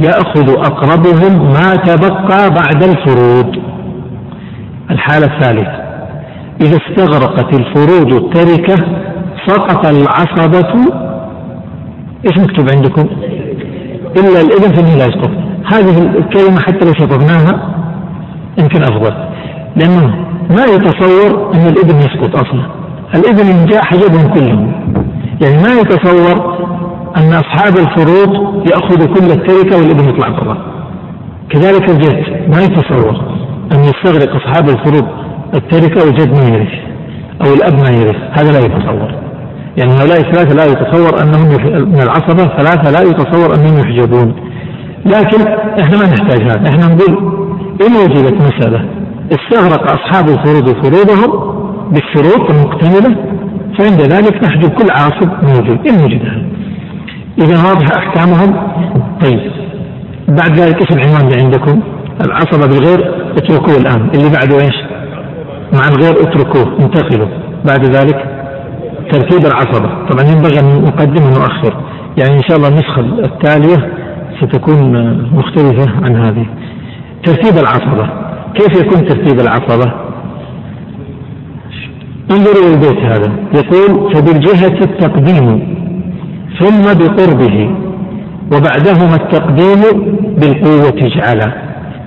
يأخذ 0.00 0.50
أقربهم 0.50 1.46
ما 1.46 1.74
تبقى 1.76 2.50
بعد 2.50 2.82
الفروض. 2.82 3.56
الحالة 4.90 5.26
الثالثة 5.26 5.84
إذا 6.60 6.76
استغرقت 6.76 7.60
الفروض 7.60 8.14
التركة 8.14 8.86
سقط 9.46 9.86
العصبة. 9.86 10.74
إيش 12.26 12.38
مكتوب 12.38 12.66
عندكم؟ 12.76 13.06
إلا 14.16 14.40
الإذن 14.40 14.74
فإنه 14.74 14.96
لا 14.96 15.06
يسقط. 15.06 15.30
هذه 15.72 15.98
الكلمة 16.18 16.60
حتى 16.60 16.86
لو 16.86 16.92
شطبناها 16.92 17.74
يمكن 18.58 18.82
أفضل. 18.82 19.14
لأنه 19.76 20.06
ما 20.50 20.64
يتصور 20.64 21.52
أن 21.54 21.66
الابن 21.66 21.96
يسقط 21.98 22.34
أصلا. 22.34 22.66
الابن 23.14 23.46
إن 23.46 23.66
جاء 23.66 23.84
حجبهم 23.84 24.34
كلهم. 24.34 24.72
يعني 25.42 25.62
ما 25.62 25.80
يتصور 25.80 26.58
أن 27.16 27.32
أصحاب 27.32 27.76
الفروض 27.78 28.66
يأخذوا 28.68 29.14
كل 29.14 29.30
التركة 29.32 29.76
والإبن 29.76 30.08
يطلع 30.08 30.28
برا. 30.28 30.56
كذلك 31.50 31.90
الجد 31.90 32.48
ما 32.48 32.62
يتصور 32.62 33.16
أن 33.72 33.84
يستغرق 33.84 34.36
أصحاب 34.36 34.68
الفروض 34.68 35.06
التركة 35.54 36.06
والجد 36.06 36.30
ما 36.38 36.56
يرث 36.56 36.72
أو 37.46 37.54
الأب 37.54 37.74
ما 37.74 37.90
يرث. 37.96 38.16
هذا 38.32 38.50
لا 38.52 38.58
يتصور. 38.58 39.14
يعني 39.76 39.90
هؤلاء 39.92 40.20
الثلاثة 40.20 40.54
لا 40.54 40.64
يتصور 40.64 41.22
أنهم 41.22 41.48
من 41.88 42.02
العصبة 42.02 42.56
ثلاثة 42.58 42.90
لا 42.90 43.10
يتصور 43.10 43.54
أنهم 43.54 43.78
يحجبون. 43.78 44.34
لكن 45.06 45.48
إحنا 45.82 45.96
ما 45.98 46.06
نحتاج 46.06 46.42
هذا. 46.42 46.68
إحنا 46.68 46.94
نقول 46.94 47.34
إن 47.86 47.96
وجدت 47.96 48.34
مسألة 48.34 48.84
استغرق 49.32 49.82
أصحاب 49.92 50.28
الفروض 50.28 50.68
فروضهم 50.68 51.54
بالشروط 51.90 52.50
المكتملة 52.50 53.33
فعند 53.78 54.00
ذلك 54.00 54.44
نحجب 54.44 54.70
كل 54.70 54.90
عاصب 54.90 55.30
موجود 55.42 55.88
إن 55.88 56.04
وجد 56.04 56.22
إذا 57.38 57.56
واضح 57.68 57.86
أحكامهم؟ 57.96 58.56
طيب. 59.20 59.40
بعد 60.28 60.60
ذلك 60.60 60.76
إيش 60.80 60.90
العنوان 60.92 61.26
اللي 61.26 61.42
عندكم؟ 61.42 61.80
العصبة 62.26 62.66
بالغير 62.66 63.14
اتركوه 63.36 63.76
الآن. 63.76 64.08
اللي 64.14 64.30
بعده 64.30 64.56
إيش؟ 64.56 64.74
مع 65.72 65.88
الغير 65.88 66.12
اتركوه 66.12 66.78
انتقلوا. 66.80 67.28
بعد 67.66 67.84
ذلك 67.84 68.24
ترتيب 69.12 69.46
العصبة. 69.46 70.06
طبعا 70.10 70.24
ينبغي 70.32 70.60
أن 70.60 70.84
نقدم 70.84 71.24
ونؤخر. 71.24 71.84
يعني 72.18 72.36
إن 72.36 72.42
شاء 72.48 72.56
الله 72.56 72.68
النسخة 72.68 73.00
التالية 73.00 73.92
ستكون 74.40 75.12
مختلفة 75.32 76.04
عن 76.04 76.16
هذه. 76.16 76.46
ترتيب 77.24 77.58
العصبة. 77.58 78.08
كيف 78.54 78.80
يكون 78.80 79.08
ترتيب 79.08 79.40
العصبة؟ 79.40 80.03
انظروا 82.30 82.74
البيت 82.74 82.98
هذا. 82.98 83.32
يقول 83.54 84.14
فبالجهة 84.14 84.78
التقديم 84.82 85.74
ثم 86.60 86.82
بقربه 86.82 87.76
وبعدهما 88.52 89.14
التقديم 89.14 89.80
بالقوة 90.38 90.98
اجعلا 91.06 91.52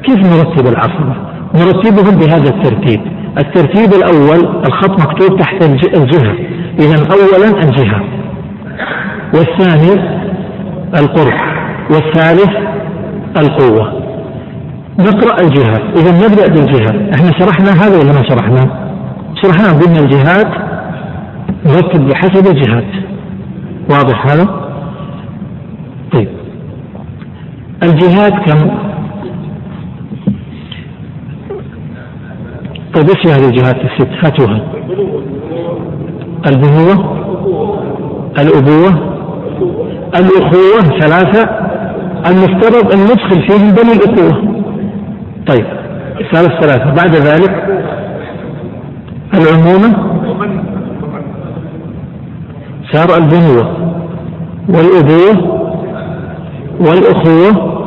كيف 0.03 0.17
نرتب 0.17 0.67
العصبة 0.67 1.15
نرتبهم 1.55 2.19
بهذا 2.19 2.49
الترتيب. 2.49 3.01
الترتيب 3.37 3.93
الأول 3.93 4.63
الخط 4.67 5.01
مكتوب 5.01 5.39
تحت 5.39 5.63
الجهة. 5.63 6.35
إذا 6.79 7.07
أولا 7.11 7.63
الجهة. 7.63 8.03
والثاني 9.33 10.17
القرب. 10.97 11.39
والثالث 11.91 12.51
القوة. 13.37 14.01
نقرأ 14.99 15.41
الجهات 15.41 15.81
إذا 15.97 16.27
نبدأ 16.27 16.47
بالجهة. 16.47 17.09
إحنا 17.15 17.31
شرحنا 17.39 17.71
هذا 17.71 17.97
ولا 17.99 18.13
ما 18.13 18.29
شرحنا؟ 18.29 18.86
شرحنا 19.41 19.79
قلنا 19.79 19.99
الجهات 19.99 20.47
نرتب 21.65 22.07
بحسب 22.07 22.47
الجهات 22.47 22.83
واضح 23.89 24.25
هذا؟ 24.25 24.47
طيب. 26.13 26.27
الجهات 27.83 28.33
كم؟ 28.33 28.69
طيب 32.93 33.09
إيش 33.09 33.27
هذه 33.27 33.49
الجهات 33.49 33.75
الست؟ 33.75 34.25
هاتوها. 34.25 34.61
البنوة 36.49 37.17
الأبوة 38.39 39.17
الأخوة 40.15 40.99
ثلاثة. 40.99 41.49
المفترض 42.27 42.93
أن 42.93 42.99
ندخل 43.03 43.47
فيهم 43.47 43.71
بني 43.71 43.91
الأخوة. 43.93 44.63
طيب 45.47 45.65
ثالث 46.31 46.51
ثلاثة. 46.61 46.93
بعد 46.93 47.15
ذلك 47.15 47.76
العمومة؟ 49.37 50.17
صار 52.93 53.17
البنوة 53.17 53.93
والأبوة 54.69 55.57
والأخوة 56.79 57.77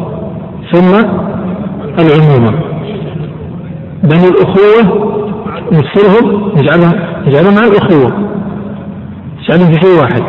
ثم 0.73 0.95
العمومة. 1.99 2.61
بني 4.03 4.29
الأخوة 4.29 5.11
نفصلهم 5.73 6.53
نجعلهم 6.57 6.93
نجعلهم 7.27 7.55
مع 7.55 7.67
الأخوة. 7.67 8.13
نجعلهم 9.43 9.73
في 9.73 9.81
شيء 9.81 10.01
واحد. 10.01 10.23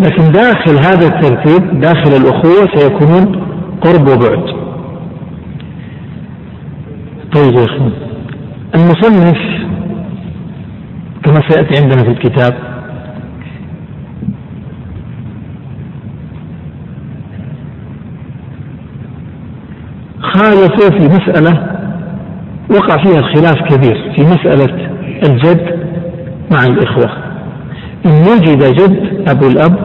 لكن 0.00 0.32
داخل 0.32 0.78
هذا 0.78 1.06
الترتيب 1.06 1.80
داخل 1.80 2.10
الأخوة 2.16 2.68
سيكونون 2.78 3.46
قرب 3.80 4.08
وبعد. 4.08 4.44
طيب 7.34 7.54
يا 7.54 7.64
أخي 7.64 7.90
المصنف 8.74 9.53
كما 11.24 11.40
سيأتي 11.48 11.82
عندنا 11.82 12.02
في 12.02 12.10
الكتاب 12.10 12.54
خالف 20.20 20.74
في 20.82 21.08
مسألة 21.08 21.66
وقع 22.70 23.02
فيها 23.02 23.18
الخلاف 23.18 23.74
كبير 23.74 24.12
في 24.16 24.22
مسألة 24.22 24.88
الجد 25.26 25.84
مع 26.50 26.64
الإخوة 26.66 27.10
إن 28.06 28.22
وجد 28.22 28.74
جد 28.74 29.28
أبو 29.28 29.46
الأب 29.48 29.76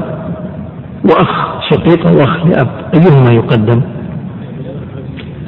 وأخ 1.04 1.62
شقيق 1.70 2.08
أو 2.08 2.24
أخ 2.24 2.46
لأب 2.46 2.68
أيهما 2.94 3.32
يقدم؟ 3.32 3.82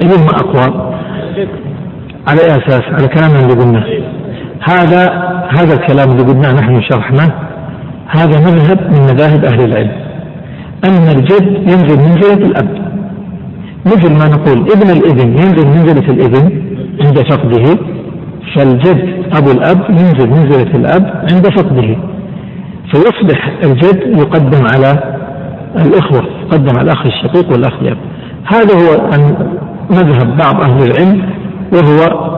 أيهما 0.02 0.30
أقوى؟ 0.30 0.94
على 2.28 2.40
أساس؟ 2.40 2.82
على 2.82 3.08
كلام 3.08 3.30
اللي 3.30 3.54
قلناه 3.62 3.84
هذا 4.64 5.02
هذا 5.48 5.74
الكلام 5.74 6.10
اللي 6.10 6.22
قلناه 6.22 6.52
نحن 6.52 6.82
شرحناه 6.82 7.32
هذا 8.08 8.40
مذهب 8.40 8.78
من 8.92 9.00
مذاهب 9.00 9.44
أهل 9.44 9.64
العلم. 9.64 9.92
أن 10.84 11.08
الجد 11.16 11.46
ينزل 11.46 11.98
منزلة 11.98 12.46
الأب. 12.46 12.92
مثل 13.86 14.12
ما 14.12 14.28
نقول 14.28 14.70
ابن 14.72 14.90
الإبن 14.90 15.28
ينزل 15.30 15.66
منزلة 15.66 16.12
الإبن 16.12 16.62
عند 17.04 17.18
فقده 17.18 17.78
فالجد 18.54 19.24
أبو 19.32 19.50
الأب 19.50 19.90
ينزل 19.90 20.30
منزلة 20.30 20.76
الأب 20.76 21.26
عند 21.32 21.46
فقده. 21.58 21.96
فيصبح 22.92 23.52
الجد 23.64 24.18
يقدم 24.18 24.66
على 24.74 25.18
الإخوة 25.76 26.22
يقدم 26.42 26.78
على 26.78 26.82
الأخ 26.82 27.06
الشقيق 27.06 27.52
والأخ 27.52 27.72
الأب 27.82 27.96
هذا 28.52 28.74
هو 28.74 29.10
مذهب 29.90 30.36
بعض 30.36 30.60
أهل 30.60 30.82
العلم 30.82 31.22
وهو 31.72 32.31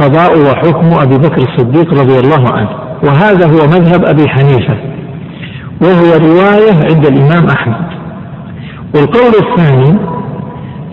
قضاء 0.00 0.38
وحكم 0.38 1.00
أبي 1.00 1.18
بكر 1.18 1.42
الصديق 1.42 1.94
رضي 1.94 2.18
الله 2.18 2.52
عنه. 2.52 2.68
وهذا 3.04 3.46
هو 3.46 3.66
مذهب 3.66 4.04
أبي 4.04 4.28
حنيفة 4.28 4.76
وهو 5.82 6.26
رواية 6.28 6.72
عند 6.72 7.06
الإمام 7.06 7.46
أحمد. 7.46 7.86
والقول 8.94 9.32
الثاني 9.42 9.98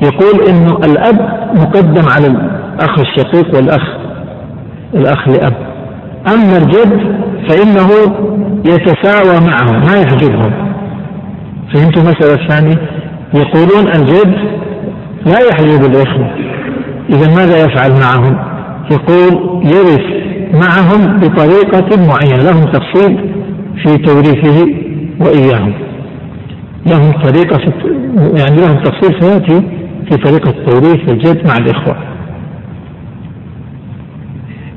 يقول 0.03 0.47
انه 0.49 0.77
الأب 0.77 1.49
مقدم 1.53 2.09
على 2.15 2.27
الأخ 2.27 2.99
الشقيق 2.99 3.55
والأخ 3.55 3.81
الأخ 4.95 5.27
لأب. 5.27 5.53
أما 6.27 6.57
الجد 6.57 7.19
فإنه 7.49 7.89
يتساوى 8.65 9.47
معهم 9.47 9.81
ما 9.85 9.97
يحجبهم 10.01 10.51
فهمتوا 11.73 12.01
المساله 12.01 12.43
الثانية؟ 12.43 12.89
يقولون 13.33 13.87
الجد 13.87 14.33
لا 15.25 15.39
يحجب 15.51 15.85
الإخوة 15.85 16.29
إذا 17.09 17.35
ماذا 17.35 17.57
يفعل 17.65 17.91
معهم؟ 17.91 18.48
يقول 18.91 19.61
يرث 19.65 20.19
معهم 20.53 21.19
بطريقة 21.19 22.07
معينة 22.07 22.43
لهم 22.43 22.63
تفصيل 22.63 23.31
في 23.83 23.97
توريثه 23.97 24.73
وإياهم. 25.21 25.73
لهم 26.85 27.11
طريقة 27.11 27.59
يعني 28.37 28.61
لهم 28.61 28.83
تفصيل 28.83 29.21
سيأتي 29.21 29.61
في 30.09 30.17
طريقة 30.17 30.51
توريث 30.51 31.09
الجد 31.09 31.47
مع 31.47 31.57
الإخوة. 31.57 31.95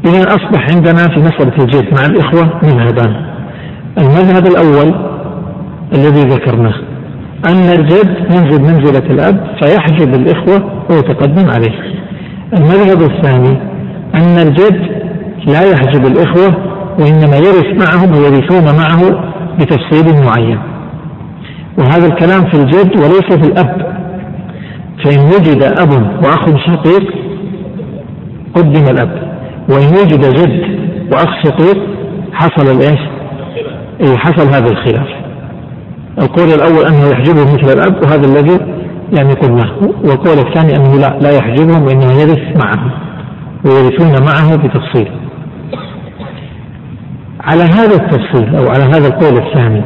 إذا 0.07 0.27
أصبح 0.27 0.67
عندنا 0.71 1.09
في 1.09 1.21
مسألة 1.21 1.65
الجد 1.65 1.95
مع 1.95 2.07
الإخوة 2.07 2.61
مذهبان. 2.63 3.33
المذهب 3.99 4.47
الأول 4.47 5.13
الذي 5.93 6.29
ذكرناه 6.29 6.75
أن 7.49 7.79
الجد 7.79 8.17
ينزل 8.31 8.63
منزلة 8.63 9.11
الأب 9.11 9.57
فيحجب 9.63 10.15
الإخوة 10.15 10.85
ويتقدم 10.91 11.51
عليه. 11.51 11.93
المذهب 12.57 13.03
الثاني 13.03 13.72
أن 14.15 14.39
الجد 14.49 15.03
لا 15.47 15.63
يحجب 15.63 16.07
الإخوة 16.07 16.57
وإنما 16.99 17.37
يرث 17.37 17.87
معهم 17.89 18.13
ويرثون 18.13 18.65
معه 18.65 19.33
بتفصيل 19.59 20.25
معين. 20.25 20.59
وهذا 21.79 22.07
الكلام 22.07 22.45
في 22.51 22.55
الجد 22.55 22.97
وليس 22.97 23.33
في 23.33 23.47
الأب. 23.53 23.93
فإن 25.05 25.21
وجد 25.21 25.63
أب 25.63 25.93
وأخ 26.25 26.47
شقيق 26.67 27.15
قدم 28.55 28.85
الأب. 28.91 29.33
وإن 29.71 29.87
وجد 29.87 30.35
جد 30.35 30.79
وأخ 31.13 31.45
شقيق 31.45 31.79
حصل 32.33 32.71
الإيش؟ 32.77 33.01
إيه 34.01 34.17
حصل 34.17 34.49
هذا 34.49 34.71
الخلاف. 34.71 35.07
القول 36.19 36.49
الأول 36.49 36.85
أنه 36.87 37.09
يحجبه 37.11 37.45
مثل 37.45 37.73
الأب 37.79 38.03
وهذا 38.03 38.27
الذي 38.27 38.59
يعني 39.19 39.33
قلناه 39.33 39.73
والقول 40.05 40.39
الثاني 40.39 40.77
أنه 40.77 40.97
لا 40.97 41.19
لا 41.21 41.31
يحجبهم 41.37 41.83
وإنما 41.83 42.13
يرث 42.13 42.65
معه 42.65 42.93
ويرثون 43.65 44.13
معه 44.27 44.57
بتفصيل. 44.57 45.11
على 47.41 47.63
هذا 47.63 47.95
التفصيل 47.95 48.57
أو 48.57 48.69
على 48.69 48.85
هذا 48.85 49.09
القول 49.09 49.39
الثاني 49.47 49.83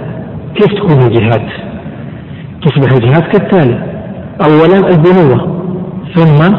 كيف 0.55 0.73
تكون 0.73 1.03
الجهات؟ 1.03 1.49
تصبح 2.63 2.93
الجهات 2.93 3.37
كالتالي 3.37 3.79
أولا 4.45 4.89
البنوة 4.89 5.63
ثم 6.15 6.55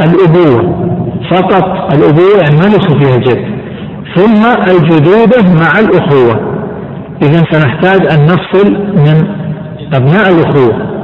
الأبوة. 0.00 0.84
فقط 1.30 1.94
الأبوة 1.94 2.38
يعني 2.44 2.56
ما 2.56 2.66
ندخل 2.66 3.00
فيها 3.00 3.16
الجد. 3.16 3.54
ثم 4.14 4.70
الجدودة 4.70 5.54
مع 5.54 5.80
الأخوة. 5.80 6.54
إذا 7.22 7.42
سنحتاج 7.50 8.00
أن 8.12 8.26
نفصل 8.26 8.70
من 8.96 9.28
أبناء 9.94 10.28
الأخوة. 10.30 10.94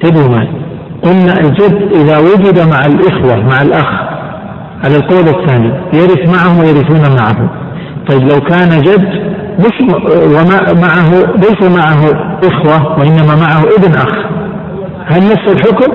تدروا 0.00 0.28
معي 0.28 0.63
قلنا 1.04 1.40
الجد 1.40 1.92
إذا 1.92 2.18
وجد 2.18 2.58
مع 2.58 2.86
الإخوة 2.86 3.36
مع 3.36 3.62
الأخ 3.62 3.88
على 4.84 4.96
القول 4.96 5.28
الثاني 5.28 5.72
يرث 5.92 6.28
معه 6.28 6.60
ويرثون 6.60 7.16
معه. 7.16 7.50
طيب 8.08 8.22
لو 8.22 8.40
كان 8.40 8.82
جد 8.82 9.34
مش 9.58 9.94
وما 10.26 10.72
معه 10.72 11.10
ليس 11.36 11.62
معه 11.78 12.00
إخوة 12.44 12.98
وإنما 12.98 13.36
معه 13.36 13.62
ابن 13.78 13.94
أخ. 13.94 14.14
هل 15.06 15.24
نفس 15.24 15.48
الحكم؟ 15.48 15.92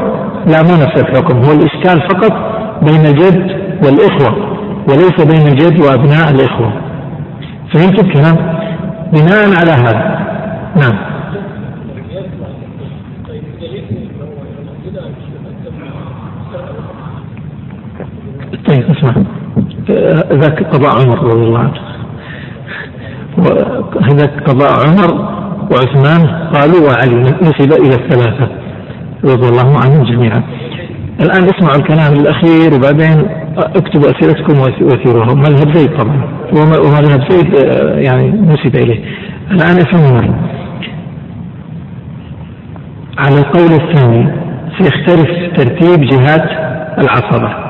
لا 0.48 0.64
مو 0.64 0.76
نفس 0.76 1.02
الحكم. 1.02 1.38
هو 1.38 1.52
الإشكال 1.52 2.02
فقط 2.10 2.34
بين 2.82 3.06
الجد 3.06 3.52
والإخوة 3.86 4.56
وليس 4.90 5.22
بين 5.22 5.48
الجد 5.48 5.80
وأبناء 5.80 6.30
الإخوة. 6.32 6.74
فهمت 7.74 8.00
الكلام؟ 8.04 8.36
بناء 9.14 9.60
على 9.60 9.72
هذا. 9.72 10.20
نعم. 10.76 11.19
طيب 18.70 18.84
اسمع. 18.90 19.14
ذاك 20.34 20.64
قضاء 20.64 21.02
عمر 21.02 21.24
رضي 21.24 21.44
الله 21.44 21.60
عنه. 21.60 21.74
وهذاك 23.38 24.44
قضاء 24.50 24.72
عمر 24.88 25.40
وعثمان 25.72 26.28
قالوا 26.54 26.88
وعلي 26.88 27.22
نسب 27.42 27.74
إلى 27.74 27.96
الثلاثة 27.96 28.48
رضي 29.26 29.50
الله 29.50 29.78
عنهم 29.78 30.04
جميعا. 30.04 30.44
الآن 31.22 31.44
اسمعوا 31.44 31.76
الكلام 31.76 32.14
الأخير 32.14 32.74
وبعدين 32.74 33.30
اكتبوا 33.58 34.10
أسئلتكم 34.10 34.60
وثيروها 34.82 35.34
مذهب 35.34 35.78
زيد 35.78 35.98
طبعا. 35.98 36.22
ومذهب 36.54 37.32
زيد 37.32 37.56
آه، 37.56 38.00
يعني 38.00 38.32
نسب 38.32 38.76
إليه. 38.76 39.04
الآن 39.52 39.78
افهموا 39.78 40.34
على 43.18 43.38
القول 43.40 43.72
الثاني 43.72 44.32
سيختلف 44.80 45.58
ترتيب 45.58 46.02
جهات 46.02 46.50
العصبة. 46.98 47.69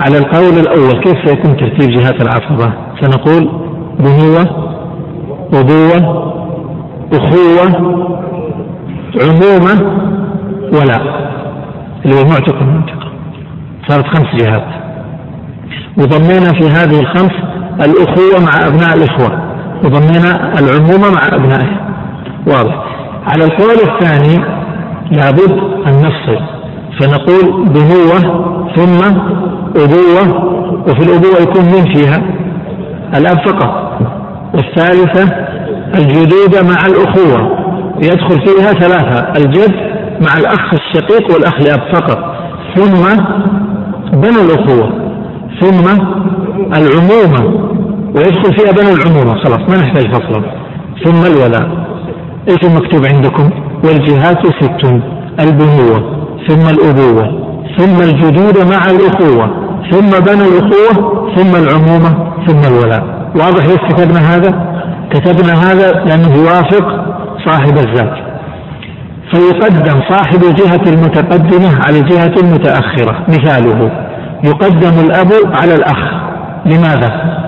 على 0.00 0.18
القول 0.18 0.58
الأول 0.58 1.00
كيف 1.04 1.28
سيكون 1.28 1.56
ترتيب 1.56 1.90
جهات 1.90 2.22
العصبة 2.22 2.72
سنقول 3.00 3.50
بنوة 4.00 4.68
أبوة 5.54 6.28
أخوة 7.12 7.98
عمومة 9.22 9.98
ولا. 10.72 11.28
اللي 12.04 12.16
هو 12.16 12.24
معتق 12.24 12.56
المنطقة 12.56 13.12
صارت 13.88 14.06
خمس 14.06 14.42
جهات. 14.42 14.64
وضمينا 15.98 16.52
في 16.60 16.68
هذه 16.68 17.00
الخمس 17.00 17.32
الأخوة 17.80 18.44
مع 18.44 18.66
أبناء 18.66 18.94
الإخوة. 18.96 19.42
وضمينا 19.84 20.58
العمومة 20.58 21.10
مع 21.14 21.36
أبنائه 21.36 21.80
واضح. 22.46 22.84
على 23.26 23.44
القول 23.44 23.74
الثاني 23.88 24.44
لابد 25.10 25.58
أن 25.86 25.92
نفصل. 26.02 26.57
فنقول 27.00 27.68
بنوة 27.68 28.18
ثم 28.76 29.18
أبوة 29.76 30.44
وفي 30.88 31.02
الأبوة 31.02 31.42
يكون 31.42 31.64
من 31.64 31.94
فيها؟ 31.94 32.22
الأب 33.16 33.38
فقط. 33.46 33.98
والثالثة 34.54 35.36
الجدود 35.94 36.64
مع 36.64 36.86
الأخوة. 36.86 37.58
يدخل 38.02 38.46
فيها 38.46 38.72
ثلاثة 38.72 39.32
الجد 39.36 39.74
مع 40.20 40.38
الأخ 40.38 40.74
الشقيق 40.74 41.34
والأخ 41.34 41.54
لأب 41.60 41.94
فقط. 41.94 42.18
ثم 42.76 43.22
بنو 44.12 44.40
الأخوة 44.44 44.92
ثم 45.60 46.02
العمومة. 46.76 47.68
ويدخل 48.14 48.58
فيها 48.58 48.72
بنو 48.72 48.94
العمومة. 48.94 49.44
خلاص 49.44 49.60
ما 49.70 49.76
نحتاج 49.76 50.06
فصلا. 50.12 50.42
ثم 51.04 51.32
الولاء. 51.32 51.86
إيش 52.48 52.64
المكتوب 52.64 53.06
عندكم؟ 53.14 53.50
والجهات 53.84 54.46
ست 54.46 55.02
البنوة. 55.40 56.17
ثم 56.48 56.68
الأبوة 56.68 57.48
ثم 57.78 58.02
الجدود 58.02 58.58
مع 58.58 58.90
الأخوة 58.90 59.68
ثم 59.90 60.10
بنو 60.10 60.44
الأخوة 60.44 61.18
ثم 61.36 61.56
العمومة 61.56 62.32
ثم 62.46 62.72
الولاء 62.72 63.30
واضح 63.34 63.66
ليش 63.66 63.78
كتبنا 63.88 64.36
هذا 64.36 64.68
كتبنا 65.10 65.52
هذا 65.52 65.92
لأنه 65.92 66.34
يوافق 66.34 67.04
صاحب 67.46 67.76
الذات 67.78 68.28
فيقدم 69.32 70.00
صاحب 70.10 70.42
الجهة 70.44 70.94
المتقدمة 70.94 71.84
على 71.86 72.00
الجهة 72.00 72.34
المتأخرة 72.42 73.26
مثاله 73.28 73.90
يقدم 74.44 75.00
الأب 75.04 75.32
على 75.62 75.74
الأخ 75.74 75.98
لماذا؟ 76.66 77.38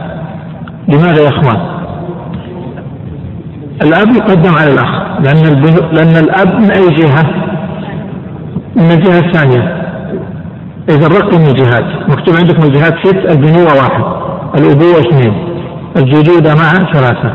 لماذا 0.89 1.23
يا 1.23 1.29
إخوان؟ 1.29 1.61
الأب 3.83 4.17
يقدم 4.17 4.55
على 4.55 4.73
الأخ 4.73 4.91
لأن 5.21 5.63
لأن 5.93 6.17
الأب 6.25 6.61
من 6.61 6.71
أي 6.71 6.89
جهة؟ 6.89 7.50
من 8.77 8.91
الجهة 8.91 9.19
الثانية 9.19 9.81
إذا 10.89 11.09
رقم 11.09 11.43
الجهات 11.43 12.11
مكتوب 12.11 12.37
عندكم 12.37 12.63
الجهات 12.63 12.95
ست 13.07 13.31
البنوة 13.31 13.75
واحد 13.75 14.05
الأبوة 14.59 15.01
اثنين 15.01 15.35
الجدود 15.97 16.47
معا 16.47 16.93
ثلاثة 16.93 17.33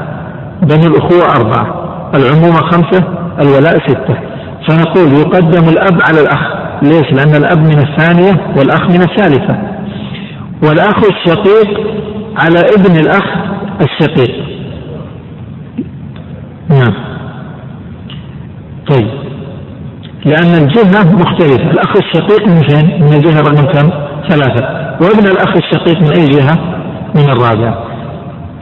بنو 0.62 0.94
الأخوة 0.94 1.36
أربعة 1.36 1.86
العمومة 2.16 2.58
خمسة 2.72 3.04
الولاء 3.42 3.88
ستة. 3.88 4.16
فنقول 4.68 5.14
يقدم 5.14 5.70
الأب 5.70 6.02
على 6.02 6.22
الأخ. 6.22 6.56
ليش؟ 6.84 7.12
لأن 7.12 7.36
الأب 7.36 7.60
من 7.60 7.78
الثانية 7.78 8.54
والأخ 8.58 8.82
من 8.82 9.02
الثالثة. 9.02 9.58
والأخ 10.64 10.98
الشقيق 10.98 11.80
على 12.38 12.60
ابن 12.60 13.00
الأخ 13.00 13.26
الشقيق. 13.82 14.46
نعم. 16.70 16.94
طيب. 18.90 19.25
لأن 20.26 20.64
الجهة 20.64 21.16
مختلفة 21.16 21.72
الأخ 21.72 21.98
الشقيق 21.98 22.48
من 22.48 22.62
فين؟ 22.68 23.04
من 23.04 23.14
الجهة 23.14 23.42
رقم 23.42 23.66
كم؟ 23.66 23.90
ثلاثة 24.30 24.66
وابن 25.02 25.28
الأخ 25.28 25.58
الشقيق 25.58 26.02
من 26.02 26.12
أي 26.12 26.26
جهة؟ 26.26 26.56
من 27.16 27.30
الرابعة 27.30 27.78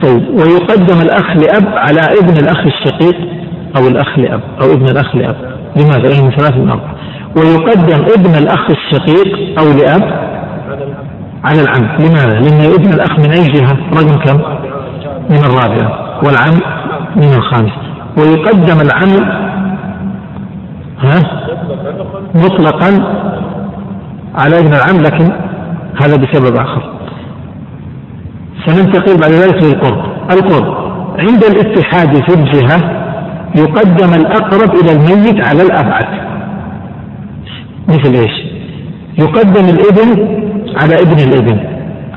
طيب 0.02 0.28
ويقدم 0.28 1.00
الأخ 1.02 1.36
لأب 1.36 1.68
على 1.76 2.00
ابن 2.20 2.36
الأخ 2.42 2.58
الشقيق 2.66 3.16
أو 3.76 3.88
الأخ 3.88 4.18
لأب 4.18 4.40
أو 4.62 4.72
ابن 4.72 4.84
الأخ 4.88 5.16
لأب 5.16 5.36
لماذا؟ 5.76 5.98
لأنه 5.98 6.30
ثلاثة 6.30 6.56
من 6.58 6.70
أربعة 6.70 6.94
ويقدم 7.36 8.04
ابن 8.18 8.34
الأخ 8.38 8.70
الشقيق 8.70 9.58
أو 9.58 9.64
لأب 9.64 10.34
على 11.44 11.60
العم 11.60 11.96
لماذا؟ 11.98 12.40
لأن 12.40 12.72
ابن 12.74 12.92
الأخ 12.94 13.18
من 13.18 13.30
أي 13.30 13.48
جهة؟ 13.48 13.76
رقم 13.92 14.18
كم؟ 14.18 14.40
من 15.30 15.38
الرابعة 15.38 16.20
والعم 16.24 16.60
من 17.16 17.34
الخامس 17.34 17.72
ويقدم 18.18 18.80
العم 18.80 19.44
ها 20.98 21.43
مطلقا 22.34 22.90
على 24.34 24.58
ابن 24.58 24.72
العم 24.72 25.02
لكن 25.02 25.32
هذا 26.02 26.16
بسبب 26.16 26.56
آخر. 26.56 26.94
سننتقل 28.66 29.16
بعد 29.20 29.30
ذلك 29.30 29.64
للقرب. 29.64 30.04
القرب. 30.30 30.84
عند 31.18 31.44
الاتحاد 31.44 32.14
في 32.14 32.34
الجهة 32.34 33.04
يقدم 33.56 34.14
الأقرب 34.14 34.74
إلى 34.74 34.92
الميت 34.92 35.48
على 35.48 35.62
الأبعد. 35.62 36.06
مثل 37.88 38.14
إيش؟ 38.14 38.54
يقدم 39.18 39.64
الابن 39.64 40.40
على 40.82 40.94
ابن 40.94 41.18
الابن. 41.18 41.58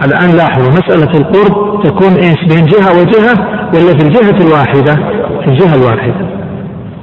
الآن 0.05 0.37
لاحظوا 0.37 0.71
مسألة 0.71 1.19
القرب 1.19 1.83
تكون 1.83 2.13
إيش؟ 2.13 2.37
بين 2.49 2.65
جهة 2.65 2.99
وجهة 2.99 3.33
ولا 3.73 3.97
في 3.97 4.07
الجهة 4.07 4.47
الواحدة؟ 4.47 4.95
في 5.41 5.47
الجهة 5.47 5.75
الواحدة. 5.75 6.27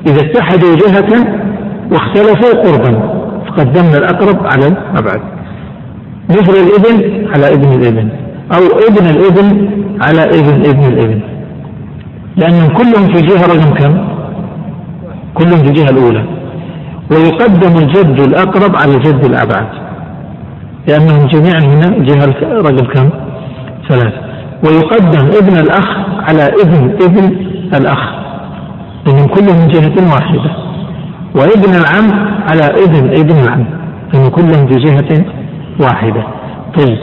إذا 0.07 0.21
اتحدوا 0.21 0.77
جهة 0.77 1.43
واختلفوا 1.95 2.62
قربا. 2.62 3.24
فقدمنا 3.47 3.99
الأقرب 3.99 4.47
على 4.47 4.66
الأبعد 4.66 5.20
مثل 6.30 6.53
الإبن 6.53 7.26
على 7.28 7.55
ابن 7.55 7.68
الإبن 7.72 8.09
أو 8.53 8.62
ابن 8.88 9.07
الإبن 9.07 9.68
على 10.01 10.24
ابن 10.24 10.64
ابن 10.70 10.84
الإبن. 10.92 11.20
لأنهم 12.36 12.68
كلهم 12.68 13.14
في 13.14 13.26
جهة 13.26 13.47
رقم 13.47 13.74
كم؟ 13.74 14.09
كلهم 15.34 15.59
في 15.62 15.68
الجهة 15.68 15.90
الأولى. 15.90 16.24
ويقدم 17.11 17.78
الجد 17.78 18.20
الأقرب 18.20 18.76
على 18.76 18.95
الجد 18.95 19.24
الأبعد. 19.24 19.66
لأنهم 20.88 21.26
جميعا 21.26 21.61
هنا 21.61 22.05
جهة 22.05 22.34
رقم 22.42 22.76
كم؟ 22.76 23.11
ثلاثة. 23.88 24.20
ويقدم 24.64 25.26
ابن 25.42 25.59
الأخ 25.59 25.88
على 26.28 26.47
ابن 26.62 26.97
ابن 27.03 27.36
الأخ. 27.74 27.99
لأنهم 29.07 29.26
كلهم 29.26 29.59
من 29.61 29.68
جهة 29.68 30.12
واحدة. 30.12 30.64
وابن 31.35 31.74
العم 31.74 32.39
على 32.49 32.85
ابن 32.85 33.20
ابن 33.20 33.39
العم 33.45 33.64
لأنهم 34.12 34.30
كلهم 34.30 34.66
في 34.66 34.74
جهة 34.74 35.24
واحدة. 35.80 36.26
طيب. 36.78 36.99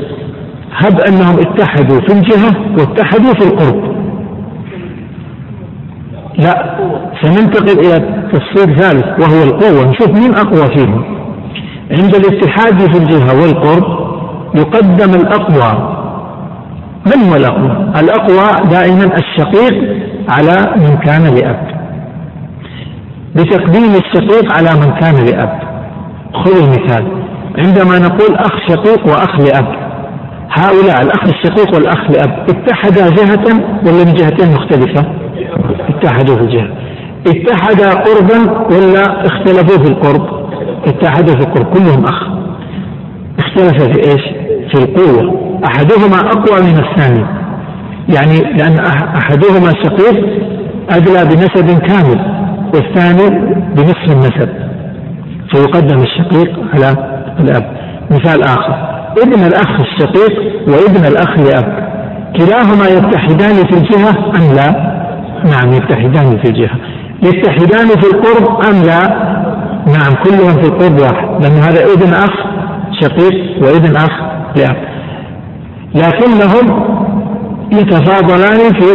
هب 0.75 0.99
أنهم 0.99 1.39
اتحدوا 1.39 1.99
في 1.99 2.13
الجهة 2.13 2.51
واتحدوا 2.77 3.33
في 3.33 3.45
القرب. 3.47 3.95
لا 6.37 6.75
سننتقل 7.21 7.79
إلى 7.79 8.27
تفصيل 8.33 8.75
ثالث 8.75 9.05
وهو 9.05 9.43
القوة. 9.43 9.89
نشوف 9.89 10.09
مين 10.09 10.35
أقوى 10.35 10.75
فيهم. 10.75 11.03
عند 11.91 12.15
الاتحاد 12.15 12.91
في 12.91 12.97
الجهة 12.97 13.41
والقرب 13.41 14.11
يقدم 14.55 15.13
الأقوى. 15.15 15.97
من 17.05 17.29
هو 17.29 17.35
الأقوى؟ 17.35 17.91
الأقوى 17.99 18.69
دائما 18.71 19.17
الشقيق 19.17 20.01
على 20.29 20.75
من 20.77 20.97
كان 20.97 21.35
لأب. 21.35 21.70
بتقديم 23.35 23.91
الشقيق 23.95 24.53
على 24.57 24.69
من 24.79 24.91
كان 24.99 25.15
لأب. 25.25 25.59
خذ 26.33 26.63
المثال. 26.63 27.07
عندما 27.57 27.99
نقول 27.99 28.35
أخ 28.35 28.51
شقيق 28.67 29.07
وأخ 29.07 29.39
لأب 29.39 29.81
هؤلاء 30.51 31.01
الأخ 31.01 31.23
الشقيق 31.23 31.75
والأخ 31.75 32.11
لأب 32.11 32.45
اتحدا 32.49 33.09
جهة 33.09 33.45
ولا 33.85 34.05
من 34.05 34.13
جهتين 34.13 34.53
مختلفة؟ 34.53 35.05
اتحدوا 35.89 36.35
في 36.35 36.41
الجهة. 36.41 36.67
اتحدا 37.27 37.89
قربا 37.93 38.51
ولا 38.51 39.25
اختلفوا 39.27 39.83
في 39.83 39.91
القرب؟ 39.91 40.51
اتحدوا 40.87 41.35
في 41.35 41.47
القرب. 41.47 41.65
كلهم 41.73 42.03
أخ. 42.05 42.27
اختلف 43.39 43.83
في 43.83 43.99
إيش؟ 43.99 44.21
في 44.71 44.83
القوة. 44.83 45.41
أحدهما 45.67 46.17
أقوى 46.17 46.61
من 46.61 46.83
الثاني. 46.85 47.25
يعني 48.15 48.57
لأن 48.57 48.79
أحدهما 49.23 49.69
شقيق 49.83 50.25
أدلى 50.89 51.25
بنسب 51.25 51.79
كامل. 51.79 52.40
والثاني 52.73 53.39
بنصف 53.75 54.11
النسب 54.11 54.49
فيقدم 55.51 55.97
الشقيق 56.01 56.59
على 56.73 56.91
الأب. 57.39 57.77
مثال 58.11 58.43
آخر 58.43 58.75
ابن 59.23 59.43
الأخ 59.43 59.79
الشقيق 59.79 60.39
وابن 60.67 61.05
الأخ 61.07 61.39
لأب. 61.39 61.91
كلاهما 62.37 62.87
يتحدان 62.87 63.55
في 63.55 63.77
الجهة 63.77 64.31
أم 64.35 64.55
لا؟ 64.55 64.71
نعم 65.45 65.73
يتحدان 65.73 66.37
في 66.37 66.49
الجهة. 66.49 66.77
يتحدان 67.23 67.87
في 67.87 68.07
القرب 68.13 68.65
أم 68.65 68.83
لا؟ 68.83 69.31
نعم 69.87 70.23
كلهم 70.23 70.61
في 70.61 70.67
القرب 70.67 70.99
واحد 70.99 71.43
لأن 71.43 71.57
هذا 71.57 71.83
ابن 71.93 72.13
أخ 72.13 72.33
شقيق 73.01 73.63
وابن 73.63 73.95
أخ 73.95 74.11
لأب. 74.55 74.77
لكنهم 75.95 76.91
يتفاضلان 77.71 78.73
في 78.73 78.85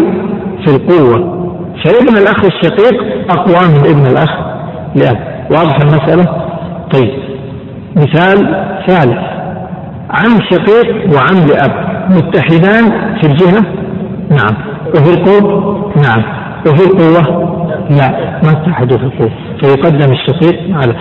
في 0.64 0.76
القوة. 0.76 1.35
فابن 1.86 2.16
الأخ 2.16 2.44
الشقيق 2.44 3.02
أقوى 3.30 3.68
من 3.68 3.90
ابن 3.90 4.06
الأخ 4.06 4.30
لأب. 4.94 5.18
واضح 5.50 5.76
المسألة؟ 5.76 6.24
طيب. 6.92 7.10
مثال 7.96 8.66
ثالث. 8.86 9.18
عم 10.10 10.38
شقيق 10.50 11.14
وعم 11.14 11.46
لأب 11.46 11.96
متحدان 12.10 13.14
في 13.20 13.28
الجهة؟ 13.28 13.62
نعم. 14.30 14.56
وفي 14.88 15.10
القوة؟ 15.10 15.92
نعم. 15.96 16.22
وفي 16.66 16.86
القوة؟ 16.86 17.46
لا. 17.90 18.40
ما 18.44 18.50
اتحدوا 18.50 18.98
في 18.98 19.04
القوة. 19.04 19.30
فيقدم 19.62 20.12
الشقيق 20.12 20.76
على 20.76 20.94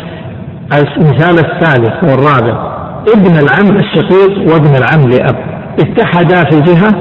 المثال 0.97 1.39
الثالث 1.39 2.03
والرابع. 2.03 2.75
ابن 3.15 3.31
العم 3.31 3.77
الشقيق 3.77 4.53
وابن 4.53 4.75
العم 4.75 5.09
لأب. 5.09 5.35
اتحدا 5.79 6.43
في 6.49 6.57
الجهة؟ 6.57 6.91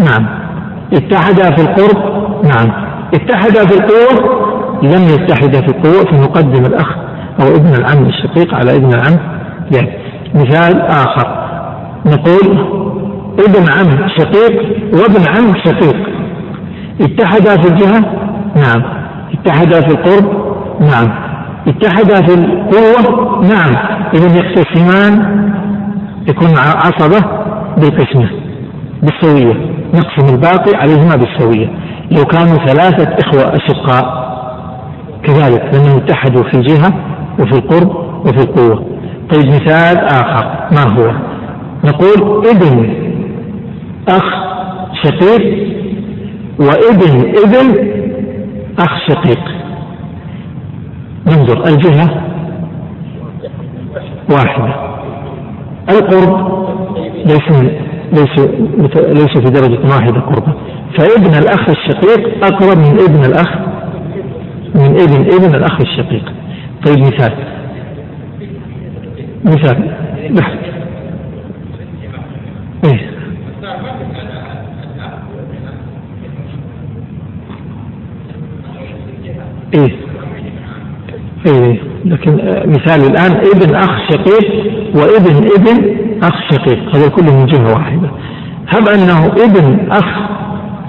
نعم. 0.00 0.28
اتحدا 0.92 1.56
في 1.56 1.62
القرب؟ 1.62 2.22
نعم. 2.44 2.91
اتحدا 3.14 3.66
في 3.66 3.74
القوة 3.74 4.42
لم 4.82 5.02
يتحدا 5.02 5.60
في 5.60 5.68
القوة 5.68 6.04
فنقدم 6.04 6.66
الأخ 6.66 6.88
أو 7.42 7.56
ابن 7.56 7.74
العم 7.74 8.06
الشقيق 8.06 8.54
على 8.54 8.76
ابن 8.76 8.88
العم 8.94 9.18
لأب 9.72 9.88
مثال 10.34 10.80
آخر. 10.80 11.42
نقول 12.06 12.58
ابن 13.38 13.72
عم 13.72 14.08
شقيق 14.18 14.62
وابن 14.94 15.28
عم 15.28 15.54
شقيق. 15.64 15.96
اتحدا 17.00 17.62
في 17.62 17.68
الجهة؟ 17.68 18.00
نعم. 18.56 18.82
اتحدا 19.34 19.80
في 19.80 19.94
القرب؟ 19.94 20.54
نعم. 20.80 21.08
اتحدا 21.68 22.26
في 22.26 22.34
القوة؟ 22.34 23.40
نعم. 23.42 23.74
إذا 24.14 24.38
يقتسمان 24.38 25.12
يكون 26.28 26.48
عصبة 26.58 27.26
بالقسمة 27.78 28.30
بالسوية. 29.02 29.54
نقسم 29.94 30.34
الباقي 30.34 30.76
عليهما 30.76 31.16
بالسوية. 31.16 31.68
لو 32.16 32.24
كانوا 32.24 32.56
ثلاثة 32.66 33.16
إخوة 33.18 33.56
أشقاء 33.56 34.22
كذلك 35.22 35.74
لأنهم 35.74 35.96
اتحدوا 35.96 36.42
في 36.42 36.54
الجهة 36.54 36.92
وفي 37.38 37.52
القرب 37.52 37.96
وفي 38.26 38.38
القوة. 38.44 38.86
طيب 39.30 39.46
مثال 39.46 39.98
آخر 39.98 40.68
ما 40.72 40.82
هو؟ 40.82 41.12
نقول 41.84 42.46
ابن 42.48 42.94
أخ 44.08 44.24
شقيق 45.02 45.68
وابن 46.60 47.34
ابن 47.44 47.92
أخ 48.78 48.98
شقيق. 49.08 49.44
ننظر 51.26 51.64
الجهة 51.64 52.22
واحدة 54.30 54.74
القرب 55.90 56.66
ليس 57.26 57.72
ليس 58.12 58.38
ليس 58.96 59.38
في 59.38 59.50
درجة 59.50 59.78
واحدة 59.88 60.20
قربا 60.20 60.52
فابن 60.98 61.34
الأخ 61.38 61.68
الشقيق 61.70 62.44
أقرب 62.44 62.78
من 62.78 63.00
ابن 63.00 63.24
الأخ 63.24 63.58
من 64.74 65.00
ابن 65.00 65.34
ابن 65.34 65.54
الأخ 65.54 65.80
الشقيق. 65.80 66.32
طيب 66.86 66.98
مثال. 66.98 67.32
مثال. 69.44 69.90
بحث 70.30 70.58
إيه. 72.84 73.10
إيه. 79.74 80.01
إيه. 81.46 81.80
لكن 82.04 82.32
مثال 82.66 83.00
الآن 83.10 83.32
ابن 83.32 83.74
أخ 83.74 84.10
شقيق 84.10 84.52
وابن 84.94 85.36
ابن 85.36 85.96
أخ 86.22 86.34
شقيق. 86.52 86.96
هذا 86.96 87.08
كله 87.08 87.36
من 87.36 87.46
جهة 87.46 87.74
واحدة. 87.74 88.10
هب 88.68 88.88
أنه 88.88 89.26
ابن 89.26 89.90
أخ 89.90 90.04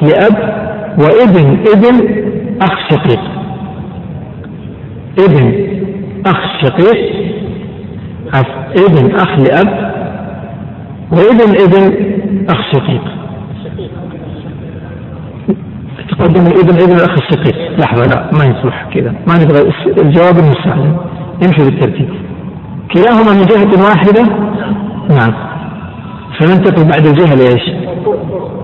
لأب 0.01 0.63
وابن 0.97 1.57
ابن 1.73 2.23
أخ 2.61 2.89
شقيق. 2.89 3.19
ابن 5.19 5.53
أخ 6.25 6.61
شقيق 6.61 7.13
ابن 8.75 9.15
أخ 9.15 9.39
لأب 9.39 9.93
وابن 11.11 11.49
ابن 11.61 11.93
أخ 12.49 12.71
شقيق. 12.73 13.22
تقدم 16.13 16.47
الابن 16.47 16.81
ابن 16.81 16.91
الأخ 16.91 17.11
الشقيق 17.11 17.79
لحظة 17.79 18.05
لا 18.05 18.29
ما 18.33 18.45
يصلح 18.45 18.89
كذا. 18.93 19.13
ما 19.27 19.43
نبغى 19.43 19.61
الجواب 20.01 20.37
المستعجل 20.37 20.95
يمشي 21.43 21.63
بالترتيب. 21.63 22.09
كلاهما 22.93 23.31
من 23.33 23.45
جهة 23.45 23.83
واحدة؟ 23.85 24.23
نعم. 25.09 25.33
فننتقل 26.39 26.83
بعد 26.83 27.05
الجهة 27.05 27.35
لايش؟ 27.35 27.69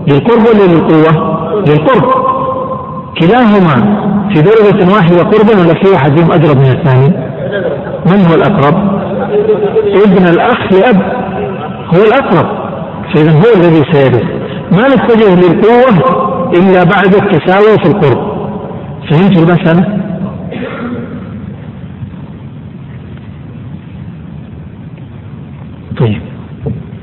للقرب 0.08 0.40
ولا 0.46 0.72
للقوة؟ 0.72 1.40
للقرب. 1.68 2.10
كلاهما 3.20 4.00
في 4.34 4.42
درجة 4.42 4.94
واحدة 4.94 5.22
قربا 5.22 5.60
ولا 5.60 5.74
في 5.74 5.90
واحد 5.92 6.18
فيهم 6.18 6.30
أقرب 6.30 6.56
من 6.56 6.70
الثاني؟ 6.70 7.08
من 8.06 8.26
هو 8.26 8.34
الأقرب؟ 8.34 9.00
ابن 10.06 10.28
الأخ 10.28 10.72
لأب. 10.72 11.02
هو 11.94 12.02
الأقرب. 12.04 12.60
فإذا 13.14 13.32
هو 13.32 13.54
الذي 13.56 13.84
سيرث 13.92 14.22
ما 14.72 14.88
نتجه 14.88 15.34
للقوة؟ 15.34 16.29
إلا 16.58 16.84
بعد 16.84 17.14
التساوي 17.14 17.78
في 17.82 17.88
القرب. 17.88 18.30
فهمت 19.10 19.38
المسألة؟ 19.38 20.00
طيب. 25.98 26.22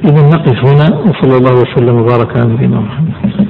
إذا 0.05 0.29
نقف 0.29 0.65
هنا 0.65 0.99
وصلى 0.99 1.37
الله 1.37 1.61
وسلم 1.61 1.95
وبارك 2.01 2.39
على 2.39 2.53
نبينا 2.53 2.79
محمد. 2.79 3.47